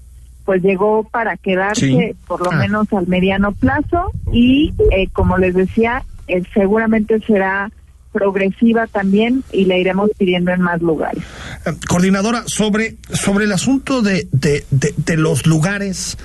pues 0.46 0.62
llegó 0.64 1.04
para 1.10 1.38
quedarse 1.38 1.88
Sí. 1.88 2.16
por 2.28 2.41
lo 2.41 2.52
Ah. 2.52 2.58
menos 2.58 2.88
al 2.93 3.08
mediano 3.08 3.52
plazo 3.54 4.12
y 4.32 4.74
eh, 4.91 5.08
como 5.12 5.38
les 5.38 5.56
decía 5.56 6.04
eh, 6.28 6.43
seguramente 6.54 7.20
será 7.26 7.72
progresiva 8.12 8.88
también 8.88 9.43
y 9.52 9.66
la 9.66 9.76
iremos 9.78 10.10
pidiendo 10.18 10.52
en 10.52 10.62
más 10.62 10.82
lugares. 10.82 11.22
Eh, 11.66 11.72
Coordinadora, 11.88 12.43
sobre, 12.46 12.96
sobre 13.12 13.43
el 13.46 13.52
asunto 13.52 14.02
de, 14.02 14.28
de, 14.32 14.66
de, 14.72 14.93
de 14.96 15.18
los 15.18 15.46
lugares, 15.46 16.18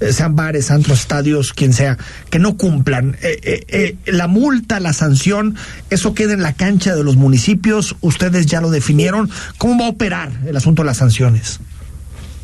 eh, 0.00 0.12
sean 0.12 0.34
bares, 0.34 0.72
antros, 0.72 0.98
estadios, 1.00 1.52
quien 1.52 1.72
sea, 1.72 1.98
que 2.30 2.40
no 2.40 2.56
cumplan, 2.56 3.16
eh, 3.22 3.38
eh, 3.44 3.64
eh, 3.68 3.96
la 4.12 4.26
multa, 4.26 4.80
la 4.80 4.92
sanción, 4.92 5.54
eso 5.88 6.14
queda 6.14 6.32
en 6.32 6.42
la 6.42 6.54
cancha 6.54 6.96
de 6.96 7.04
los 7.04 7.14
municipios, 7.16 7.94
ustedes 8.00 8.46
ya 8.46 8.60
lo 8.60 8.70
definieron, 8.70 9.30
¿cómo 9.56 9.78
va 9.78 9.86
a 9.86 9.90
operar 9.90 10.30
el 10.48 10.56
asunto 10.56 10.82
de 10.82 10.86
las 10.86 10.96
sanciones? 10.96 11.60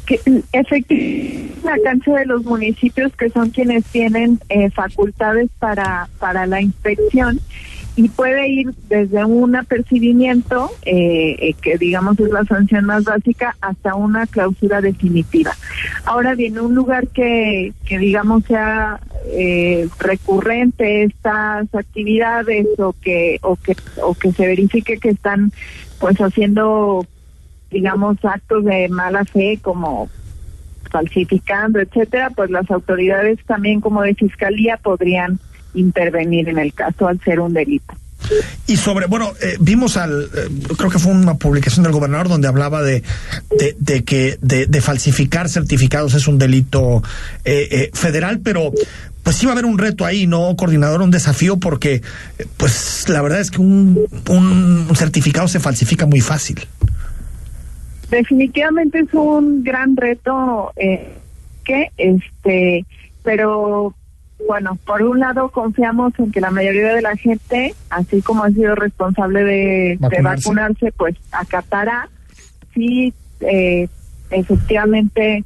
Que 0.07 0.20
efectivamente 0.53 1.53
la 1.64 1.78
cancha 1.78 2.12
de 2.14 2.26
los 2.26 2.44
municipios 2.44 3.12
que 3.16 3.30
son 3.30 3.50
quienes 3.50 3.84
tienen 3.86 4.40
eh, 4.48 4.70
facultades 4.70 5.48
para 5.59 6.09
para 6.18 6.46
la 6.46 6.61
inspección 6.61 7.40
y 7.94 8.09
puede 8.09 8.48
ir 8.48 8.74
desde 8.88 9.24
un 9.24 9.55
apercibimiento 9.55 10.70
eh, 10.82 11.36
eh, 11.38 11.55
que 11.61 11.76
digamos 11.76 12.18
es 12.20 12.30
la 12.30 12.44
sanción 12.44 12.86
más 12.86 13.05
básica 13.05 13.55
hasta 13.61 13.94
una 13.94 14.26
clausura 14.26 14.80
definitiva. 14.80 15.55
Ahora 16.05 16.34
bien 16.34 16.59
un 16.59 16.74
lugar 16.74 17.09
que 17.09 17.72
que 17.86 17.98
digamos 17.98 18.44
sea 18.44 18.98
eh, 19.26 19.88
recurrente 19.98 21.05
estas 21.05 21.72
actividades 21.74 22.66
o 22.78 22.94
que 22.94 23.38
o 23.42 23.57
que 23.57 23.76
o 24.03 24.14
que 24.14 24.32
se 24.32 24.46
verifique 24.46 24.96
que 24.96 25.11
están 25.11 25.53
pues 26.00 26.16
haciendo 26.16 27.07
digamos, 27.72 28.18
actos 28.24 28.64
de 28.64 28.88
mala 28.88 29.24
fe 29.24 29.58
como 29.60 30.08
falsificando, 30.90 31.80
etcétera, 31.80 32.30
pues 32.30 32.50
las 32.50 32.70
autoridades 32.70 33.38
también 33.46 33.80
como 33.80 34.02
de 34.02 34.14
fiscalía 34.14 34.76
podrían 34.76 35.40
intervenir 35.74 36.48
en 36.48 36.58
el 36.58 36.74
caso 36.74 37.08
al 37.08 37.18
ser 37.20 37.40
un 37.40 37.54
delito. 37.54 37.94
Y 38.66 38.76
sobre, 38.76 39.06
bueno, 39.06 39.32
eh, 39.42 39.56
vimos 39.58 39.96
al, 39.96 40.30
eh, 40.34 40.48
creo 40.76 40.90
que 40.90 40.98
fue 40.98 41.12
una 41.12 41.34
publicación 41.34 41.82
del 41.82 41.92
gobernador 41.92 42.28
donde 42.28 42.46
hablaba 42.46 42.82
de, 42.82 43.02
de, 43.78 44.04
que 44.04 44.38
de, 44.40 44.80
falsificar 44.80 45.48
certificados 45.48 46.14
es 46.14 46.28
un 46.28 46.38
delito 46.38 47.02
eh, 47.44 47.68
eh, 47.70 47.90
federal, 47.92 48.40
pero 48.40 48.72
pues 49.22 49.36
sí 49.36 49.46
va 49.46 49.52
a 49.52 49.54
haber 49.54 49.66
un 49.66 49.78
reto 49.78 50.04
ahí, 50.04 50.26
¿no, 50.26 50.54
coordinador? 50.56 51.02
Un 51.02 51.10
desafío 51.10 51.58
porque, 51.58 52.02
pues 52.56 53.08
la 53.08 53.22
verdad 53.22 53.40
es 53.40 53.50
que 53.50 53.60
un, 53.60 54.06
un 54.28 54.96
certificado 54.96 55.48
se 55.48 55.60
falsifica 55.60 56.06
muy 56.06 56.20
fácil. 56.20 56.66
Definitivamente 58.12 58.98
es 58.98 59.14
un 59.14 59.64
gran 59.64 59.96
reto 59.96 60.70
eh, 60.76 61.14
que 61.64 61.88
este, 61.96 62.84
pero 63.22 63.94
bueno, 64.46 64.78
por 64.84 65.02
un 65.02 65.20
lado 65.20 65.48
confiamos 65.48 66.12
en 66.18 66.30
que 66.30 66.42
la 66.42 66.50
mayoría 66.50 66.94
de 66.94 67.00
la 67.00 67.16
gente, 67.16 67.74
así 67.88 68.20
como 68.20 68.44
ha 68.44 68.50
sido 68.50 68.74
responsable 68.74 69.44
de 69.44 69.98
vacunarse, 70.22 70.92
pues 70.92 71.16
acatará. 71.30 72.10
Sí, 72.74 73.14
eh, 73.40 73.88
efectivamente 74.30 75.42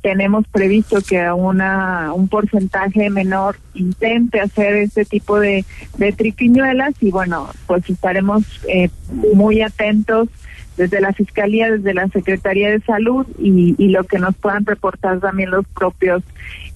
tenemos 0.00 0.46
previsto 0.48 1.02
que 1.06 1.30
una 1.30 2.14
un 2.14 2.28
porcentaje 2.28 3.10
menor 3.10 3.58
intente 3.74 4.40
hacer 4.40 4.76
este 4.76 5.04
tipo 5.04 5.38
de, 5.38 5.66
de 5.98 6.12
triquiñuelas 6.12 6.94
y 7.02 7.10
bueno, 7.10 7.50
pues 7.66 7.90
estaremos 7.90 8.44
eh, 8.66 8.88
muy 9.34 9.60
atentos 9.60 10.30
desde 10.78 11.00
la 11.00 11.12
Fiscalía, 11.12 11.70
desde 11.70 11.92
la 11.92 12.08
Secretaría 12.08 12.70
de 12.70 12.80
Salud 12.80 13.26
y, 13.38 13.74
y 13.76 13.88
lo 13.88 14.04
que 14.04 14.18
nos 14.18 14.34
puedan 14.36 14.64
reportar 14.64 15.18
también 15.20 15.50
los 15.50 15.66
propios 15.66 16.22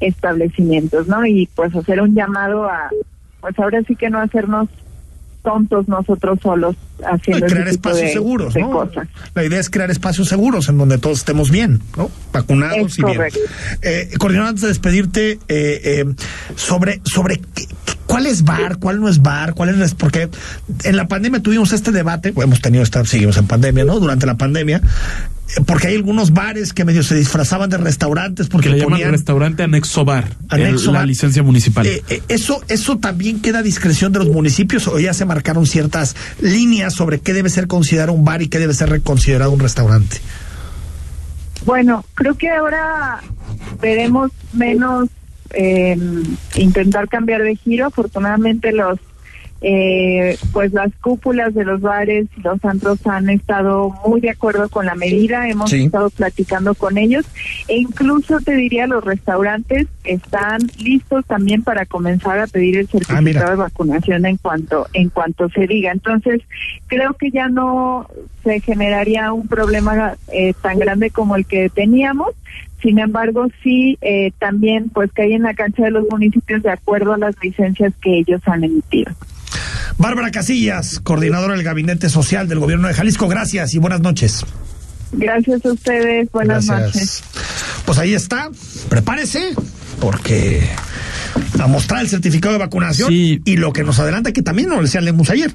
establecimientos, 0.00 1.06
¿no? 1.06 1.24
Y 1.24 1.48
pues 1.54 1.74
hacer 1.74 2.02
un 2.02 2.14
llamado 2.14 2.64
a, 2.64 2.90
pues 3.40 3.58
ahora 3.58 3.80
sí 3.84 3.96
que 3.96 4.10
no 4.10 4.18
hacernos 4.18 4.68
tontos 5.42 5.88
nosotros 5.88 6.40
solos 6.42 6.76
haciendo 7.04 7.46
crear 7.46 7.68
ese 7.68 7.76
tipo 7.76 7.88
espacios 7.90 8.08
de, 8.08 8.12
seguros, 8.12 8.54
de 8.54 8.60
¿no? 8.60 8.70
cosas. 8.70 9.08
La 9.34 9.44
idea 9.44 9.60
es 9.60 9.70
crear 9.70 9.90
espacios 9.90 10.28
seguros 10.28 10.68
en 10.68 10.78
donde 10.78 10.98
todos 10.98 11.18
estemos 11.18 11.50
bien, 11.50 11.80
¿no? 11.96 12.10
Vacunados 12.32 12.92
Es 12.92 12.98
y 12.98 13.02
bien. 13.04 13.16
correcto. 13.16 13.38
Eh, 13.82 14.10
coordinador, 14.18 14.48
antes 14.50 14.62
de 14.62 14.68
despedirte, 14.68 15.30
eh, 15.32 15.38
eh, 15.48 16.04
sobre, 16.56 17.00
sobre 17.04 17.38
qué- 17.54 17.66
cuál 18.06 18.26
es 18.26 18.42
bar, 18.44 18.78
cuál 18.78 19.00
no 19.00 19.08
es 19.08 19.22
bar, 19.22 19.54
cuál 19.54 19.70
es. 19.80 19.94
Porque 19.94 20.28
en 20.84 20.96
la 20.96 21.08
pandemia 21.08 21.40
tuvimos 21.40 21.72
este 21.72 21.92
debate, 21.92 22.32
hemos 22.36 22.60
tenido 22.60 22.82
esta, 22.82 23.04
seguimos 23.04 23.36
en 23.38 23.46
pandemia, 23.46 23.84
¿no? 23.84 23.98
Durante 24.00 24.26
la 24.26 24.36
pandemia, 24.36 24.76
eh, 25.56 25.60
porque 25.66 25.88
hay 25.88 25.96
algunos 25.96 26.32
bares 26.32 26.72
que 26.72 26.84
medio 26.84 27.02
se 27.02 27.14
disfrazaban 27.14 27.70
de 27.70 27.78
restaurantes 27.78 28.48
porque 28.48 28.68
Que 28.68 28.74
le 28.74 28.80
llaman 28.80 28.92
ponían. 28.98 29.10
restaurante 29.12 29.62
anexo 29.62 30.04
bar, 30.04 30.36
Anexo 30.48 30.86
el- 30.88 30.92
la 30.92 30.98
bar. 31.00 31.08
licencia 31.08 31.42
municipal. 31.42 31.86
Eh, 31.86 32.02
eh, 32.10 32.22
eso, 32.28 32.62
eso 32.68 32.98
también 32.98 33.40
queda 33.40 33.60
a 33.60 33.62
discreción 33.62 34.12
de 34.12 34.18
los 34.20 34.28
municipios 34.28 34.86
o 34.88 34.98
ya 34.98 35.14
se 35.14 35.24
marcaron 35.24 35.66
ciertas 35.66 36.14
líneas 36.40 36.91
sobre 36.92 37.20
qué 37.20 37.32
debe 37.32 37.50
ser 37.50 37.66
considerado 37.66 38.12
un 38.12 38.24
bar 38.24 38.42
y 38.42 38.48
qué 38.48 38.58
debe 38.58 38.74
ser 38.74 39.02
considerado 39.02 39.50
un 39.50 39.60
restaurante. 39.60 40.18
Bueno, 41.64 42.04
creo 42.14 42.34
que 42.34 42.50
ahora 42.50 43.20
veremos 43.80 44.30
menos 44.52 45.08
eh, 45.54 45.96
intentar 46.56 47.08
cambiar 47.08 47.42
de 47.42 47.56
giro. 47.56 47.86
Afortunadamente 47.86 48.72
los 48.72 48.98
eh, 49.62 50.36
pues 50.52 50.72
las 50.72 50.92
cúpulas 51.00 51.54
de 51.54 51.64
los 51.64 51.80
bares 51.80 52.26
los 52.42 52.64
antros 52.64 53.06
han 53.06 53.30
estado 53.30 53.94
muy 54.06 54.20
de 54.20 54.30
acuerdo 54.30 54.68
con 54.68 54.86
la 54.86 54.94
medida, 54.96 55.48
hemos 55.48 55.70
Sí. 55.70 55.84
estado 55.84 56.10
platicando 56.10 56.74
con 56.74 56.98
ellos 56.98 57.24
e 57.68 57.76
incluso 57.76 58.38
te 58.40 58.54
diría 58.56 58.86
los 58.86 59.04
restaurantes 59.04 59.86
están 60.04 60.60
listos 60.82 61.24
también 61.26 61.62
para 61.62 61.86
comenzar 61.86 62.40
a 62.40 62.46
pedir 62.48 62.76
el 62.78 62.88
certificado 62.88 63.22
mira. 63.22 63.50
de 63.50 63.56
vacunación 63.56 64.26
en 64.26 64.36
cuanto 64.36 64.86
en 64.92 65.08
cuanto 65.10 65.48
se 65.50 65.66
diga. 65.68 65.92
Entonces, 65.92 66.40
creo 66.88 67.14
que 67.14 67.30
ya 67.30 67.48
no 67.48 68.08
se 68.42 68.58
generaría 68.60 69.32
un 69.32 69.46
problema 69.46 70.16
eh, 70.32 70.54
tan 70.60 70.78
grande 70.80 71.10
como 71.10 71.36
el 71.36 71.46
que 71.46 71.68
teníamos. 71.70 72.30
Sin 72.82 72.98
embargo, 72.98 73.46
sí, 73.62 73.96
eh, 74.00 74.32
también 74.40 74.88
pues 74.88 75.12
que 75.12 75.22
hay 75.22 75.34
en 75.34 75.42
la 75.42 75.54
cancha 75.54 75.84
de 75.84 75.92
los 75.92 76.04
municipios 76.10 76.64
de 76.64 76.70
acuerdo 76.72 77.12
a 77.12 77.18
las 77.18 77.36
licencias 77.40 77.92
que 78.02 78.18
ellos 78.18 78.40
han 78.46 78.64
emitido. 78.64 79.12
Bárbara 79.98 80.30
Casillas, 80.30 81.00
coordinadora 81.00 81.54
del 81.54 81.62
Gabinete 81.64 82.08
Social 82.08 82.48
del 82.48 82.58
Gobierno 82.58 82.88
de 82.88 82.94
Jalisco, 82.94 83.28
gracias 83.28 83.74
y 83.74 83.78
buenas 83.78 84.00
noches. 84.00 84.44
Gracias 85.12 85.64
a 85.66 85.72
ustedes, 85.72 86.30
buenas 86.32 86.66
Gracias. 86.66 86.94
noches. 86.94 87.22
Pues 87.84 87.98
ahí 87.98 88.14
está, 88.14 88.48
prepárese, 88.88 89.54
porque 90.00 90.66
a 91.60 91.66
mostrar 91.66 92.00
el 92.00 92.08
certificado 92.08 92.54
de 92.54 92.58
vacunación 92.58 93.12
y 93.12 93.56
lo 93.56 93.72
que 93.72 93.84
nos 93.84 93.98
adelanta, 93.98 94.32
que 94.32 94.42
también 94.42 94.68
nos 94.68 94.78
lo 94.78 94.82
decía 94.84 95.00
Lemus 95.00 95.30
ayer. 95.30 95.52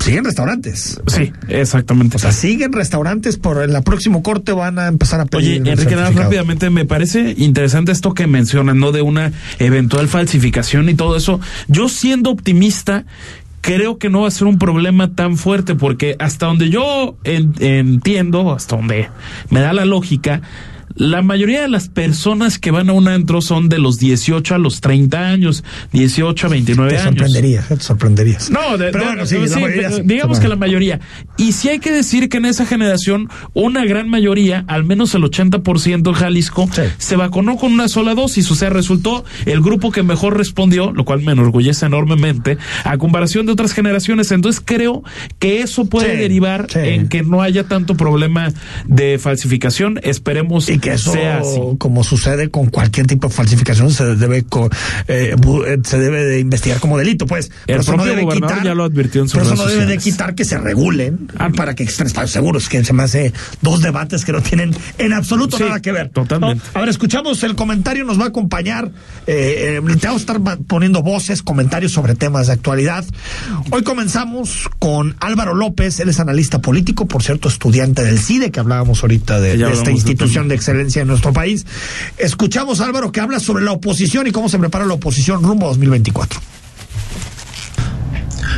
Siguen 0.00 0.24
restaurantes. 0.24 1.00
Sí, 1.06 1.32
exactamente. 1.48 2.16
O 2.16 2.18
sea, 2.18 2.32
siguen 2.32 2.72
restaurantes 2.72 3.36
por 3.36 3.62
el 3.62 3.80
próximo 3.84 4.22
corte 4.22 4.52
van 4.52 4.78
a 4.78 4.88
empezar 4.88 5.20
a 5.20 5.24
Oye, 5.24 5.28
pedir. 5.30 5.62
el 5.62 5.68
Enrique, 5.68 5.94
nada 5.94 6.10
rápidamente, 6.10 6.70
me 6.70 6.84
parece 6.84 7.34
interesante 7.38 7.92
esto 7.92 8.12
que 8.12 8.26
mencionan, 8.26 8.78
¿no? 8.80 8.90
De 8.92 9.02
una 9.02 9.32
eventual 9.60 10.08
falsificación 10.08 10.88
y 10.88 10.94
todo 10.94 11.16
eso. 11.16 11.38
Yo 11.68 11.88
siendo 11.88 12.30
optimista, 12.30 13.04
creo 13.60 13.98
que 13.98 14.08
no 14.10 14.22
va 14.22 14.28
a 14.28 14.30
ser 14.32 14.46
un 14.48 14.58
problema 14.58 15.14
tan 15.14 15.36
fuerte, 15.36 15.74
porque 15.76 16.16
hasta 16.18 16.46
donde 16.46 16.68
yo 16.70 17.16
en- 17.24 17.54
entiendo, 17.60 18.52
hasta 18.54 18.76
donde 18.76 19.08
me 19.50 19.60
da 19.60 19.72
la 19.72 19.84
lógica, 19.84 20.42
la 20.96 21.22
mayoría 21.22 21.62
de 21.62 21.68
las 21.68 21.88
personas 21.88 22.58
que 22.58 22.70
van 22.70 22.88
a 22.88 22.92
un 22.94 23.06
antro 23.08 23.40
son 23.42 23.68
de 23.68 23.78
los 23.78 23.98
18 23.98 24.54
a 24.54 24.58
los 24.58 24.80
30 24.80 25.28
años, 25.28 25.62
18 25.92 26.46
a 26.46 26.50
29 26.50 26.90
Te 26.90 26.96
años. 26.96 27.04
sorprenderías, 27.10 27.68
te 27.68 27.80
sorprenderías. 27.80 28.50
No, 28.50 28.76
de- 28.78 28.90
pero 28.92 28.98
de- 29.00 29.04
bueno, 29.10 29.26
sí, 29.26 29.36
sí, 29.46 29.60
digamos 30.04 30.40
que 30.40 30.48
la 30.48 30.56
mayoría. 30.56 31.00
Y 31.36 31.52
sí 31.52 31.68
hay 31.68 31.78
que 31.80 31.92
decir 31.92 32.28
que 32.28 32.38
en 32.38 32.46
esa 32.46 32.64
generación, 32.66 33.28
una 33.54 33.84
gran 33.84 34.08
mayoría, 34.08 34.64
al 34.68 34.84
menos 34.84 35.14
el 35.14 35.22
80% 35.24 36.08
en 36.10 36.14
Jalisco, 36.16 36.68
se 36.98 37.16
vacunó 37.16 37.56
con 37.56 37.72
una 37.72 37.88
sola 37.88 38.14
dosis. 38.14 38.50
O 38.50 38.54
sea, 38.54 38.70
resultó 38.70 39.24
el 39.44 39.60
grupo 39.60 39.92
que 39.92 40.02
mejor 40.02 40.36
respondió, 40.38 40.92
lo 40.92 41.04
cual 41.04 41.20
me 41.22 41.32
enorgullece 41.32 41.86
enormemente, 41.86 42.58
a 42.84 42.96
comparación 42.98 43.44
de 43.46 43.52
otras 43.52 43.72
generaciones. 43.72 44.32
Entonces 44.32 44.62
creo 44.64 45.02
que 45.38 45.60
eso 45.60 45.84
puede 45.86 46.16
derivar 46.16 46.66
en 46.74 47.08
que 47.08 47.22
no 47.22 47.42
haya 47.42 47.64
tanto 47.64 47.96
problema 47.96 48.48
de 48.86 49.18
falsificación. 49.18 50.00
Esperemos 50.02 50.68
y 50.70 50.78
que 50.90 50.94
eso, 50.94 51.12
sea 51.12 51.38
así. 51.38 51.60
como 51.78 52.02
sucede 52.04 52.50
con 52.50 52.66
cualquier 52.66 53.06
tipo 53.06 53.28
de 53.28 53.34
falsificación, 53.34 53.90
se 53.90 54.16
debe 54.16 54.38
eh, 54.38 55.34
eh, 55.36 55.78
se 55.84 55.98
debe 55.98 56.24
de 56.24 56.40
investigar 56.40 56.80
como 56.80 56.98
delito, 56.98 57.26
pues. 57.26 57.50
Pero 57.66 57.78
El 57.78 57.82
eso 57.82 57.96
no 57.96 58.04
debe 58.04 58.26
quitar, 58.28 58.64
ya 58.64 58.74
lo 58.74 58.84
advirtió 58.84 59.22
en 59.22 59.28
sus 59.28 59.38
pero 59.38 59.54
eso 59.54 59.62
no 59.62 59.70
debe 59.70 59.86
de 59.86 59.98
quitar 59.98 60.34
que 60.34 60.44
se 60.44 60.58
regulen 60.58 61.28
para 61.56 61.74
que 61.74 61.84
estén 61.84 62.08
seguros, 62.26 62.68
que 62.68 62.84
se 62.84 62.92
me 62.92 63.02
hace 63.02 63.32
dos 63.60 63.82
debates 63.82 64.24
que 64.24 64.32
no 64.32 64.40
tienen 64.40 64.74
en 64.98 65.12
absoluto 65.12 65.56
Sí, 65.56 65.64
nada 65.64 65.80
que 65.80 65.92
ver. 65.92 66.08
totalmente. 66.10 66.62
¿no? 66.74 66.78
A 66.78 66.80
ver, 66.80 66.88
escuchamos 66.88 67.42
el 67.42 67.54
comentario, 67.54 68.04
nos 68.04 68.18
va 68.18 68.24
a 68.24 68.28
acompañar. 68.28 68.90
Eh, 69.26 69.80
eh, 69.86 69.96
te 70.00 70.06
vamos 70.06 70.22
a 70.28 70.32
estar 70.34 70.58
poniendo 70.66 71.02
voces, 71.02 71.42
comentarios 71.42 71.92
sobre 71.92 72.14
temas 72.14 72.46
de 72.46 72.54
actualidad. 72.54 73.04
Hoy 73.70 73.82
comenzamos 73.82 74.68
con 74.78 75.16
Álvaro 75.20 75.54
López, 75.54 76.00
él 76.00 76.08
es 76.08 76.20
analista 76.20 76.60
político, 76.60 77.06
por 77.06 77.22
cierto, 77.22 77.48
estudiante 77.48 78.04
del 78.04 78.18
CIDE, 78.18 78.50
que 78.50 78.60
hablábamos 78.60 79.02
ahorita 79.02 79.40
de, 79.40 79.56
de 79.56 79.72
esta 79.72 79.90
institución 79.90 80.44
tema. 80.44 80.48
de 80.50 80.54
excelencia 80.56 80.75
en 80.80 81.06
nuestro 81.08 81.32
país. 81.32 81.66
Escuchamos, 82.18 82.80
Álvaro, 82.80 83.12
que 83.12 83.20
habla 83.20 83.40
sobre 83.40 83.64
la 83.64 83.72
oposición 83.72 84.26
y 84.26 84.30
cómo 84.32 84.48
se 84.48 84.58
prepara 84.58 84.84
la 84.86 84.94
oposición 84.94 85.42
rumbo 85.42 85.66
a 85.66 85.68
2024. 85.70 86.40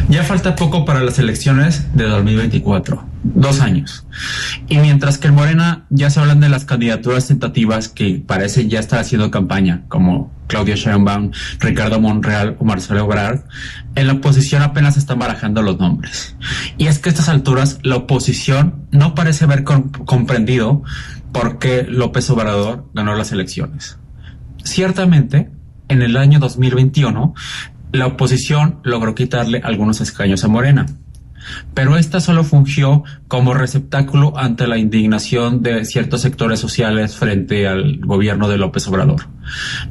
Ya 0.09 0.23
falta 0.25 0.57
poco 0.57 0.85
para 0.87 1.03
las 1.03 1.19
elecciones 1.19 1.95
de 1.95 2.05
2024, 2.05 3.05
dos 3.25 3.61
años. 3.61 4.07
Y 4.67 4.79
mientras 4.79 5.19
que 5.19 5.29
en 5.29 5.35
Morena 5.35 5.85
ya 5.91 6.09
se 6.09 6.19
hablan 6.19 6.41
de 6.41 6.49
las 6.49 6.65
candidaturas 6.65 7.27
tentativas 7.27 7.89
que 7.89 8.23
parecen 8.27 8.71
ya 8.71 8.81
estar 8.81 9.01
haciendo 9.01 9.31
campaña, 9.31 9.83
como 9.89 10.33
Claudia 10.47 10.77
Sheinbaum, 10.77 11.33
Ricardo 11.59 12.01
Monreal 12.01 12.57
o 12.59 12.65
Marcelo 12.65 13.01
Ebrard, 13.05 13.41
en 13.97 14.07
la 14.07 14.15
oposición 14.15 14.63
apenas 14.63 14.97
están 14.97 15.19
barajando 15.19 15.61
los 15.61 15.79
nombres. 15.79 16.37
Y 16.79 16.87
es 16.87 16.99
que 17.01 17.11
a 17.11 17.13
estas 17.13 17.29
alturas 17.29 17.79
la 17.83 17.97
oposición 17.97 18.87
no 18.91 19.15
parece 19.15 19.45
haber 19.45 19.63
com- 19.63 19.91
comprendido 20.07 20.83
por 21.33 21.59
qué 21.59 21.85
López 21.89 22.29
Obrador 22.31 22.89
ganó 22.95 23.15
las 23.15 23.33
elecciones. 23.33 23.99
Ciertamente, 24.65 25.51
en 25.89 26.03
el 26.03 26.17
año 26.17 26.39
2021, 26.39 27.35
la 27.93 28.07
oposición 28.07 28.81
logró 28.83 29.15
quitarle 29.15 29.61
algunos 29.65 30.01
escaños 30.01 30.45
a 30.45 30.49
Morena, 30.49 30.87
pero 31.75 31.97
esta 31.97 32.21
solo 32.21 32.45
fungió 32.45 33.05
como 33.29 33.55
receptáculo 33.55 34.37
ante 34.37 34.67
la 34.67 34.79
indignación 34.79 35.63
de 35.63 35.85
ciertos 35.85 36.21
sectores 36.21 36.61
sociales 36.61 37.17
frente 37.17 37.67
al 37.67 38.01
gobierno 38.01 38.49
de 38.49 38.59
López 38.59 38.87
Obrador. 38.89 39.29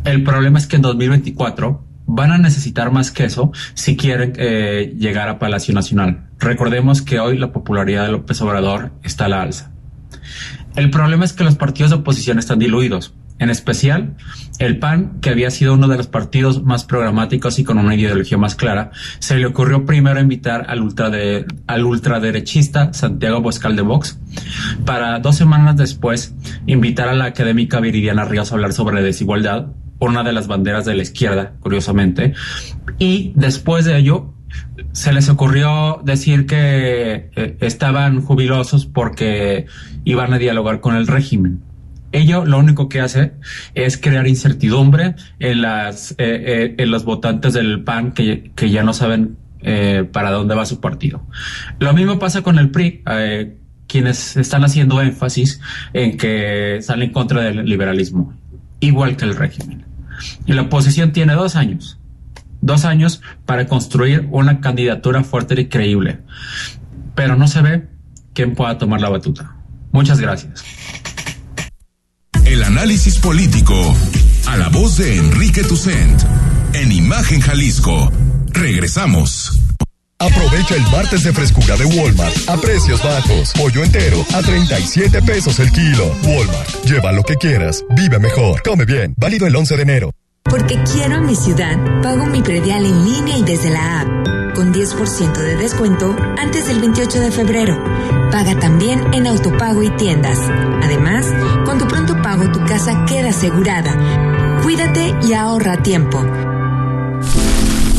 El 0.04 0.24
problema 0.24 0.60
es 0.60 0.68
que 0.68 0.76
en 0.76 0.84
2024 0.84 1.84
van 2.06 2.32
a 2.32 2.38
necesitar 2.38 2.92
más 2.92 3.12
que 3.12 3.26
eso 3.26 3.52
si 3.74 3.98
quieren 3.98 4.34
eh, 4.38 4.94
llegar 4.98 5.30
a 5.30 5.40
Palacio 5.40 5.74
Nacional. 5.74 6.30
Recordemos 6.40 7.02
que 7.02 7.20
hoy 7.20 7.38
la 7.38 7.52
popularidad 7.52 8.06
de 8.06 8.12
López 8.12 8.42
Obrador 8.42 8.92
está 9.04 9.26
a 9.26 9.30
la 9.30 9.42
alza. 9.42 9.72
El 10.78 10.92
problema 10.92 11.26
es 11.26 11.34
que 11.34 11.44
los 11.44 11.56
partidos 11.56 11.90
de 11.90 11.98
oposición 11.98 12.38
están 12.40 12.60
diluidos. 12.60 13.14
En 13.40 13.50
especial, 13.50 14.16
el 14.60 14.80
PAN, 14.80 15.20
que 15.22 15.30
había 15.32 15.52
sido 15.52 15.74
uno 15.74 15.88
de 15.88 15.98
los 15.98 16.08
partidos 16.08 16.64
más 16.64 16.86
programáticos 16.86 17.60
y 17.60 17.64
con 17.64 17.78
una 17.78 17.96
ideología 17.96 18.38
más 18.38 18.56
clara, 18.56 18.92
se 19.20 19.38
le 19.38 19.46
ocurrió 19.48 19.86
primero 19.86 20.20
invitar 20.20 20.66
al, 20.70 20.82
ultrade- 20.82 21.46
al 21.68 21.84
ultraderechista 21.84 22.94
Santiago 22.94 23.42
Boscal 23.42 23.76
de 23.76 23.82
Vox, 23.82 24.20
para 24.86 25.20
dos 25.20 25.36
semanas 25.36 25.78
después 25.78 26.34
invitar 26.66 27.10
a 27.10 27.14
la 27.14 27.26
académica 27.26 27.80
Viridiana 27.80 28.26
Ríos 28.26 28.52
a 28.52 28.56
hablar 28.56 28.74
sobre 28.74 29.02
desigualdad, 29.04 29.68
una 30.00 30.24
de 30.24 30.32
las 30.32 30.48
banderas 30.48 30.86
de 30.86 30.96
la 30.96 31.02
izquierda, 31.02 31.54
curiosamente, 31.60 32.34
y 33.00 33.34
después 33.36 33.86
de 33.86 33.98
ello 33.98 34.34
se 34.92 35.14
les 35.14 35.30
ocurrió 35.30 36.02
decir 36.04 36.46
que 36.46 37.30
eh, 37.36 37.58
estaban 37.62 38.22
jubilosos 38.22 38.86
porque 38.86 39.66
iban 40.06 40.34
a 40.34 40.38
dialogar 40.38 40.80
con 40.80 40.96
el 40.96 41.08
régimen. 41.08 41.62
Ello 42.12 42.46
lo 42.46 42.58
único 42.58 42.88
que 42.88 43.02
hace 43.02 43.34
es 43.76 43.98
crear 43.98 44.28
incertidumbre 44.28 45.16
en 45.40 45.62
las 45.62 46.12
eh, 46.12 46.16
eh, 46.20 46.76
en 46.78 46.92
los 46.92 47.04
votantes 47.04 47.54
del 47.54 47.84
PAN 47.84 48.14
que, 48.14 48.52
que 48.56 48.70
ya 48.70 48.84
no 48.84 48.94
saben 48.94 49.38
eh, 49.62 50.08
para 50.12 50.32
dónde 50.32 50.56
va 50.56 50.66
su 50.66 50.80
partido. 50.80 51.26
Lo 51.80 51.94
mismo 51.94 52.18
pasa 52.18 52.44
con 52.44 52.60
el 52.60 52.72
PRI, 52.72 53.04
quienes 53.88 54.38
están 54.38 54.64
haciendo 54.64 55.02
énfasis 55.02 55.60
en 55.94 56.18
que 56.18 56.78
están 56.78 57.02
en 57.02 57.12
contra 57.12 57.42
del 57.42 57.66
liberalismo, 57.66 58.34
igual 58.80 59.18
que 59.18 59.26
el 59.26 59.36
régimen. 59.36 59.86
Y 60.46 60.54
la 60.54 60.64
oposición 60.64 61.12
tiene 61.12 61.34
dos 61.34 61.56
años, 61.56 61.97
dos 62.68 62.86
años 62.86 63.22
para 63.48 63.66
construir 63.66 64.28
una 64.30 64.62
candidatura 64.62 65.24
fuerte 65.24 65.60
y 65.60 65.68
creíble, 65.68 66.20
pero 67.16 67.36
no 67.36 67.48
se 67.48 67.64
ve 67.64 67.88
quién 68.34 68.54
pueda 68.54 68.78
tomar 68.78 69.02
la 69.02 69.10
batuta. 69.10 69.56
Muchas 69.92 70.20
gracias. 70.20 70.64
El 72.46 72.64
análisis 72.64 73.18
político 73.18 73.74
a 74.46 74.58
la 74.58 74.70
voz 74.70 74.98
de 74.98 75.18
Enrique 75.18 75.64
Tucent 75.64 76.22
en 76.74 76.92
Imagen 76.92 77.42
Jalisco. 77.42 78.12
Regresamos. 78.52 79.60
Aprovecha 80.20 80.76
el 80.76 80.82
martes 80.92 81.24
de 81.24 81.32
frescura 81.32 81.78
de 81.78 81.86
Walmart 81.86 82.36
a 82.50 82.58
precios 82.58 83.04
bajos. 83.04 83.54
Pollo 83.54 83.84
entero 83.84 84.26
a 84.34 84.42
37 84.42 85.22
pesos 85.22 85.60
el 85.60 85.72
kilo. 85.72 86.16
Walmart, 86.24 86.86
lleva 86.86 87.12
lo 87.12 87.24
que 87.24 87.36
quieras, 87.36 87.84
vive 87.96 88.20
mejor, 88.20 88.62
come 88.64 88.86
bien. 88.86 89.14
Válido 89.18 89.46
el 89.46 89.56
11 89.56 89.76
de 89.76 89.82
enero. 89.84 90.12
Porque 90.50 90.82
quiero 90.84 91.18
a 91.18 91.22
mi 91.22 91.36
ciudad, 91.36 91.78
pago 92.02 92.26
mi 92.26 92.42
predial 92.42 92.86
en 92.86 93.04
línea 93.04 93.38
y 93.38 93.44
desde 93.44 93.70
la 93.70 94.02
app, 94.02 94.08
con 94.56 94.74
10% 94.74 95.34
de 95.34 95.56
descuento 95.58 96.16
antes 96.38 96.68
del 96.68 96.80
28 96.80 97.20
de 97.20 97.32
febrero. 97.32 97.84
Paga 98.32 98.58
también 98.60 99.14
en 99.14 99.28
autopago 99.28 99.84
y 99.84 99.90
tiendas. 99.92 100.40
Además, 100.84 101.26
con 101.66 101.78
tu 101.78 101.88
pronto 101.88 102.22
pago 102.22 102.52
tu 102.52 102.60
casa 102.66 103.06
queda 103.06 103.30
asegurada. 103.30 104.62
Cuídate 104.64 105.16
y 105.24 105.34
ahorra 105.34 105.84
tiempo. 105.84 106.26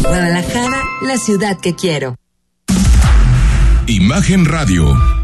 Guadalajara, 0.03 0.83
la 1.07 1.17
ciudad 1.19 1.59
que 1.61 1.75
quiero. 1.75 2.17
Imagen 3.87 4.45
Radio, 4.45 4.97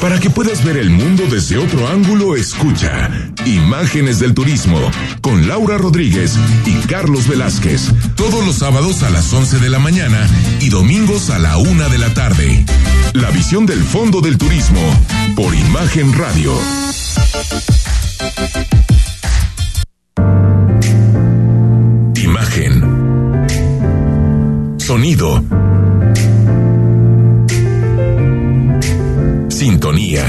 Para 0.00 0.18
que 0.18 0.30
puedas 0.30 0.64
ver 0.64 0.78
el 0.78 0.88
mundo 0.88 1.24
desde 1.30 1.58
otro 1.58 1.86
ángulo, 1.88 2.34
escucha 2.34 3.10
Imágenes 3.44 4.18
del 4.18 4.32
Turismo 4.32 4.78
con 5.20 5.46
Laura 5.46 5.76
Rodríguez 5.76 6.38
y 6.64 6.72
Carlos 6.86 7.28
Velázquez. 7.28 7.92
Todos 8.16 8.44
los 8.46 8.56
sábados 8.56 9.02
a 9.02 9.10
las 9.10 9.30
11 9.32 9.58
de 9.58 9.68
la 9.68 9.78
mañana 9.78 10.26
y 10.60 10.70
domingos 10.70 11.28
a 11.28 11.38
la 11.38 11.58
una 11.58 11.88
de 11.88 11.98
la 11.98 12.14
tarde. 12.14 12.64
La 13.12 13.30
visión 13.30 13.66
del 13.66 13.82
Fondo 13.82 14.22
del 14.22 14.38
Turismo 14.38 14.80
por 15.36 15.54
Imagen 15.54 16.14
Radio. 16.14 16.54
Imagen. 22.16 22.84
Sonido. 24.78 25.69
Sintonía. 29.60 30.24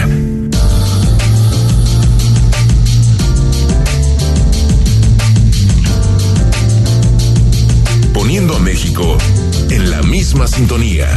Poniendo 8.14 8.58
a 8.58 8.60
México 8.60 9.18
en 9.70 9.90
la 9.90 10.02
misma 10.02 10.48
sintonía. 10.48 11.08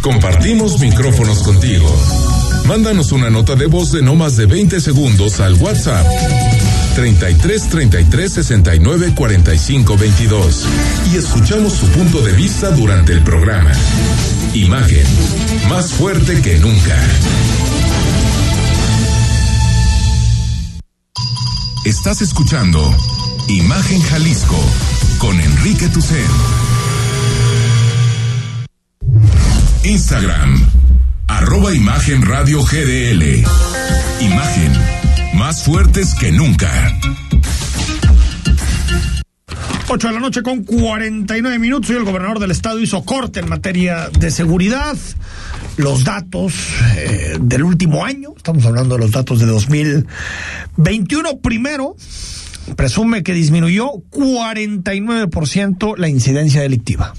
Compartimos 0.00 0.80
micrófonos 0.80 1.42
contigo. 1.42 1.94
Mándanos 2.66 3.12
una 3.12 3.28
nota 3.28 3.54
de 3.54 3.66
voz 3.66 3.92
de 3.92 4.00
no 4.00 4.14
más 4.14 4.38
de 4.38 4.46
20 4.46 4.80
segundos 4.80 5.40
al 5.40 5.52
WhatsApp 5.52 6.06
33 6.98 7.68
33 7.68 8.32
69 8.32 9.12
45 9.14 9.96
22 9.96 10.66
y 11.12 11.16
escuchamos 11.16 11.74
su 11.74 11.86
punto 11.90 12.20
de 12.22 12.32
vista 12.32 12.70
durante 12.72 13.12
el 13.12 13.22
programa. 13.22 13.70
Imagen, 14.52 15.06
más 15.68 15.92
fuerte 15.92 16.42
que 16.42 16.58
nunca. 16.58 16.96
Estás 21.84 22.20
escuchando 22.20 22.82
Imagen 23.46 24.02
Jalisco 24.02 24.58
con 25.18 25.40
Enrique 25.40 25.86
Tucen. 25.90 26.26
Instagram, 29.84 30.68
arroba 31.28 31.72
Imagen 31.72 32.26
Radio 32.26 32.60
GDL. 32.64 33.44
Imagen, 34.20 34.72
más 35.38 35.62
fuertes 35.62 36.14
que 36.16 36.32
nunca. 36.32 36.68
8 39.88 40.08
de 40.08 40.14
la 40.14 40.20
noche 40.20 40.42
con 40.42 40.64
49 40.64 41.58
minutos. 41.60 41.90
Y 41.90 41.94
el 41.94 42.04
gobernador 42.04 42.40
del 42.40 42.50
estado. 42.50 42.80
Hizo 42.80 43.04
corte 43.04 43.40
en 43.40 43.48
materia 43.48 44.10
de 44.10 44.32
seguridad. 44.32 44.96
Los 45.76 46.02
datos 46.02 46.54
eh, 46.96 47.36
del 47.40 47.62
último 47.62 48.04
año, 48.04 48.30
estamos 48.36 48.66
hablando 48.66 48.96
de 48.96 49.00
los 49.00 49.12
datos 49.12 49.38
de 49.38 49.46
2021, 49.46 51.38
primero, 51.38 51.94
presume 52.74 53.22
que 53.22 53.32
disminuyó 53.32 53.92
49% 54.10 55.96
la 55.96 56.08
incidencia 56.08 56.62
delictiva. 56.62 57.14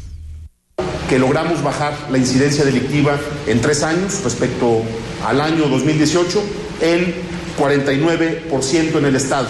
Que 1.08 1.18
logramos 1.20 1.64
bajar 1.64 1.94
la 2.12 2.18
incidencia 2.18 2.66
delictiva 2.66 3.18
en 3.48 3.62
tres 3.62 3.82
años 3.82 4.22
respecto 4.26 4.84
al 5.26 5.40
año 5.40 5.70
2018 5.70 6.44
en 6.82 7.39
49% 7.60 8.98
en 8.98 9.06
el 9.06 9.16
Estado. 9.16 9.48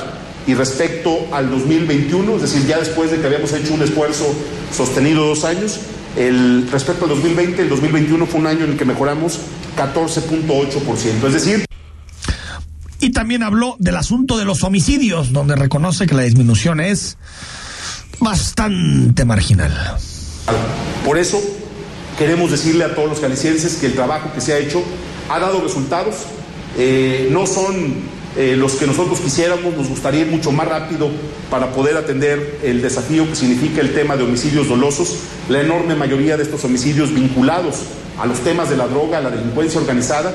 Y 0.47 0.53
respecto 0.55 1.27
al 1.31 1.49
2021, 1.49 2.35
es 2.35 2.41
decir, 2.41 2.65
ya 2.65 2.79
después 2.79 3.11
de 3.11 3.19
que 3.19 3.27
habíamos 3.27 3.53
hecho 3.53 3.73
un 3.73 3.83
esfuerzo 3.83 4.25
sostenido 4.75 5.25
dos 5.25 5.45
años, 5.45 5.79
el, 6.15 6.67
respecto 6.71 7.05
al 7.05 7.11
2020, 7.11 7.61
el 7.61 7.69
2021 7.69 8.25
fue 8.25 8.39
un 8.39 8.47
año 8.47 8.65
en 8.65 8.71
el 8.71 8.77
que 8.77 8.85
mejoramos 8.85 9.39
14.8%. 9.77 11.27
Es 11.27 11.33
decir, 11.33 11.65
y 12.99 13.11
también 13.11 13.43
habló 13.43 13.75
del 13.79 13.95
asunto 13.95 14.37
de 14.37 14.45
los 14.45 14.63
homicidios, 14.63 15.31
donde 15.31 15.55
reconoce 15.55 16.05
que 16.05 16.15
la 16.15 16.23
disminución 16.23 16.81
es 16.81 17.17
bastante 18.19 19.23
marginal. 19.23 19.71
Por 21.05 21.17
eso 21.17 21.41
queremos 22.17 22.51
decirle 22.51 22.83
a 22.83 22.95
todos 22.95 23.09
los 23.09 23.21
jaliscienses 23.21 23.75
que 23.75 23.85
el 23.85 23.93
trabajo 23.93 24.33
que 24.33 24.41
se 24.41 24.53
ha 24.53 24.57
hecho 24.57 24.83
ha 25.29 25.39
dado 25.39 25.61
resultados. 25.61 26.15
Eh, 26.77 27.29
no 27.31 27.45
son 27.45 28.19
eh, 28.37 28.55
los 28.55 28.73
que 28.73 28.85
nosotros 28.85 29.19
quisiéramos, 29.19 29.75
nos 29.75 29.89
gustaría 29.89 30.21
ir 30.21 30.27
mucho 30.27 30.51
más 30.51 30.67
rápido 30.67 31.09
para 31.49 31.71
poder 31.71 31.97
atender 31.97 32.59
el 32.63 32.81
desafío 32.81 33.27
que 33.27 33.35
significa 33.35 33.81
el 33.81 33.93
tema 33.93 34.15
de 34.15 34.23
homicidios 34.23 34.69
dolosos, 34.69 35.17
la 35.49 35.61
enorme 35.61 35.95
mayoría 35.95 36.37
de 36.37 36.43
estos 36.43 36.63
homicidios 36.63 37.13
vinculados 37.13 37.77
a 38.19 38.25
los 38.25 38.39
temas 38.39 38.69
de 38.69 38.77
la 38.77 38.87
droga, 38.87 39.17
a 39.17 39.21
la 39.21 39.31
delincuencia 39.31 39.79
organizada, 39.81 40.33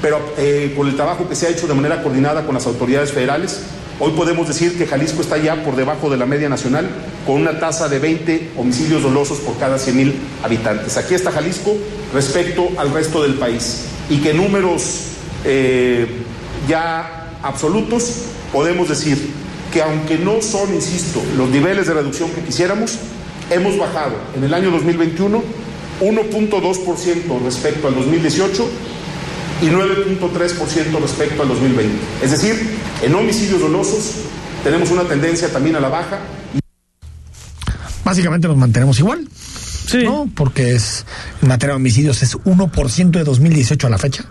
pero 0.00 0.20
eh, 0.38 0.72
por 0.74 0.86
el 0.86 0.96
trabajo 0.96 1.28
que 1.28 1.36
se 1.36 1.46
ha 1.46 1.50
hecho 1.50 1.66
de 1.66 1.74
manera 1.74 2.02
coordinada 2.02 2.46
con 2.46 2.54
las 2.54 2.66
autoridades 2.66 3.12
federales, 3.12 3.60
Hoy 4.00 4.10
podemos 4.10 4.48
decir 4.48 4.76
que 4.76 4.86
Jalisco 4.86 5.22
está 5.22 5.38
ya 5.38 5.62
por 5.62 5.76
debajo 5.76 6.10
de 6.10 6.16
la 6.16 6.26
media 6.26 6.48
nacional, 6.48 6.90
con 7.24 7.36
una 7.36 7.60
tasa 7.60 7.88
de 7.88 8.00
20 8.00 8.50
homicidios 8.56 9.04
dolosos 9.04 9.38
por 9.38 9.56
cada 9.56 9.78
100 9.78 9.96
mil 9.96 10.14
habitantes. 10.42 10.96
Aquí 10.96 11.14
está 11.14 11.30
Jalisco 11.30 11.76
respecto 12.12 12.70
al 12.76 12.90
resto 12.92 13.22
del 13.22 13.34
país. 13.34 13.84
Y 14.10 14.16
que 14.16 14.34
números 14.34 15.13
eh, 15.44 16.06
ya 16.68 17.30
absolutos, 17.42 18.22
podemos 18.52 18.88
decir 18.88 19.30
que 19.72 19.82
aunque 19.82 20.18
no 20.18 20.40
son, 20.40 20.74
insisto, 20.74 21.20
los 21.36 21.48
niveles 21.50 21.86
de 21.86 21.94
reducción 21.94 22.30
que 22.30 22.42
quisiéramos, 22.42 22.98
hemos 23.50 23.76
bajado 23.76 24.14
en 24.36 24.44
el 24.44 24.54
año 24.54 24.70
2021 24.70 25.64
1.2% 26.00 27.44
respecto 27.44 27.88
al 27.88 27.94
2018 27.94 28.68
y 29.62 29.66
9.3% 29.66 31.00
respecto 31.00 31.42
al 31.42 31.48
2020. 31.48 31.94
Es 32.22 32.30
decir, 32.32 32.54
en 33.02 33.14
homicidios 33.14 33.60
dolosos 33.60 34.12
tenemos 34.62 34.90
una 34.90 35.04
tendencia 35.04 35.48
también 35.52 35.76
a 35.76 35.80
la 35.80 35.88
baja. 35.88 36.20
Básicamente 38.04 38.48
nos 38.48 38.56
mantenemos 38.56 38.98
igual. 38.98 39.28
Sí. 39.86 40.04
¿no? 40.04 40.28
Porque 40.34 40.74
es, 40.74 41.04
en 41.42 41.48
materia 41.48 41.74
de 41.74 41.76
homicidios 41.76 42.22
es 42.22 42.36
1% 42.36 43.10
de 43.10 43.24
2018 43.24 43.86
a 43.86 43.90
la 43.90 43.98
fecha. 43.98 44.24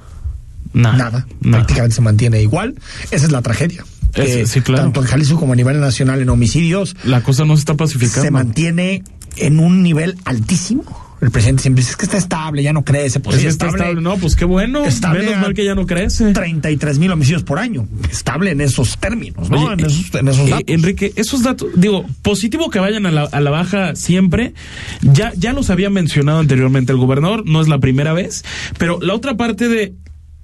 Nada. 0.74 1.28
Prácticamente 1.42 1.96
se 1.96 2.02
mantiene 2.02 2.42
igual. 2.42 2.76
Esa 3.12 3.26
es 3.26 3.32
la 3.32 3.42
tragedia. 3.42 3.86
sí, 4.16 4.62
claro. 4.62 4.84
Tanto 4.84 5.02
en 5.02 5.08
Jalisco 5.08 5.40
como 5.40 5.54
a 5.54 5.56
nivel 5.56 5.80
nacional 5.80 6.22
en 6.22 6.30
homicidios. 6.30 6.96
La 7.04 7.22
cosa 7.22 7.46
no 7.46 7.56
se 7.56 7.62
está 7.62 7.76
pacificando. 7.76 8.22
Se 8.22 8.32
mantiene 8.32 9.04
en 9.38 9.60
un 9.60 9.84
nivel 9.84 10.18
altísimo 10.26 10.84
el 11.24 11.32
presidente 11.32 11.62
siempre 11.62 11.80
dice, 11.82 11.92
es 11.92 11.96
que 11.96 12.04
está 12.04 12.18
estable, 12.18 12.64
ya 12.64 12.74
no 12.74 12.84
crece. 12.84 13.22
Pues, 13.22 13.40
sí, 13.40 13.48
está 13.48 13.68
estable. 13.68 14.02
No, 14.02 14.18
pues 14.18 14.36
qué 14.36 14.44
bueno. 14.44 14.84
Estable 14.84 15.22
Menos 15.22 15.40
mal 15.40 15.54
que 15.54 15.64
ya 15.64 15.74
no 15.74 15.88
crece. 15.88 16.34
33 16.34 17.00
mil 17.00 17.12
homicidios 17.12 17.44
por 17.44 17.60
año. 17.60 17.88
Estable 18.12 18.52
en 18.52 18.60
esos 18.60 18.98
términos, 18.98 19.50
¿no? 19.50 19.72
en, 19.72 19.80
esos, 19.80 20.14
en 20.14 20.28
esos 20.28 20.48
eh, 20.48 20.50
datos. 20.50 20.66
Enrique, 20.68 21.14
esos 21.16 21.42
datos, 21.42 21.70
digo, 21.78 22.06
positivo 22.24 22.70
que 22.70 22.80
vayan 22.80 23.06
a 23.06 23.12
la, 23.12 23.22
a 23.24 23.40
la 23.40 23.52
baja 23.52 23.96
siempre. 23.96 24.54
Ya, 25.02 25.32
ya 25.38 25.54
los 25.54 25.70
había 25.70 25.90
mencionado 25.90 26.40
anteriormente 26.40 26.92
el 26.92 26.98
gobernador, 26.98 27.46
no 27.46 27.62
es 27.62 27.70
la 27.70 27.80
primera 27.80 28.12
vez. 28.12 28.44
Pero 28.78 29.00
la 29.02 29.14
otra 29.14 29.38
parte 29.38 29.70
de 29.70 29.94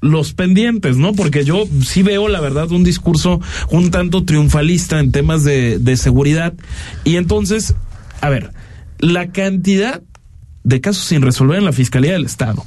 los 0.02 0.34
pendientes, 0.34 0.97
¿no? 0.97 1.14
Porque 1.14 1.43
yo 1.43 1.66
sí 1.84 2.04
veo, 2.04 2.28
la 2.28 2.39
verdad, 2.39 2.72
un 2.72 2.84
discurso 2.84 3.41
un 3.70 3.91
tanto 3.91 4.24
triunfalista 4.24 5.00
en 5.00 5.12
temas 5.12 5.43
de, 5.43 5.80
de 5.80 5.97
seguridad. 5.97 6.54
Y 7.04 7.18
entonces, 7.18 7.76
a 8.22 8.30
ver, 8.30 8.52
la 9.00 9.32
cantidad 9.32 10.02
de 10.64 10.82
casos 10.82 11.06
sin 11.06 11.22
resolver 11.22 11.58
en 11.58 11.66
la 11.66 11.74
Fiscalía 11.74 12.14
del 12.14 12.26
Estado. 12.26 12.66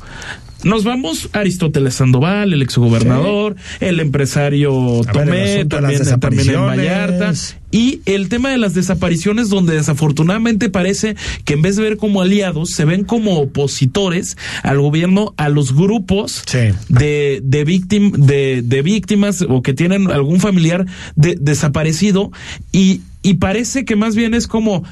Nos 0.65 0.85
vamos 0.85 1.29
a 1.33 1.41
Aristóteles 1.41 1.95
Sandoval, 1.95 2.53
el 2.53 2.63
exgobernador, 2.63 3.57
el 3.81 3.99
empresario 3.99 5.01
Tomé, 5.13 5.65
también, 5.65 6.21
también 6.21 6.51
en 6.51 6.67
Vallarta. 6.67 7.33
Y 7.73 8.01
el 8.05 8.29
tema 8.29 8.51
de 8.51 8.59
las 8.59 8.75
desapariciones, 8.75 9.49
donde 9.49 9.75
desafortunadamente 9.75 10.69
parece 10.69 11.17
que 11.45 11.55
en 11.55 11.63
vez 11.63 11.77
de 11.77 11.83
ver 11.83 11.97
como 11.97 12.21
aliados, 12.21 12.71
se 12.71 12.85
ven 12.85 13.03
como 13.03 13.41
opositores 13.41 14.37
al 14.63 14.79
gobierno, 14.81 15.35
a 15.37 15.49
los 15.49 15.75
grupos 15.75 16.45
de, 16.89 17.41
de, 17.43 17.65
víctim, 17.65 18.13
de, 18.13 18.63
de 18.63 18.83
víctimas 18.83 19.43
o 19.49 19.63
que 19.63 19.75
tienen 19.75 20.11
algún 20.11 20.39
familiar 20.39 20.87
de, 21.17 21.37
desaparecido. 21.41 22.31
Y, 22.71 23.01
y 23.23 23.35
parece 23.35 23.85
que 23.85 23.97
más 23.97 24.15
bien 24.15 24.35
es 24.35 24.47
como 24.47 24.85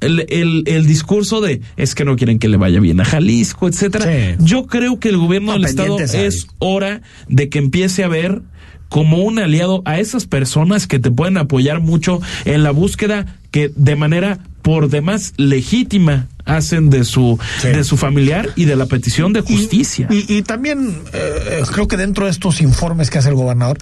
el, 0.00 0.26
el, 0.28 0.64
el, 0.66 0.86
discurso 0.86 1.40
de 1.40 1.60
es 1.76 1.94
que 1.94 2.04
no 2.04 2.16
quieren 2.16 2.38
que 2.38 2.48
le 2.48 2.56
vaya 2.56 2.80
bien 2.80 3.00
a 3.00 3.04
Jalisco, 3.04 3.68
etcétera. 3.68 4.36
Yo 4.38 4.66
creo 4.66 4.98
que 5.00 5.08
el 5.08 5.16
gobierno 5.16 5.52
del 5.52 5.64
estado 5.64 5.98
es 5.98 6.46
hora 6.58 7.02
de 7.28 7.48
que 7.48 7.58
empiece 7.58 8.04
a 8.04 8.08
ver 8.08 8.42
como 8.88 9.18
un 9.18 9.38
aliado 9.38 9.82
a 9.84 9.98
esas 9.98 10.26
personas 10.26 10.86
que 10.86 10.98
te 10.98 11.10
pueden 11.10 11.38
apoyar 11.38 11.80
mucho 11.80 12.20
en 12.44 12.62
la 12.62 12.70
búsqueda 12.70 13.38
que 13.50 13.72
de 13.74 13.96
manera 13.96 14.40
por 14.66 14.88
demás 14.90 15.32
legítima 15.36 16.26
hacen 16.44 16.90
de 16.90 17.04
su 17.04 17.38
de 17.62 17.84
su 17.84 17.96
familiar 17.96 18.50
y 18.56 18.64
de 18.64 18.74
la 18.74 18.86
petición 18.86 19.32
de 19.32 19.40
justicia. 19.40 20.08
Y, 20.10 20.38
y, 20.38 20.42
también 20.42 21.02
eh, 21.12 21.62
creo 21.72 21.86
que 21.86 21.96
dentro 21.96 22.24
de 22.24 22.32
estos 22.32 22.60
informes 22.60 23.08
que 23.08 23.18
hace 23.18 23.28
el 23.28 23.36
gobernador, 23.36 23.78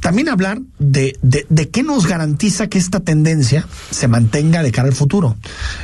también 0.00 0.30
hablar 0.30 0.62
de, 0.78 1.18
de, 1.20 1.44
de, 1.50 1.68
qué 1.68 1.82
nos 1.82 2.06
garantiza 2.06 2.68
que 2.68 2.78
esta 2.78 3.00
tendencia 3.00 3.66
se 3.90 4.08
mantenga 4.08 4.62
de 4.62 4.72
cara 4.72 4.88
al 4.88 4.94
futuro. 4.94 5.36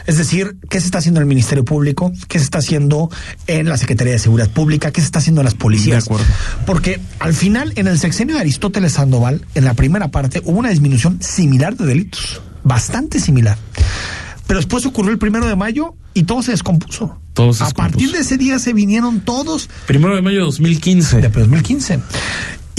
Es 0.06 0.16
decir, 0.16 0.56
qué 0.70 0.80
se 0.80 0.86
está 0.86 0.98
haciendo 0.98 1.20
en 1.20 1.24
el 1.24 1.28
Ministerio 1.28 1.66
Público, 1.66 2.10
qué 2.26 2.38
se 2.38 2.44
está 2.44 2.60
haciendo 2.60 3.10
en 3.46 3.68
la 3.68 3.76
Secretaría 3.76 4.14
de 4.14 4.18
Seguridad 4.18 4.48
Pública, 4.48 4.90
qué 4.90 5.02
se 5.02 5.06
está 5.06 5.18
haciendo 5.18 5.42
en 5.42 5.46
las 5.46 5.54
policías. 5.54 6.06
De 6.06 6.14
acuerdo. 6.14 6.32
Porque 6.64 6.98
al 7.18 7.34
final, 7.34 7.74
en 7.76 7.88
el 7.88 7.98
sexenio 7.98 8.36
de 8.36 8.40
Aristóteles 8.40 8.92
Sandoval, 8.92 9.44
en 9.54 9.66
la 9.66 9.74
primera 9.74 10.08
parte, 10.08 10.40
hubo 10.46 10.58
una 10.58 10.70
disminución 10.70 11.20
similar 11.20 11.76
de 11.76 11.84
delitos, 11.84 12.40
bastante 12.64 13.20
similar. 13.20 13.58
Pero 14.50 14.58
después 14.58 14.84
ocurrió 14.84 15.12
el 15.12 15.18
primero 15.18 15.46
de 15.46 15.54
mayo 15.54 15.94
y 16.12 16.24
todo 16.24 16.42
se 16.42 16.50
descompuso. 16.50 17.16
Todo 17.34 17.52
se 17.52 17.62
a 17.62 17.66
descompuso. 17.66 17.92
partir 17.92 18.10
de 18.10 18.18
ese 18.18 18.36
día 18.36 18.58
se 18.58 18.72
vinieron 18.72 19.20
todos. 19.20 19.70
Primero 19.86 20.16
de 20.16 20.22
mayo 20.22 20.38
de 20.38 20.44
2015. 20.46 21.20
De 21.20 21.28
2015. 21.28 22.00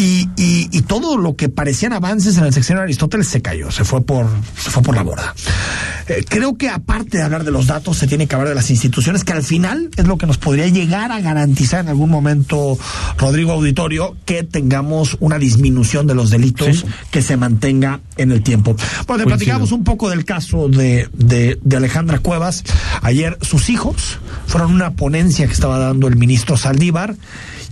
Y, 0.01 0.27
y, 0.35 0.67
y, 0.71 0.81
todo 0.81 1.15
lo 1.15 1.35
que 1.35 1.47
parecían 1.47 1.93
avances 1.93 2.35
en 2.37 2.45
el 2.45 2.53
sexenio 2.53 2.79
de 2.79 2.85
Aristóteles 2.85 3.27
se 3.27 3.43
cayó, 3.43 3.69
se 3.69 3.83
fue 3.83 4.01
por, 4.01 4.25
se 4.57 4.71
fue 4.71 4.81
por 4.81 4.95
la 4.95 5.03
borda. 5.03 5.35
Eh, 6.07 6.25
creo 6.27 6.57
que 6.57 6.69
aparte 6.69 7.19
de 7.19 7.23
hablar 7.23 7.43
de 7.43 7.51
los 7.51 7.67
datos, 7.67 7.97
se 7.97 8.07
tiene 8.07 8.25
que 8.25 8.33
hablar 8.33 8.49
de 8.49 8.55
las 8.55 8.71
instituciones, 8.71 9.23
que 9.23 9.33
al 9.33 9.43
final 9.43 9.91
es 9.95 10.07
lo 10.07 10.17
que 10.17 10.25
nos 10.25 10.39
podría 10.39 10.67
llegar 10.67 11.11
a 11.11 11.19
garantizar 11.21 11.81
en 11.81 11.89
algún 11.89 12.09
momento, 12.09 12.79
Rodrigo 13.19 13.51
Auditorio, 13.51 14.17
que 14.25 14.41
tengamos 14.41 15.17
una 15.19 15.37
disminución 15.37 16.07
de 16.07 16.15
los 16.15 16.31
delitos 16.31 16.79
Sí. 16.79 16.85
que 17.11 17.21
se 17.21 17.37
mantenga 17.37 17.99
en 18.17 18.31
el 18.31 18.41
tiempo. 18.41 18.75
Bueno, 19.05 19.25
platicamos 19.25 19.71
un 19.71 19.83
poco 19.83 20.09
del 20.09 20.25
caso 20.25 20.67
de, 20.67 21.09
de, 21.13 21.59
de 21.61 21.77
Alejandra 21.77 22.17
Cuevas. 22.17 22.63
Ayer 23.03 23.37
sus 23.41 23.69
hijos 23.69 24.17
fueron 24.47 24.73
una 24.73 24.93
ponencia 24.95 25.45
que 25.45 25.53
estaba 25.53 25.77
dando 25.77 26.07
el 26.07 26.15
ministro 26.15 26.57
Saldívar. 26.57 27.15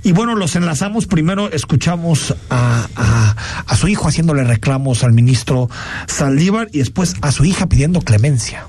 Y 0.03 0.11
bueno, 0.11 0.35
los 0.35 0.55
enlazamos. 0.55 1.05
Primero 1.05 1.51
escuchamos 1.51 2.35
a, 2.49 2.87
a, 2.95 3.35
a, 3.65 3.75
su 3.75 3.87
hijo 3.87 4.07
haciéndole 4.07 4.43
reclamos 4.43 5.03
al 5.03 5.13
ministro 5.13 5.69
Saldívar 6.07 6.69
y 6.71 6.79
después 6.79 7.15
a 7.21 7.31
su 7.31 7.45
hija 7.45 7.67
pidiendo 7.67 8.01
clemencia. 8.01 8.67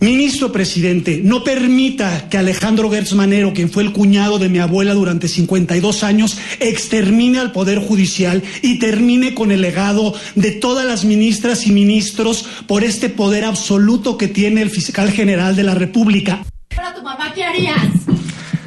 Ministro 0.00 0.50
presidente, 0.50 1.20
no 1.22 1.44
permita 1.44 2.30
que 2.30 2.38
Alejandro 2.38 2.90
Gertz 2.90 3.12
Manero, 3.12 3.52
quien 3.52 3.70
fue 3.70 3.82
el 3.82 3.92
cuñado 3.92 4.38
de 4.38 4.48
mi 4.48 4.58
abuela 4.58 4.94
durante 4.94 5.28
52 5.28 6.02
años, 6.04 6.38
extermine 6.58 7.38
al 7.38 7.52
Poder 7.52 7.80
Judicial 7.80 8.42
y 8.62 8.78
termine 8.78 9.34
con 9.34 9.52
el 9.52 9.60
legado 9.60 10.14
de 10.36 10.52
todas 10.52 10.86
las 10.86 11.04
ministras 11.04 11.66
y 11.66 11.72
ministros 11.72 12.46
por 12.66 12.82
este 12.82 13.10
poder 13.10 13.44
absoluto 13.44 14.16
que 14.16 14.26
tiene 14.28 14.62
el 14.62 14.70
fiscal 14.70 15.12
general 15.12 15.54
de 15.54 15.64
la 15.64 15.74
República. 15.74 16.46
Para 16.74 16.94
tu 16.94 17.02
mamá, 17.02 17.34
¿qué 17.34 17.44
harías? 17.44 17.90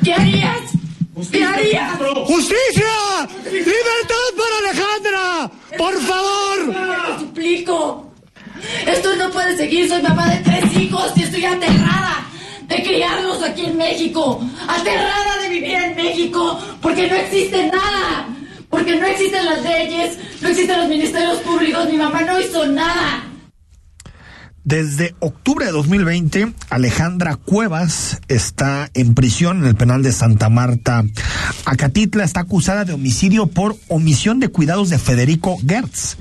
¿Qué 0.04 0.14
harías? 0.14 0.83
¡Justicia! 2.26 3.28
¡Libertad 3.46 4.28
para 4.38 4.58
Alejandra! 4.70 5.52
¡Por 5.78 6.02
favor! 6.02 6.76
Te 7.16 7.20
suplico. 7.20 8.12
Esto 8.88 9.16
no 9.16 9.30
puede 9.32 9.56
seguir. 9.56 9.88
Soy 9.88 10.02
mamá 10.02 10.30
de 10.30 10.38
tres 10.38 10.78
hijos 10.78 11.12
y 11.16 11.24
estoy 11.24 11.46
aterrada 11.46 12.26
de 12.68 12.84
criarlos 12.84 13.42
aquí 13.44 13.66
en 13.66 13.78
México. 13.78 14.42
Aterrada 14.68 15.42
de 15.42 15.50
vivir 15.50 15.76
en 15.76 15.96
México 15.96 16.60
porque 16.82 17.08
no 17.08 17.16
existe 17.16 17.68
nada. 17.68 18.28
Porque 18.70 18.96
no 18.96 19.06
existen 19.06 19.46
las 19.46 19.62
leyes, 19.62 20.18
no 20.42 20.50
existen 20.50 20.80
los 20.80 20.90
ministerios 20.90 21.38
públicos. 21.40 21.88
Mi 21.90 21.98
mamá 21.98 22.22
no 22.22 22.40
hizo 22.40 22.66
nada. 22.66 23.24
Desde 24.66 25.14
octubre 25.20 25.66
de 25.66 25.74
2020, 25.74 26.54
Alejandra 26.70 27.36
Cuevas 27.36 28.22
está 28.30 28.90
en 28.94 29.14
prisión 29.14 29.58
en 29.58 29.66
el 29.66 29.76
penal 29.76 30.04
de 30.04 30.14
Santa 30.14 30.48
Marta. 30.48 31.04
Acatitla 31.66 32.24
está 32.24 32.42
acusada 32.42 32.86
de 32.86 32.94
homicidio 32.94 33.48
por 33.48 33.76
omisión 33.90 34.40
de 34.40 34.48
cuidados 34.48 34.90
de 34.90 35.00
Federico 35.00 35.58
Gertz, 35.68 36.16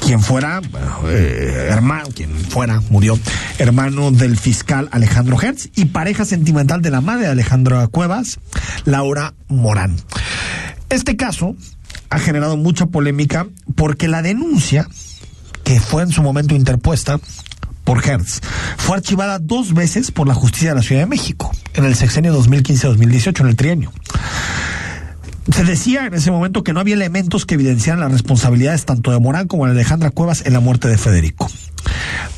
quien 0.00 0.20
fuera 0.20 0.60
eh, 1.08 1.66
hermano, 1.68 2.06
quien 2.14 2.30
fuera, 2.30 2.80
murió, 2.88 3.18
hermano 3.58 4.12
del 4.12 4.36
fiscal 4.36 4.88
Alejandro 4.92 5.36
Gertz 5.36 5.68
y 5.74 5.86
pareja 5.86 6.24
sentimental 6.24 6.82
de 6.82 6.90
la 6.90 7.00
madre 7.00 7.24
de 7.24 7.32
Alejandra 7.32 7.88
Cuevas, 7.88 8.38
Laura 8.84 9.34
Morán. 9.48 9.96
Este 10.88 11.16
caso 11.16 11.56
ha 12.10 12.20
generado 12.20 12.56
mucha 12.56 12.86
polémica 12.86 13.48
porque 13.74 14.06
la 14.06 14.22
denuncia 14.22 14.86
que 15.64 15.80
fue 15.80 16.04
en 16.04 16.12
su 16.12 16.22
momento 16.22 16.54
interpuesta 16.54 17.18
por 17.86 18.06
Hertz. 18.06 18.42
Fue 18.76 18.96
archivada 18.96 19.38
dos 19.38 19.72
veces 19.72 20.10
por 20.10 20.28
la 20.28 20.34
justicia 20.34 20.70
de 20.70 20.74
la 20.74 20.82
Ciudad 20.82 21.02
de 21.02 21.06
México, 21.06 21.50
en 21.72 21.86
el 21.86 21.94
sexenio 21.94 22.38
2015-2018, 22.38 23.40
en 23.40 23.46
el 23.46 23.56
trienio. 23.56 23.92
Se 25.54 25.64
decía 25.64 26.06
en 26.06 26.14
ese 26.14 26.32
momento 26.32 26.64
que 26.64 26.72
no 26.72 26.80
había 26.80 26.96
elementos 26.96 27.46
que 27.46 27.54
evidenciaran 27.54 28.00
las 28.00 28.10
responsabilidades 28.10 28.84
tanto 28.84 29.12
de 29.12 29.20
Morán 29.20 29.46
como 29.46 29.64
de 29.64 29.70
Alejandra 29.70 30.10
Cuevas 30.10 30.44
en 30.44 30.52
la 30.52 30.60
muerte 30.60 30.88
de 30.88 30.98
Federico. 30.98 31.48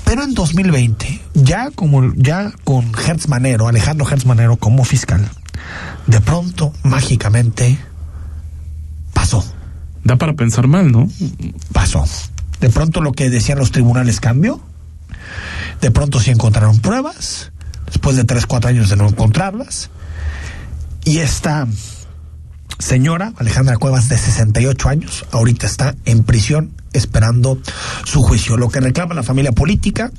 Pero 0.05 0.23
en 0.23 0.35
2020, 0.35 1.21
ya 1.35 1.71
como 1.71 2.13
ya 2.15 2.53
con 2.65 2.93
Hertz 3.07 3.29
Manero, 3.29 3.67
Alejandro 3.67 4.07
Hertz 4.09 4.27
Manero 4.27 4.57
como 4.57 4.85
fiscal, 4.85 5.27
de 6.07 6.21
pronto, 6.21 6.75
mágicamente, 6.83 7.79
pasó. 9.15 9.43
Da 10.05 10.17
para 10.17 10.35
pensar 10.35 10.69
mal, 10.69 10.93
¿no? 10.93 11.09
Pasó. 11.73 12.05
De 12.61 12.69
pronto 12.69 13.01
lo 13.01 13.13
que 13.13 13.31
decían 13.31 13.59
los 13.59 13.73
tribunales 13.73 14.21
cambió. 14.21 14.61
De 15.81 15.91
pronto 15.91 16.21
sí 16.21 16.31
encontraron 16.31 16.81
pruebas, 16.81 17.53
después 17.87 18.17
de 18.17 18.25
tres, 18.25 18.47
cuatro 18.47 18.71
años 18.71 18.91
de 18.91 18.97
no 18.97 19.09
encontrarlas. 19.09 19.91
Y 21.05 21.19
esta 21.19 21.67
señora, 22.79 23.33
Alejandra 23.39 23.77
Cuevas, 23.77 24.09
de 24.09 24.19
68 24.19 24.89
años, 24.89 25.25
ahorita 25.33 25.67
está 25.67 25.95
en 26.05 26.25
prisión 26.25 26.73
esperando 26.93 27.61
su 28.05 28.23
juicio. 28.23 28.57
Lo 28.57 28.69
que 28.69 28.81
reclama 28.81 29.15
la 29.15 29.23
familia 29.23 29.53
política 29.53 30.11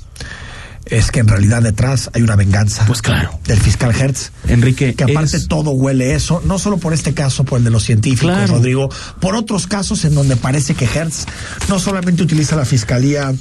es 0.86 1.10
que 1.10 1.20
en 1.20 1.28
realidad 1.28 1.62
detrás 1.62 2.10
hay 2.14 2.22
una 2.22 2.36
venganza 2.36 2.84
pues 2.86 3.02
claro. 3.02 3.38
del 3.44 3.60
fiscal 3.60 3.94
Hertz. 3.94 4.32
Enrique. 4.48 4.94
Que 4.94 5.04
aparte 5.04 5.36
es... 5.36 5.46
todo 5.46 5.70
huele 5.70 6.14
eso, 6.14 6.42
no 6.44 6.58
solo 6.58 6.78
por 6.78 6.92
este 6.92 7.14
caso, 7.14 7.44
por 7.44 7.58
el 7.58 7.64
de 7.64 7.70
los 7.70 7.84
científicos, 7.84 8.34
Claro. 8.34 8.54
Rodrigo, 8.54 8.88
por 9.20 9.36
otros 9.36 9.66
casos 9.66 10.04
en 10.04 10.14
donde 10.14 10.36
parece 10.36 10.74
que 10.74 10.86
Hertz 10.86 11.26
no 11.68 11.78
solamente 11.78 12.22
utiliza 12.22 12.56
la 12.56 12.64
fiscalía 12.64 13.32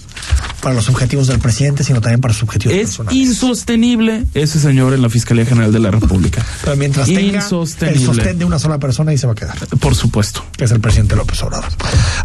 para 0.59 0.75
los 0.75 0.89
objetivos 0.89 1.27
del 1.27 1.39
presidente, 1.39 1.83
sino 1.83 2.01
también 2.01 2.21
para 2.21 2.33
sus 2.33 2.43
objetivos 2.43 2.75
Es 2.75 2.87
personales. 2.89 3.17
insostenible 3.19 4.25
ese 4.33 4.59
señor 4.59 4.93
en 4.93 5.01
la 5.01 5.09
Fiscalía 5.09 5.45
General 5.45 5.71
de 5.71 5.79
la 5.79 5.91
República. 5.91 6.45
Pero 6.63 6.75
mientras 6.75 7.07
tenga 7.07 7.39
el 7.39 7.99
sostén 7.99 8.39
de 8.39 8.45
una 8.45 8.59
sola 8.59 8.77
persona, 8.79 9.11
ahí 9.11 9.17
se 9.17 9.27
va 9.27 9.33
a 9.33 9.35
quedar. 9.35 9.57
Por 9.79 9.95
supuesto. 9.95 10.43
Que 10.57 10.65
es 10.65 10.71
el 10.71 10.79
presidente 10.79 11.15
López 11.15 11.41
Obrador. 11.43 11.69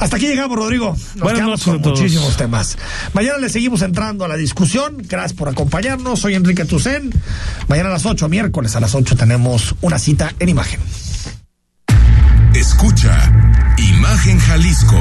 Hasta 0.01 0.17
aquí 0.17 0.27
llegamos, 0.27 0.57
Rodrigo. 0.57 0.91
Nos 0.91 1.15
Buenas 1.21 1.41
quedamos 1.41 1.63
con 1.63 1.81
muchísimos 1.81 2.37
temas. 2.37 2.77
Mañana 3.13 3.39
le 3.39 3.49
seguimos 3.49 3.83
entrando 3.83 4.25
a 4.25 4.29
la 4.29 4.37
discusión. 4.37 4.97
Gracias 5.09 5.33
por 5.33 5.49
acompañarnos. 5.49 6.21
Soy 6.21 6.35
Enrique 6.35 6.65
Tucen. 6.65 7.13
Mañana 7.69 7.89
a 7.91 7.93
las 7.93 8.07
8, 8.07 8.29
miércoles 8.29 8.77
a 8.77 8.81
las 8.81 8.95
8, 8.95 9.17
tenemos 9.17 9.75
una 9.81 9.99
cita 9.99 10.33
en 10.39 10.49
imagen. 10.49 10.81
Escucha 12.55 13.33
Imagen 13.79 14.39
Jalisco 14.39 15.01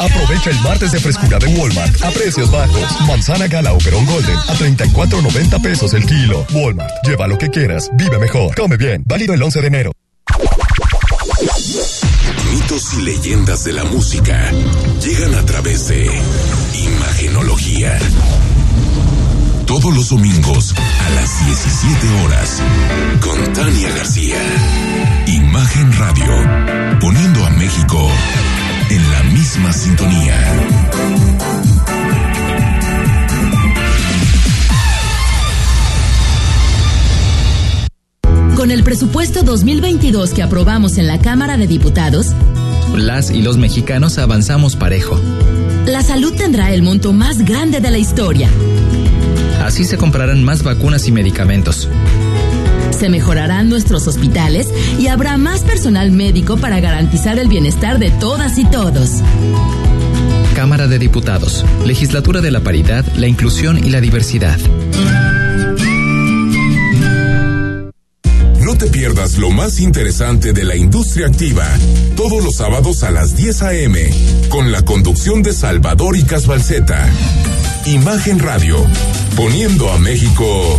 Aprovecha 0.00 0.48
el 0.48 0.58
martes 0.60 0.92
de 0.92 0.98
frescura 0.98 1.38
de 1.38 1.46
Walmart 1.46 2.02
a 2.02 2.10
precios 2.10 2.50
bajos. 2.50 3.00
Manzana 3.06 3.46
gala 3.48 3.74
o 3.74 3.78
Perón 3.78 4.06
Golden 4.06 4.34
a 4.34 4.54
34.90 4.54 5.60
pesos 5.60 5.92
el 5.92 6.06
kilo. 6.06 6.46
Walmart, 6.54 6.90
lleva 7.06 7.28
lo 7.28 7.36
que 7.36 7.50
quieras, 7.50 7.90
vive 7.98 8.18
mejor, 8.18 8.54
come 8.54 8.78
bien. 8.78 9.02
Válido 9.04 9.34
el 9.34 9.42
11 9.42 9.60
de 9.60 9.66
enero. 9.66 9.92
Mitos 12.50 12.94
y 12.94 13.02
leyendas 13.02 13.64
de 13.64 13.74
la 13.74 13.84
música 13.84 14.50
llegan 15.04 15.34
a 15.34 15.44
través 15.44 15.88
de 15.88 16.06
Imagenología. 16.74 17.98
Todos 19.66 19.94
los 19.94 20.08
domingos 20.08 20.74
a 20.78 21.10
las 21.10 21.46
17 21.46 22.24
horas 22.24 22.62
con 23.20 23.52
Tania 23.52 23.90
García. 23.90 24.36
Imagen 25.26 25.92
Radio, 25.98 26.98
poniendo 27.00 27.44
a 27.44 27.50
México 27.50 28.10
en 28.90 29.12
la 29.12 29.22
misma 29.22 29.72
sintonía. 29.72 30.36
Con 38.56 38.72
el 38.72 38.82
presupuesto 38.82 39.42
2022 39.44 40.30
que 40.30 40.42
aprobamos 40.42 40.98
en 40.98 41.06
la 41.06 41.18
Cámara 41.20 41.56
de 41.56 41.68
Diputados, 41.68 42.34
las 42.96 43.30
y 43.30 43.42
los 43.42 43.58
mexicanos 43.58 44.18
avanzamos 44.18 44.74
parejo. 44.74 45.20
La 45.86 46.02
salud 46.02 46.34
tendrá 46.34 46.72
el 46.72 46.82
monto 46.82 47.12
más 47.12 47.44
grande 47.44 47.80
de 47.80 47.90
la 47.92 47.98
historia. 47.98 48.50
Así 49.64 49.84
se 49.84 49.98
comprarán 49.98 50.42
más 50.42 50.64
vacunas 50.64 51.06
y 51.06 51.12
medicamentos. 51.12 51.88
Se 53.00 53.08
mejorarán 53.08 53.70
nuestros 53.70 54.06
hospitales 54.06 54.68
y 54.98 55.06
habrá 55.06 55.38
más 55.38 55.62
personal 55.62 56.12
médico 56.12 56.58
para 56.58 56.80
garantizar 56.80 57.38
el 57.38 57.48
bienestar 57.48 57.98
de 57.98 58.10
todas 58.10 58.58
y 58.58 58.66
todos. 58.66 59.22
Cámara 60.54 60.86
de 60.86 60.98
Diputados, 60.98 61.64
Legislatura 61.86 62.42
de 62.42 62.50
la 62.50 62.60
Paridad, 62.60 63.06
la 63.16 63.26
Inclusión 63.26 63.82
y 63.82 63.88
la 63.88 64.02
Diversidad. 64.02 64.58
No 68.60 68.76
te 68.76 68.86
pierdas 68.88 69.38
lo 69.38 69.48
más 69.48 69.80
interesante 69.80 70.52
de 70.52 70.64
la 70.64 70.76
industria 70.76 71.28
activa, 71.28 71.66
todos 72.16 72.44
los 72.44 72.56
sábados 72.56 73.02
a 73.02 73.10
las 73.10 73.34
10 73.34 73.62
a.m., 73.62 73.98
con 74.50 74.72
la 74.72 74.82
conducción 74.82 75.42
de 75.42 75.54
Salvador 75.54 76.18
y 76.18 76.22
Casbalceta. 76.24 77.08
Imagen 77.86 78.40
Radio, 78.40 78.76
poniendo 79.36 79.90
a 79.90 79.98
México 79.98 80.78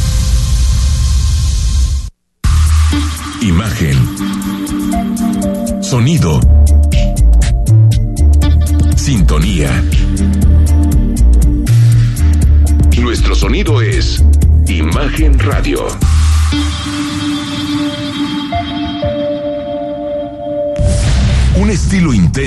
Imagen. 3.41 3.97
Sonido. 5.81 6.39
Sintonía. 8.95 9.83
Nuestro 13.01 13.33
sonido 13.33 13.81
es 13.81 14.23
Imagen 14.67 15.39
Radio. 15.39 15.87
Un 21.55 21.69
estilo 21.71 22.13
intenso. 22.13 22.41